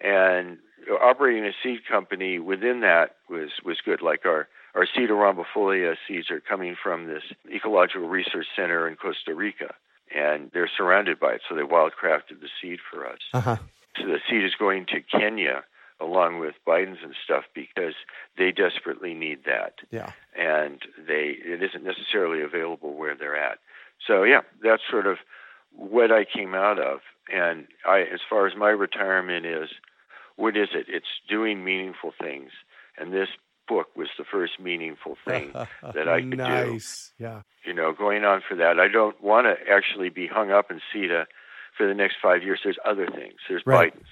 and 0.00 0.58
operating 1.02 1.44
a 1.44 1.52
seed 1.62 1.80
company 1.88 2.38
within 2.38 2.80
that 2.80 3.16
was 3.28 3.50
was 3.64 3.78
good. 3.84 4.02
Like 4.02 4.26
our 4.26 4.48
our 4.74 4.86
Sida 4.86 5.10
rhombifolia 5.10 5.96
seeds 6.06 6.30
are 6.30 6.40
coming 6.40 6.76
from 6.80 7.06
this 7.06 7.22
ecological 7.50 8.08
research 8.08 8.46
center 8.54 8.86
in 8.86 8.96
Costa 8.96 9.34
Rica, 9.34 9.74
and 10.14 10.50
they're 10.52 10.70
surrounded 10.76 11.18
by 11.18 11.32
it. 11.32 11.40
So 11.48 11.54
they 11.54 11.62
wildcrafted 11.62 12.40
the 12.40 12.48
seed 12.60 12.78
for 12.90 13.06
us. 13.06 13.20
Uh-huh. 13.32 13.56
So 13.98 14.06
the 14.06 14.20
seed 14.28 14.44
is 14.44 14.54
going 14.58 14.86
to 14.86 15.00
Kenya 15.00 15.64
along 16.00 16.40
with 16.40 16.54
Bidens 16.66 17.02
and 17.02 17.14
stuff 17.24 17.44
because 17.54 17.94
they 18.36 18.52
desperately 18.52 19.14
need 19.14 19.40
that. 19.46 19.74
Yeah. 19.90 20.12
And 20.36 20.80
they 21.06 21.36
it 21.44 21.62
isn't 21.62 21.84
necessarily 21.84 22.42
available 22.42 22.94
where 22.94 23.16
they're 23.16 23.36
at. 23.36 23.58
So 24.06 24.24
yeah, 24.24 24.40
that's 24.62 24.82
sort 24.90 25.06
of 25.06 25.18
what 25.72 26.12
I 26.12 26.24
came 26.24 26.54
out 26.54 26.78
of. 26.78 27.00
And 27.32 27.66
I 27.86 28.00
as 28.00 28.20
far 28.28 28.46
as 28.46 28.54
my 28.56 28.70
retirement 28.70 29.46
is, 29.46 29.70
what 30.36 30.56
is 30.56 30.68
it? 30.74 30.86
It's 30.88 31.06
doing 31.28 31.64
meaningful 31.64 32.12
things. 32.20 32.50
And 32.98 33.12
this 33.12 33.28
book 33.68 33.88
was 33.96 34.08
the 34.16 34.24
first 34.24 34.60
meaningful 34.60 35.16
thing 35.26 35.52
that 35.82 36.08
I 36.08 36.20
could 36.20 36.38
nice. 36.38 36.66
do. 36.66 36.72
Nice. 36.72 37.12
Yeah. 37.18 37.42
You 37.64 37.74
know, 37.74 37.92
going 37.92 38.24
on 38.24 38.42
for 38.46 38.54
that. 38.56 38.78
I 38.78 38.88
don't 38.88 39.20
want 39.22 39.46
to 39.46 39.72
actually 39.72 40.10
be 40.10 40.26
hung 40.26 40.50
up 40.50 40.70
in 40.70 40.80
Sida 40.94 41.24
for 41.76 41.88
the 41.88 41.94
next 41.94 42.16
five 42.22 42.42
years. 42.42 42.60
There's 42.62 42.78
other 42.84 43.06
things. 43.06 43.34
There's 43.48 43.62
right. 43.66 43.92
Bidens 43.92 44.06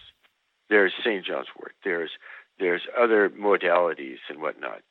there's 0.70 0.92
St. 1.04 1.24
John's 1.24 1.48
wort, 1.58 1.74
there's 1.84 2.10
there's 2.58 2.82
other 2.98 3.30
modalities 3.30 4.18
and 4.28 4.40
whatnot. 4.40 4.82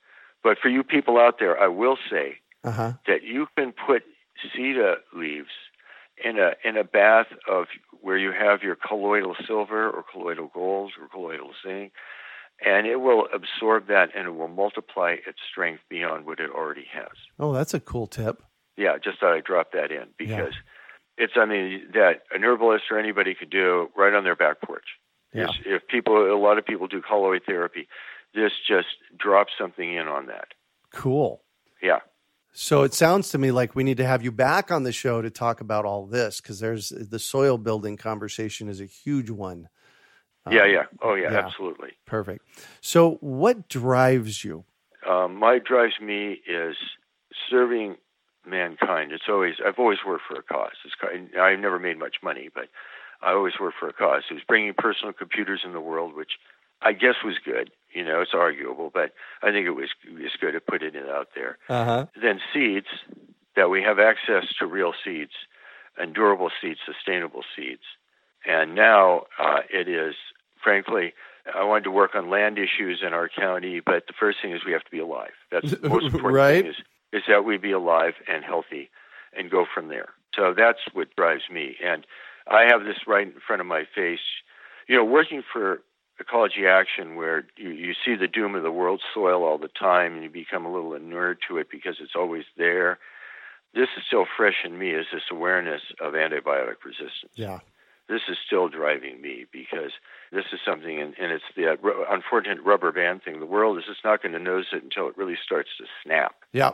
But 0.43 0.57
for 0.61 0.67
you 0.69 0.83
people 0.83 1.17
out 1.17 1.39
there, 1.39 1.57
I 1.57 1.67
will 1.67 1.97
say 2.09 2.39
uh-huh. 2.63 2.93
that 3.07 3.23
you 3.23 3.47
can 3.57 3.71
put 3.71 4.03
Sida 4.53 4.95
leaves 5.15 5.49
in 6.23 6.37
a 6.37 6.53
in 6.63 6.77
a 6.77 6.83
bath 6.83 7.27
of 7.47 7.67
where 8.01 8.17
you 8.17 8.31
have 8.31 8.61
your 8.61 8.75
colloidal 8.75 9.35
silver 9.47 9.89
or 9.89 10.03
colloidal 10.11 10.51
gold 10.53 10.91
or 10.99 11.07
colloidal 11.07 11.51
zinc, 11.65 11.93
and 12.63 12.85
it 12.85 12.97
will 12.97 13.27
absorb 13.33 13.87
that 13.87 14.09
and 14.15 14.27
it 14.27 14.31
will 14.31 14.49
multiply 14.49 15.15
its 15.25 15.39
strength 15.49 15.81
beyond 15.89 16.25
what 16.25 16.39
it 16.39 16.49
already 16.51 16.85
has. 16.91 17.11
Oh, 17.39 17.53
that's 17.53 17.73
a 17.73 17.79
cool 17.79 18.07
tip. 18.07 18.43
Yeah, 18.75 18.97
just 18.97 19.19
thought 19.19 19.33
I'd 19.33 19.43
drop 19.43 19.71
that 19.73 19.91
in 19.91 20.07
because 20.17 20.53
yeah. 21.17 21.25
it's 21.25 21.33
something 21.33 21.83
that 21.93 22.23
an 22.31 22.43
herbalist 22.43 22.85
or 22.91 22.99
anybody 22.99 23.35
could 23.35 23.49
do 23.49 23.89
right 23.95 24.13
on 24.13 24.23
their 24.23 24.35
back 24.35 24.61
porch. 24.61 24.85
Yeah. 25.33 25.47
If 25.65 25.87
people, 25.87 26.31
a 26.31 26.37
lot 26.37 26.57
of 26.57 26.65
people 26.65 26.87
do 26.87 27.01
colloid 27.01 27.41
therapy, 27.45 27.87
this 28.33 28.51
just 28.67 28.87
drops 29.17 29.53
something 29.59 29.93
in 29.93 30.07
on 30.07 30.27
that. 30.27 30.49
Cool. 30.91 31.41
Yeah. 31.81 31.99
So 32.53 32.83
it 32.83 32.93
sounds 32.93 33.29
to 33.31 33.39
me 33.39 33.51
like 33.51 33.75
we 33.75 33.83
need 33.83 33.97
to 33.97 34.05
have 34.05 34.23
you 34.23 34.31
back 34.31 34.71
on 34.71 34.83
the 34.83 34.91
show 34.91 35.21
to 35.21 35.31
talk 35.31 35.59
about 35.59 35.85
all 35.85 36.05
this 36.05 36.39
because 36.39 36.59
there's 36.59 36.89
the 36.89 37.17
soil 37.17 37.57
building 37.57 37.97
conversation 37.97 38.69
is 38.69 38.79
a 38.79 38.85
huge 38.85 39.31
one. 39.31 39.69
Yeah, 40.49 40.63
um, 40.63 40.69
yeah. 40.69 40.83
Oh, 41.01 41.15
yeah, 41.15 41.31
yeah, 41.31 41.39
absolutely. 41.39 41.91
Perfect. 42.05 42.45
So, 42.81 43.17
what 43.21 43.69
drives 43.69 44.43
you? 44.43 44.65
Um, 45.09 45.35
my 45.35 45.59
drives 45.59 45.93
me 46.01 46.41
is 46.47 46.75
serving 47.49 47.95
mankind. 48.45 49.11
It's 49.13 49.23
always 49.29 49.55
I've 49.65 49.79
always 49.79 49.99
worked 50.05 50.23
for 50.27 50.37
a 50.37 50.43
cause. 50.43 50.71
It's, 50.85 50.93
I've 51.39 51.59
never 51.59 51.79
made 51.79 51.97
much 51.97 52.17
money, 52.21 52.49
but 52.53 52.65
I 53.23 53.33
always 53.33 53.53
worked 53.59 53.77
for 53.79 53.87
a 53.87 53.93
cause. 53.93 54.23
It 54.29 54.33
was 54.33 54.43
bringing 54.47 54.73
personal 54.77 55.13
computers 55.13 55.61
in 55.65 55.73
the 55.73 55.81
world, 55.81 56.15
which 56.15 56.33
I 56.81 56.93
guess 56.93 57.15
was 57.23 57.35
good. 57.43 57.71
You 57.93 58.03
know, 58.03 58.21
it's 58.21 58.33
arguable, 58.33 58.91
but 58.93 59.13
I 59.41 59.51
think 59.51 59.67
it 59.67 59.71
was 59.71 59.89
was 60.11 60.31
good 60.39 60.51
to 60.53 60.59
put 60.59 60.83
it 60.83 60.95
out 60.95 61.29
there. 61.35 61.57
Uh-huh. 61.69 62.07
Then 62.21 62.39
seeds 62.53 62.87
that 63.55 63.69
we 63.69 63.81
have 63.83 63.99
access 63.99 64.45
to 64.59 64.65
real 64.65 64.93
seeds, 65.03 65.31
and 65.97 66.13
durable 66.13 66.49
seeds, 66.61 66.79
sustainable 66.85 67.43
seeds, 67.55 67.83
and 68.45 68.75
now 68.75 69.23
uh, 69.39 69.61
it 69.71 69.87
is 69.87 70.15
frankly. 70.63 71.13
I 71.53 71.65
wanted 71.65 71.83
to 71.83 71.91
work 71.91 72.15
on 72.15 72.29
land 72.29 72.57
issues 72.57 73.01
in 73.05 73.13
our 73.13 73.27
county, 73.27 73.81
but 73.81 74.07
the 74.07 74.13
first 74.17 74.37
thing 74.41 74.53
is 74.53 74.61
we 74.65 74.71
have 74.71 74.85
to 74.85 74.91
be 74.91 74.99
alive. 74.99 75.33
That's 75.51 75.71
the 75.71 75.89
most 75.89 76.05
important 76.13 76.35
right? 76.35 76.63
thing 76.63 76.71
is, 76.71 76.77
is 77.11 77.23
that 77.27 77.43
we 77.43 77.57
be 77.57 77.73
alive 77.73 78.13
and 78.29 78.45
healthy 78.45 78.89
and 79.35 79.51
go 79.51 79.65
from 79.65 79.89
there. 79.89 80.07
So 80.35 80.53
that's 80.55 80.79
what 80.93 81.13
drives 81.17 81.43
me. 81.51 81.75
And 81.83 82.05
I 82.47 82.63
have 82.71 82.83
this 82.83 83.07
right 83.07 83.27
in 83.27 83.33
front 83.45 83.61
of 83.61 83.67
my 83.67 83.83
face. 83.95 84.19
You 84.87 84.97
know, 84.97 85.05
working 85.05 85.43
for 85.51 85.81
ecology 86.19 86.67
action 86.67 87.15
where 87.15 87.45
you, 87.57 87.69
you 87.69 87.93
see 88.05 88.15
the 88.15 88.27
doom 88.27 88.55
of 88.55 88.63
the 88.63 88.71
world's 88.71 89.03
soil 89.13 89.43
all 89.43 89.57
the 89.57 89.69
time 89.69 90.13
and 90.13 90.23
you 90.23 90.29
become 90.29 90.65
a 90.65 90.73
little 90.73 90.93
inured 90.93 91.39
to 91.47 91.57
it 91.57 91.67
because 91.71 91.95
it's 91.99 92.15
always 92.15 92.45
there. 92.57 92.99
This 93.73 93.89
is 93.97 94.03
still 94.05 94.25
fresh 94.37 94.63
in 94.63 94.77
me 94.77 94.91
is 94.91 95.07
this 95.11 95.23
awareness 95.31 95.81
of 95.99 96.13
antibiotic 96.13 96.83
resistance. 96.85 97.33
Yeah. 97.33 97.59
This 98.07 98.21
is 98.29 98.37
still 98.45 98.67
driving 98.67 99.21
me 99.21 99.45
because 99.51 99.91
this 100.31 100.43
is 100.51 100.59
something, 100.65 100.99
and, 100.99 101.15
and 101.17 101.31
it's 101.31 101.43
the 101.55 101.71
uh, 101.71 101.75
unfortunate 102.11 102.61
rubber 102.63 102.91
band 102.91 103.23
thing. 103.23 103.39
The 103.39 103.45
world 103.45 103.77
is 103.77 103.85
just 103.87 104.03
not 104.03 104.21
going 104.21 104.33
to 104.33 104.39
notice 104.39 104.67
it 104.73 104.83
until 104.83 105.07
it 105.07 105.17
really 105.17 105.37
starts 105.43 105.69
to 105.79 105.85
snap. 106.03 106.35
Yeah. 106.51 106.71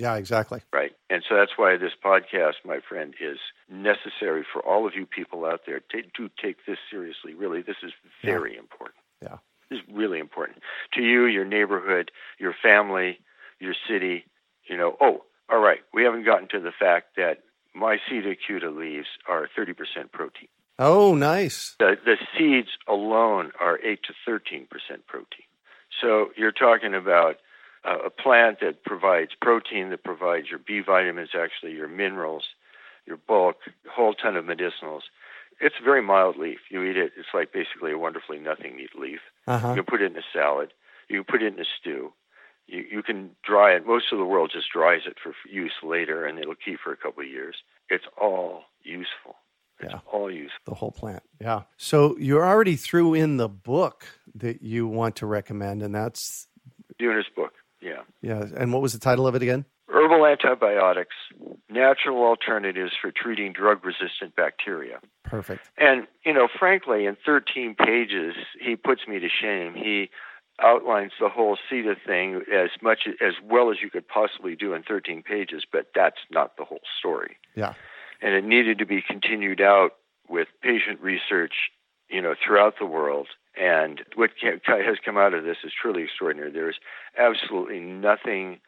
Yeah, 0.00 0.16
exactly. 0.16 0.62
Right. 0.72 0.92
And 1.10 1.22
so 1.28 1.36
that's 1.36 1.52
why 1.56 1.76
this 1.76 1.92
podcast, 2.02 2.54
my 2.64 2.80
friend, 2.88 3.14
is 3.20 3.36
necessary 3.68 4.46
for 4.50 4.64
all 4.64 4.86
of 4.86 4.94
you 4.94 5.04
people 5.04 5.44
out 5.44 5.60
there. 5.66 5.80
Take, 5.92 6.14
do 6.14 6.30
take 6.42 6.56
this 6.66 6.78
seriously. 6.90 7.34
Really, 7.34 7.60
this 7.60 7.76
is 7.82 7.92
very 8.24 8.54
yeah. 8.54 8.60
important. 8.60 8.96
Yeah. 9.20 9.36
This 9.68 9.80
is 9.80 9.94
really 9.94 10.18
important 10.18 10.60
to 10.94 11.02
you, 11.02 11.26
your 11.26 11.44
neighborhood, 11.44 12.10
your 12.38 12.54
family, 12.62 13.18
your 13.58 13.74
city. 13.88 14.24
You 14.64 14.78
know, 14.78 14.96
oh, 15.02 15.24
all 15.50 15.60
right, 15.60 15.80
we 15.92 16.04
haven't 16.04 16.24
gotten 16.24 16.48
to 16.48 16.60
the 16.60 16.72
fact 16.72 17.16
that 17.16 17.40
my 17.74 17.98
Sida 18.10 18.34
acuta 18.34 18.74
leaves 18.74 19.06
are 19.28 19.48
30% 19.58 19.74
protein. 20.12 20.48
Oh, 20.78 21.14
nice. 21.14 21.76
The, 21.78 21.96
the 22.02 22.16
seeds 22.38 22.70
alone 22.88 23.52
are 23.60 23.78
8 23.84 24.00
to 24.04 24.30
13% 24.30 24.66
protein. 25.06 25.44
So 26.00 26.30
you're 26.38 26.52
talking 26.52 26.94
about 26.94 27.36
uh, 27.84 27.98
a 28.06 28.10
plant 28.10 28.58
that 28.60 28.84
provides 28.84 29.30
protein, 29.40 29.90
that 29.90 30.04
provides 30.04 30.48
your 30.50 30.58
B 30.58 30.80
vitamins, 30.84 31.30
actually 31.34 31.72
your 31.72 31.88
minerals, 31.88 32.44
your 33.06 33.16
bulk, 33.16 33.56
a 33.86 33.90
whole 33.90 34.14
ton 34.14 34.36
of 34.36 34.44
medicinals. 34.44 35.02
It's 35.60 35.76
a 35.80 35.84
very 35.84 36.02
mild 36.02 36.36
leaf. 36.36 36.58
You 36.70 36.82
eat 36.84 36.96
it, 36.96 37.12
it's 37.16 37.28
like 37.34 37.52
basically 37.52 37.92
a 37.92 37.98
wonderfully 37.98 38.38
nothing 38.38 38.76
meat 38.76 38.98
leaf. 38.98 39.20
Uh-huh. 39.46 39.68
You 39.70 39.74
can 39.76 39.84
put 39.84 40.02
it 40.02 40.12
in 40.12 40.18
a 40.18 40.22
salad. 40.32 40.72
You 41.08 41.22
can 41.22 41.32
put 41.32 41.42
it 41.42 41.52
in 41.54 41.60
a 41.60 41.64
stew. 41.78 42.12
You, 42.66 42.84
you 42.90 43.02
can 43.02 43.30
dry 43.44 43.74
it. 43.74 43.86
Most 43.86 44.06
of 44.12 44.18
the 44.18 44.24
world 44.24 44.50
just 44.54 44.70
dries 44.72 45.02
it 45.06 45.16
for 45.22 45.34
use 45.50 45.72
later, 45.82 46.24
and 46.24 46.38
it'll 46.38 46.54
keep 46.54 46.78
for 46.80 46.92
a 46.92 46.96
couple 46.96 47.22
of 47.22 47.28
years. 47.28 47.56
It's 47.88 48.04
all 48.20 48.62
useful. 48.82 49.36
It's 49.80 49.92
yeah. 49.92 50.00
all 50.12 50.30
useful. 50.30 50.60
The 50.66 50.74
whole 50.74 50.92
plant. 50.92 51.22
Yeah. 51.40 51.62
So 51.76 52.16
you 52.18 52.38
already 52.38 52.76
threw 52.76 53.14
in 53.14 53.38
the 53.38 53.48
book 53.48 54.06
that 54.34 54.62
you 54.62 54.86
want 54.86 55.16
to 55.16 55.26
recommend, 55.26 55.82
and 55.82 55.94
that's 55.94 56.46
Buhner's 57.00 57.26
book. 57.34 57.52
Yeah. 57.80 58.02
Yeah. 58.22 58.44
And 58.56 58.72
what 58.72 58.82
was 58.82 58.92
the 58.92 58.98
title 58.98 59.26
of 59.26 59.34
it 59.34 59.42
again? 59.42 59.64
Herbal 59.88 60.24
antibiotics, 60.26 61.16
natural 61.68 62.22
alternatives 62.22 62.92
for 63.00 63.10
treating 63.10 63.52
drug 63.52 63.84
resistant 63.84 64.36
bacteria. 64.36 65.00
Perfect. 65.24 65.68
And, 65.76 66.06
you 66.24 66.32
know, 66.32 66.48
frankly, 66.58 67.06
in 67.06 67.16
13 67.26 67.74
pages, 67.74 68.34
he 68.60 68.76
puts 68.76 69.08
me 69.08 69.18
to 69.18 69.28
shame. 69.28 69.74
He 69.74 70.10
outlines 70.62 71.12
the 71.18 71.28
whole 71.28 71.56
Sida 71.70 71.96
thing 72.06 72.42
as 72.52 72.70
much 72.82 73.08
as 73.20 73.34
well 73.42 73.70
as 73.70 73.78
you 73.82 73.90
could 73.90 74.06
possibly 74.06 74.54
do 74.54 74.74
in 74.74 74.82
13 74.82 75.22
pages, 75.22 75.64
but 75.70 75.86
that's 75.94 76.20
not 76.30 76.56
the 76.56 76.64
whole 76.64 76.82
story. 76.98 77.38
Yeah. 77.56 77.74
And 78.22 78.34
it 78.34 78.44
needed 78.44 78.78
to 78.78 78.86
be 78.86 79.02
continued 79.02 79.60
out 79.60 79.92
with 80.28 80.48
patient 80.62 81.00
research, 81.00 81.54
you 82.08 82.20
know, 82.20 82.34
throughout 82.46 82.74
the 82.78 82.86
world 82.86 83.28
and 83.56 84.00
what 84.14 84.30
has 84.40 84.96
come 85.04 85.16
out 85.16 85.34
of 85.34 85.44
this 85.44 85.58
is 85.64 85.72
truly 85.80 86.04
extraordinary. 86.04 86.50
There 86.50 86.70
is 86.70 86.76
absolutely 87.18 87.80
nothing 87.80 88.60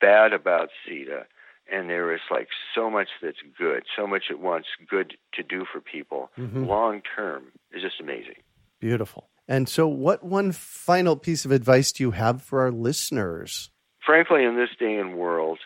bad 0.00 0.32
about 0.32 0.68
Sida, 0.86 1.24
and 1.70 1.90
there 1.90 2.14
is 2.14 2.20
like 2.30 2.48
so 2.74 2.90
much 2.90 3.08
that's 3.22 3.38
good, 3.58 3.84
so 3.96 4.06
much 4.06 4.24
it 4.30 4.40
wants 4.40 4.68
good 4.88 5.14
to 5.34 5.42
do 5.42 5.64
for 5.70 5.80
people 5.80 6.30
mm-hmm. 6.38 6.64
long 6.64 7.02
term 7.16 7.46
is 7.72 7.82
just 7.82 8.00
amazing. 8.00 8.42
Beautiful. 8.80 9.28
And 9.48 9.68
so, 9.68 9.88
what 9.88 10.22
one 10.22 10.52
final 10.52 11.16
piece 11.16 11.44
of 11.44 11.50
advice 11.50 11.90
do 11.92 12.04
you 12.04 12.10
have 12.12 12.42
for 12.42 12.60
our 12.60 12.70
listeners? 12.70 13.70
Frankly, 14.04 14.44
in 14.44 14.56
this 14.56 14.70
day 14.78 14.96
and 14.96 15.16
world, 15.16 15.58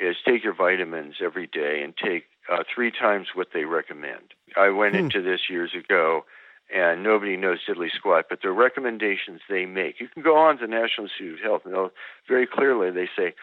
is 0.00 0.16
take 0.26 0.42
your 0.42 0.54
vitamins 0.54 1.16
every 1.22 1.46
day 1.46 1.82
and 1.84 1.94
take 1.96 2.24
uh, 2.50 2.64
three 2.74 2.90
times 2.90 3.28
what 3.34 3.48
they 3.52 3.64
recommend. 3.64 4.34
I 4.56 4.70
went 4.70 4.94
hmm. 4.94 5.04
into 5.04 5.22
this 5.22 5.40
years 5.48 5.72
ago 5.74 6.24
and 6.74 7.02
nobody 7.02 7.36
knows 7.36 7.58
diddly 7.68 7.90
squat. 7.90 8.26
But 8.28 8.42
the 8.42 8.50
recommendations 8.50 9.40
they 9.48 9.66
make, 9.66 10.00
you 10.00 10.08
can 10.08 10.22
go 10.22 10.36
on 10.36 10.58
to 10.58 10.66
the 10.66 10.70
National 10.70 11.06
Institute 11.06 11.34
of 11.34 11.40
Health, 11.40 11.62
and 11.64 11.74
they'll 11.74 11.90
very 12.28 12.46
clearly 12.46 12.90
they 12.90 13.08
say 13.16 13.34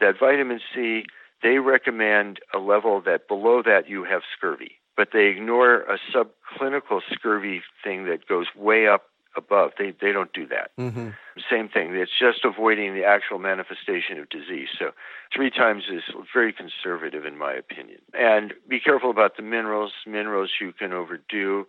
that 0.00 0.18
vitamin 0.18 0.60
C 0.74 1.04
they 1.42 1.58
recommend 1.58 2.40
a 2.54 2.58
level 2.58 3.02
that 3.02 3.28
below 3.28 3.62
that 3.62 3.88
you 3.88 4.04
have 4.04 4.22
scurvy, 4.36 4.78
but 4.96 5.08
they 5.12 5.26
ignore 5.26 5.82
a 5.82 5.98
subclinical 6.12 7.00
scurvy 7.12 7.62
thing 7.84 8.06
that 8.06 8.26
goes 8.26 8.46
way 8.56 8.88
up 8.88 9.02
above. 9.36 9.72
They 9.78 9.92
they 10.00 10.12
don't 10.12 10.32
do 10.32 10.46
that. 10.48 10.70
Mm-hmm. 10.78 11.10
Same 11.50 11.68
thing. 11.68 11.94
It's 11.94 12.18
just 12.18 12.44
avoiding 12.44 12.94
the 12.94 13.04
actual 13.04 13.38
manifestation 13.38 14.18
of 14.18 14.28
disease. 14.30 14.68
So 14.78 14.92
three 15.34 15.50
times 15.50 15.84
is 15.92 16.02
very 16.32 16.52
conservative 16.52 17.24
in 17.24 17.36
my 17.36 17.52
opinion. 17.52 17.98
And 18.14 18.54
be 18.68 18.80
careful 18.80 19.10
about 19.10 19.36
the 19.36 19.42
minerals. 19.42 19.92
Minerals 20.06 20.52
you 20.60 20.72
can 20.72 20.92
overdo. 20.92 21.66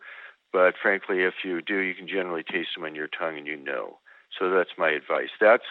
But 0.56 0.76
frankly, 0.82 1.24
if 1.24 1.34
you 1.44 1.62
do, 1.62 1.80
you 1.80 1.94
can 1.94 2.08
generally 2.08 2.42
taste 2.42 2.70
them 2.78 2.86
on 2.86 2.96
your 2.96 3.10
tongue 3.10 3.38
and 3.38 3.46
you 3.46 3.58
know. 3.58 3.98
So 4.40 4.50
that's 4.50 4.70
my 4.78 4.90
advice. 4.90 5.28
That's 5.42 5.66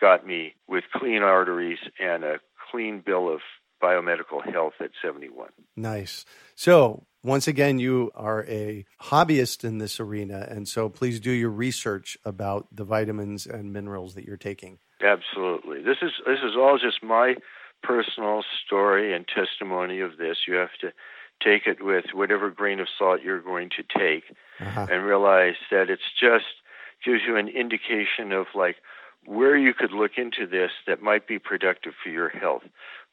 got 0.00 0.26
me 0.26 0.54
with 0.66 0.84
clean 0.94 1.22
arteries 1.22 1.76
and 2.00 2.24
a 2.24 2.38
clean 2.70 3.02
bill 3.04 3.28
of 3.28 3.40
biomedical 3.82 4.42
health 4.50 4.72
at 4.80 4.92
71. 5.02 5.50
Nice. 5.76 6.24
So, 6.54 7.04
once 7.22 7.46
again, 7.46 7.78
you 7.78 8.12
are 8.14 8.46
a 8.46 8.86
hobbyist 9.02 9.62
in 9.62 9.76
this 9.76 10.00
arena. 10.00 10.46
And 10.48 10.66
so 10.66 10.88
please 10.88 11.20
do 11.20 11.30
your 11.30 11.50
research 11.50 12.16
about 12.24 12.66
the 12.72 12.84
vitamins 12.84 13.44
and 13.44 13.74
minerals 13.74 14.14
that 14.14 14.24
you're 14.24 14.38
taking. 14.38 14.78
Absolutely. 15.02 15.82
This 15.82 15.98
is, 16.00 16.12
this 16.26 16.38
is 16.42 16.56
all 16.56 16.78
just 16.78 17.02
my 17.02 17.34
personal 17.82 18.42
story 18.64 19.14
and 19.14 19.26
testimony 19.28 20.00
of 20.00 20.16
this. 20.16 20.38
You 20.48 20.54
have 20.54 20.72
to 20.80 20.94
take 21.42 21.66
it 21.66 21.84
with 21.84 22.06
whatever 22.12 22.50
grain 22.50 22.80
of 22.80 22.88
salt 22.98 23.20
you're 23.22 23.40
going 23.40 23.70
to 23.70 23.82
take 23.98 24.24
uh-huh. 24.60 24.86
and 24.90 25.04
realize 25.04 25.56
that 25.70 25.90
it's 25.90 26.02
just 26.18 26.44
gives 27.04 27.20
you 27.26 27.36
an 27.36 27.48
indication 27.48 28.32
of 28.32 28.46
like 28.54 28.76
where 29.26 29.56
you 29.56 29.72
could 29.74 29.92
look 29.92 30.12
into 30.16 30.46
this 30.46 30.70
that 30.86 31.02
might 31.02 31.26
be 31.26 31.38
productive 31.38 31.92
for 32.02 32.10
your 32.10 32.28
health 32.28 32.62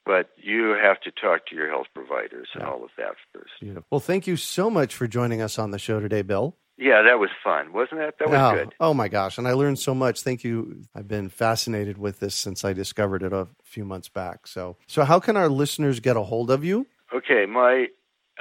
but 0.05 0.29
you 0.37 0.75
have 0.81 0.99
to 1.01 1.11
talk 1.11 1.45
to 1.47 1.55
your 1.55 1.69
health 1.69 1.87
providers 1.93 2.47
and 2.53 2.63
all 2.63 2.83
of 2.83 2.89
that 2.97 3.13
first. 3.33 3.51
Beautiful. 3.59 3.85
Well, 3.91 3.99
thank 3.99 4.27
you 4.27 4.35
so 4.35 4.69
much 4.69 4.95
for 4.95 5.07
joining 5.07 5.41
us 5.41 5.59
on 5.59 5.71
the 5.71 5.79
show 5.79 5.99
today, 5.99 6.21
Bill. 6.21 6.55
Yeah, 6.77 7.03
that 7.03 7.19
was 7.19 7.29
fun, 7.43 7.73
wasn't 7.73 8.01
it? 8.01 8.15
That 8.17 8.29
was 8.29 8.39
oh, 8.39 8.55
good. 8.55 8.75
Oh 8.79 8.93
my 8.93 9.07
gosh, 9.07 9.37
and 9.37 9.47
I 9.47 9.51
learned 9.53 9.77
so 9.77 9.93
much. 9.93 10.21
Thank 10.21 10.43
you. 10.43 10.81
I've 10.95 11.07
been 11.07 11.29
fascinated 11.29 11.99
with 11.99 12.19
this 12.19 12.33
since 12.33 12.65
I 12.65 12.73
discovered 12.73 13.21
it 13.21 13.33
a 13.33 13.47
few 13.63 13.85
months 13.85 14.09
back. 14.09 14.47
So, 14.47 14.77
so 14.87 15.03
how 15.03 15.19
can 15.19 15.37
our 15.37 15.47
listeners 15.47 15.99
get 15.99 16.17
a 16.17 16.23
hold 16.23 16.49
of 16.49 16.65
you? 16.65 16.87
Okay, 17.13 17.45
my 17.45 17.87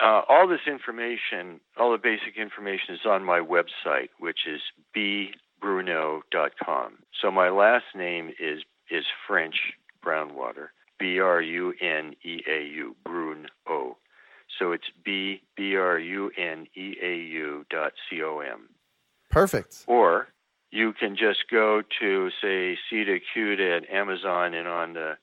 uh, 0.03 0.23
all 0.29 0.49
this 0.49 0.67
information, 0.67 1.61
all 1.77 1.93
the 1.93 1.99
basic 1.99 2.37
information 2.37 2.95
is 2.95 3.07
on 3.07 3.25
my 3.25 3.41
website, 3.41 4.09
which 4.19 4.47
is 4.47 4.61
bbruneau.com. 4.97 6.99
So 7.21 7.31
my 7.31 7.51
last 7.51 7.85
name 7.95 8.33
is 8.41 8.63
is 8.91 9.05
French 9.27 9.75
Brownwater. 10.05 10.71
B 11.01 11.19
R 11.19 11.41
U 11.41 11.73
N 11.81 12.15
E 12.23 12.43
A 12.47 12.63
U, 12.63 12.95
Bruneau. 13.05 13.97
So 14.59 14.73
it's 14.73 14.85
B 15.03 15.43
B 15.57 15.75
R 15.75 15.99
U 15.99 16.31
N 16.37 16.67
E 16.77 16.95
A 17.03 17.17
U 17.17 17.65
dot 17.71 17.93
C 18.09 18.23
O 18.23 18.41
M. 18.41 18.69
Perfect. 19.31 19.85
Or 19.87 20.29
you 20.71 20.93
can 20.93 21.17
just 21.17 21.45
go 21.51 21.83
to 22.01 22.29
say 22.43 22.77
Sida 22.93 23.21
Acuta 23.21 23.79
at 23.79 23.91
Amazon 23.91 24.55
and 24.55 24.69
on 24.69 24.93
the 24.93 25.15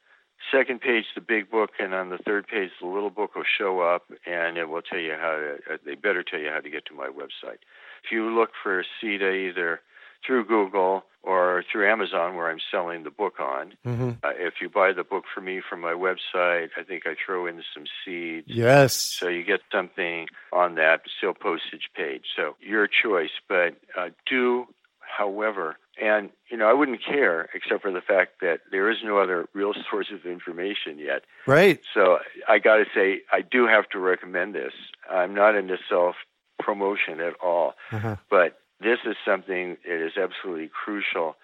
second 0.52 0.82
page 0.82 1.06
the 1.16 1.22
big 1.22 1.50
book 1.50 1.72
and 1.80 1.94
on 1.94 2.10
the 2.10 2.18
third 2.18 2.48
page 2.48 2.72
the 2.82 2.88
little 2.88 3.10
book 3.10 3.36
will 3.36 3.44
show 3.44 3.82
up 3.82 4.04
and 4.26 4.58
it 4.58 4.70
will 4.70 4.82
tell 4.82 5.00
you 5.00 5.14
how 5.20 5.36
to 5.36 5.74
uh, 5.74 5.78
they 5.86 5.96
better 5.96 6.24
tell 6.24 6.40
you 6.40 6.50
how 6.50 6.60
to 6.60 6.70
get 6.70 6.86
to 6.86 6.94
my 6.94 7.08
website. 7.08 7.60
If 8.04 8.12
you 8.12 8.30
look 8.34 8.52
for 8.62 8.84
Sida 9.02 9.50
either 9.50 9.82
through 10.26 10.46
Google 10.46 11.04
or 11.24 11.64
through 11.70 11.90
Amazon, 11.90 12.36
where 12.36 12.50
I'm 12.50 12.60
selling 12.72 13.04
the 13.04 13.12
book 13.12 13.40
on. 13.40 13.74
Mm-hmm. 13.86 14.12
Uh, 14.24 14.32
if 14.38 14.56
you 14.62 14.70
buy 14.70 14.94
the 14.94 15.04
book 15.04 15.26
for 15.34 15.42
me 15.42 15.62
from 15.68 15.82
my 15.82 15.92
website, 15.92 16.70
I 16.78 16.84
think 16.88 17.04
I 17.06 17.16
throw 17.24 17.46
in 17.48 17.62
some 17.74 17.84
seeds. 18.04 18.48
Yes. 18.48 18.94
So 18.94 19.28
you 19.28 19.44
get 19.44 19.60
something 19.72 20.28
on 20.54 20.76
that 20.76 21.02
still 21.18 21.34
postage 21.34 21.90
page. 21.96 22.24
So 22.36 22.56
your 22.62 22.88
choice, 22.88 23.32
but 23.50 23.76
uh, 23.98 24.10
do, 24.30 24.68
however, 25.02 25.78
and 26.02 26.30
you 26.50 26.58
know 26.58 26.70
I 26.70 26.74
wouldn't 26.74 27.04
care 27.04 27.50
except 27.54 27.82
for 27.82 27.92
the 27.92 28.02
fact 28.02 28.42
that 28.42 28.62
there 28.72 28.90
is 28.90 28.98
no 29.04 29.20
other 29.20 29.48
real 29.54 29.74
source 29.92 30.08
of 30.14 30.26
information 30.26 31.00
yet. 31.00 31.24
Right. 31.46 31.80
So 31.94 32.20
I 32.48 32.60
got 32.60 32.78
to 32.78 32.86
say 32.94 33.22
I 33.32 33.42
do 33.42 33.68
have 33.68 33.90
to 33.90 34.00
recommend 34.00 34.56
this. 34.56 34.74
I'm 35.10 35.34
not 35.34 35.56
into 35.56 35.78
self 35.90 36.16
promotion 36.60 37.20
at 37.20 37.34
all, 37.44 37.74
uh-huh. 37.92 38.18
but 38.30 38.60
this 38.80 39.00
is 39.06 39.16
something 39.26 39.78
that 39.86 40.06
is 40.06 40.14
absolutely 40.18 40.70
crucial. 40.70 41.36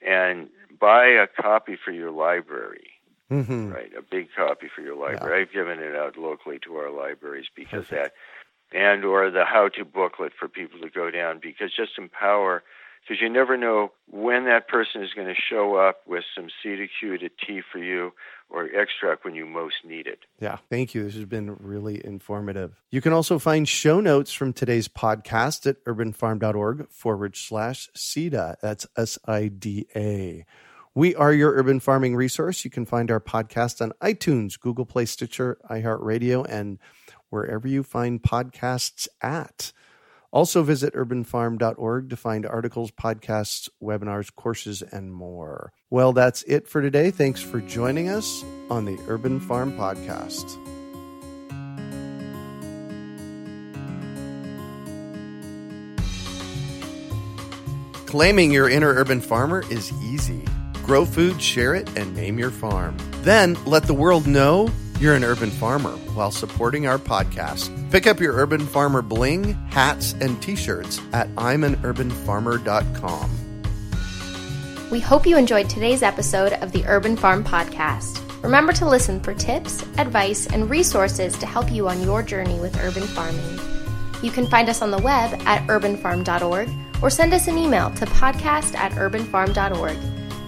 And 0.00 0.48
buy 0.78 1.06
a 1.06 1.26
copy 1.26 1.76
for 1.82 1.90
your 1.90 2.12
library. 2.12 2.90
Mm-hmm. 3.30 3.72
Right, 3.72 3.90
a 3.98 4.00
big 4.00 4.28
copy 4.34 4.68
for 4.74 4.80
your 4.80 4.96
library. 4.96 5.40
Yeah. 5.40 5.42
I've 5.42 5.52
given 5.52 5.80
it 5.80 5.94
out 5.94 6.16
locally 6.16 6.58
to 6.64 6.76
our 6.76 6.90
libraries 6.90 7.44
because 7.54 7.84
Perfect. 7.86 8.14
that, 8.72 8.78
and 8.78 9.04
or 9.04 9.30
the 9.30 9.44
how-to 9.44 9.84
booklet 9.84 10.32
for 10.38 10.48
people 10.48 10.80
to 10.80 10.88
go 10.88 11.10
down 11.10 11.38
because 11.42 11.70
just 11.76 11.98
empower 11.98 12.62
because 13.02 13.20
you 13.20 13.28
never 13.28 13.56
know 13.56 13.92
when 14.10 14.44
that 14.44 14.68
person 14.68 15.02
is 15.02 15.10
going 15.14 15.28
to 15.28 15.34
show 15.34 15.76
up 15.76 16.00
with 16.06 16.24
some 16.34 16.48
Sida 16.64 16.88
acuta 17.02 17.30
tea 17.46 17.62
for 17.72 17.78
you 17.78 18.12
or 18.50 18.64
extract 18.66 19.24
when 19.24 19.34
you 19.34 19.44
most 19.44 19.76
need 19.84 20.06
it. 20.06 20.20
Yeah, 20.40 20.56
thank 20.70 20.94
you. 20.94 21.04
This 21.04 21.14
has 21.14 21.26
been 21.26 21.56
really 21.60 22.04
informative. 22.04 22.82
You 22.90 23.00
can 23.00 23.12
also 23.12 23.38
find 23.38 23.68
show 23.68 24.00
notes 24.00 24.32
from 24.32 24.52
today's 24.52 24.88
podcast 24.88 25.66
at 25.66 25.84
urbanfarm.org 25.84 26.88
forward 26.90 27.36
slash 27.36 27.90
SIDA. 27.94 28.56
That's 28.60 28.86
S 28.96 29.18
I 29.26 29.48
D 29.48 29.86
A. 29.94 30.46
We 30.94 31.14
are 31.14 31.32
your 31.32 31.52
urban 31.52 31.78
farming 31.78 32.16
resource. 32.16 32.64
You 32.64 32.70
can 32.70 32.84
find 32.84 33.10
our 33.10 33.20
podcast 33.20 33.80
on 33.80 33.92
iTunes, 34.02 34.58
Google 34.58 34.86
Play, 34.86 35.04
Stitcher, 35.04 35.58
iHeartRadio, 35.70 36.44
and 36.48 36.78
wherever 37.30 37.68
you 37.68 37.82
find 37.82 38.22
podcasts 38.22 39.06
at. 39.20 39.72
Also, 40.30 40.62
visit 40.62 40.94
urbanfarm.org 40.94 42.10
to 42.10 42.16
find 42.16 42.44
articles, 42.44 42.90
podcasts, 42.90 43.68
webinars, 43.82 44.34
courses, 44.34 44.82
and 44.82 45.12
more. 45.12 45.72
Well, 45.88 46.12
that's 46.12 46.42
it 46.42 46.68
for 46.68 46.82
today. 46.82 47.10
Thanks 47.10 47.40
for 47.40 47.60
joining 47.60 48.10
us 48.10 48.44
on 48.68 48.84
the 48.84 48.98
Urban 49.08 49.40
Farm 49.40 49.72
Podcast. 49.72 50.58
Claiming 58.06 58.50
your 58.50 58.70
inner 58.70 58.88
urban 58.88 59.20
farmer 59.20 59.64
is 59.70 59.92
easy. 60.02 60.42
Grow 60.82 61.04
food, 61.04 61.42
share 61.42 61.74
it, 61.74 61.88
and 61.96 62.16
name 62.16 62.38
your 62.38 62.50
farm. 62.50 62.96
Then 63.22 63.56
let 63.66 63.82
the 63.82 63.92
world 63.92 64.26
know 64.26 64.70
you're 65.00 65.14
an 65.14 65.24
urban 65.24 65.50
farmer 65.50 65.92
while 66.14 66.30
supporting 66.30 66.86
our 66.86 66.98
podcast. 66.98 67.70
Pick 67.90 68.06
up 68.06 68.20
your 68.20 68.34
Urban 68.34 68.60
Farmer 68.66 69.02
bling, 69.02 69.54
hats, 69.70 70.14
and 70.20 70.40
t 70.42 70.56
shirts 70.56 71.00
at 71.12 71.28
I'mAnUrbanFarmer.com. 71.36 73.30
We 74.90 75.00
hope 75.00 75.26
you 75.26 75.36
enjoyed 75.36 75.68
today's 75.68 76.02
episode 76.02 76.54
of 76.54 76.72
the 76.72 76.84
Urban 76.86 77.16
Farm 77.16 77.44
Podcast. 77.44 78.24
Remember 78.42 78.72
to 78.72 78.88
listen 78.88 79.20
for 79.20 79.34
tips, 79.34 79.82
advice, 79.98 80.46
and 80.46 80.70
resources 80.70 81.36
to 81.38 81.46
help 81.46 81.70
you 81.70 81.88
on 81.88 82.02
your 82.02 82.22
journey 82.22 82.58
with 82.60 82.76
urban 82.78 83.02
farming. 83.02 83.58
You 84.22 84.30
can 84.30 84.46
find 84.46 84.68
us 84.68 84.80
on 84.82 84.90
the 84.90 84.98
web 84.98 85.40
at 85.46 85.66
urbanfarm.org 85.68 86.68
or 87.02 87.10
send 87.10 87.34
us 87.34 87.48
an 87.48 87.58
email 87.58 87.90
to 87.90 88.06
podcast 88.06 88.74
at 88.74 88.92
urbanfarm.org. 88.92 90.17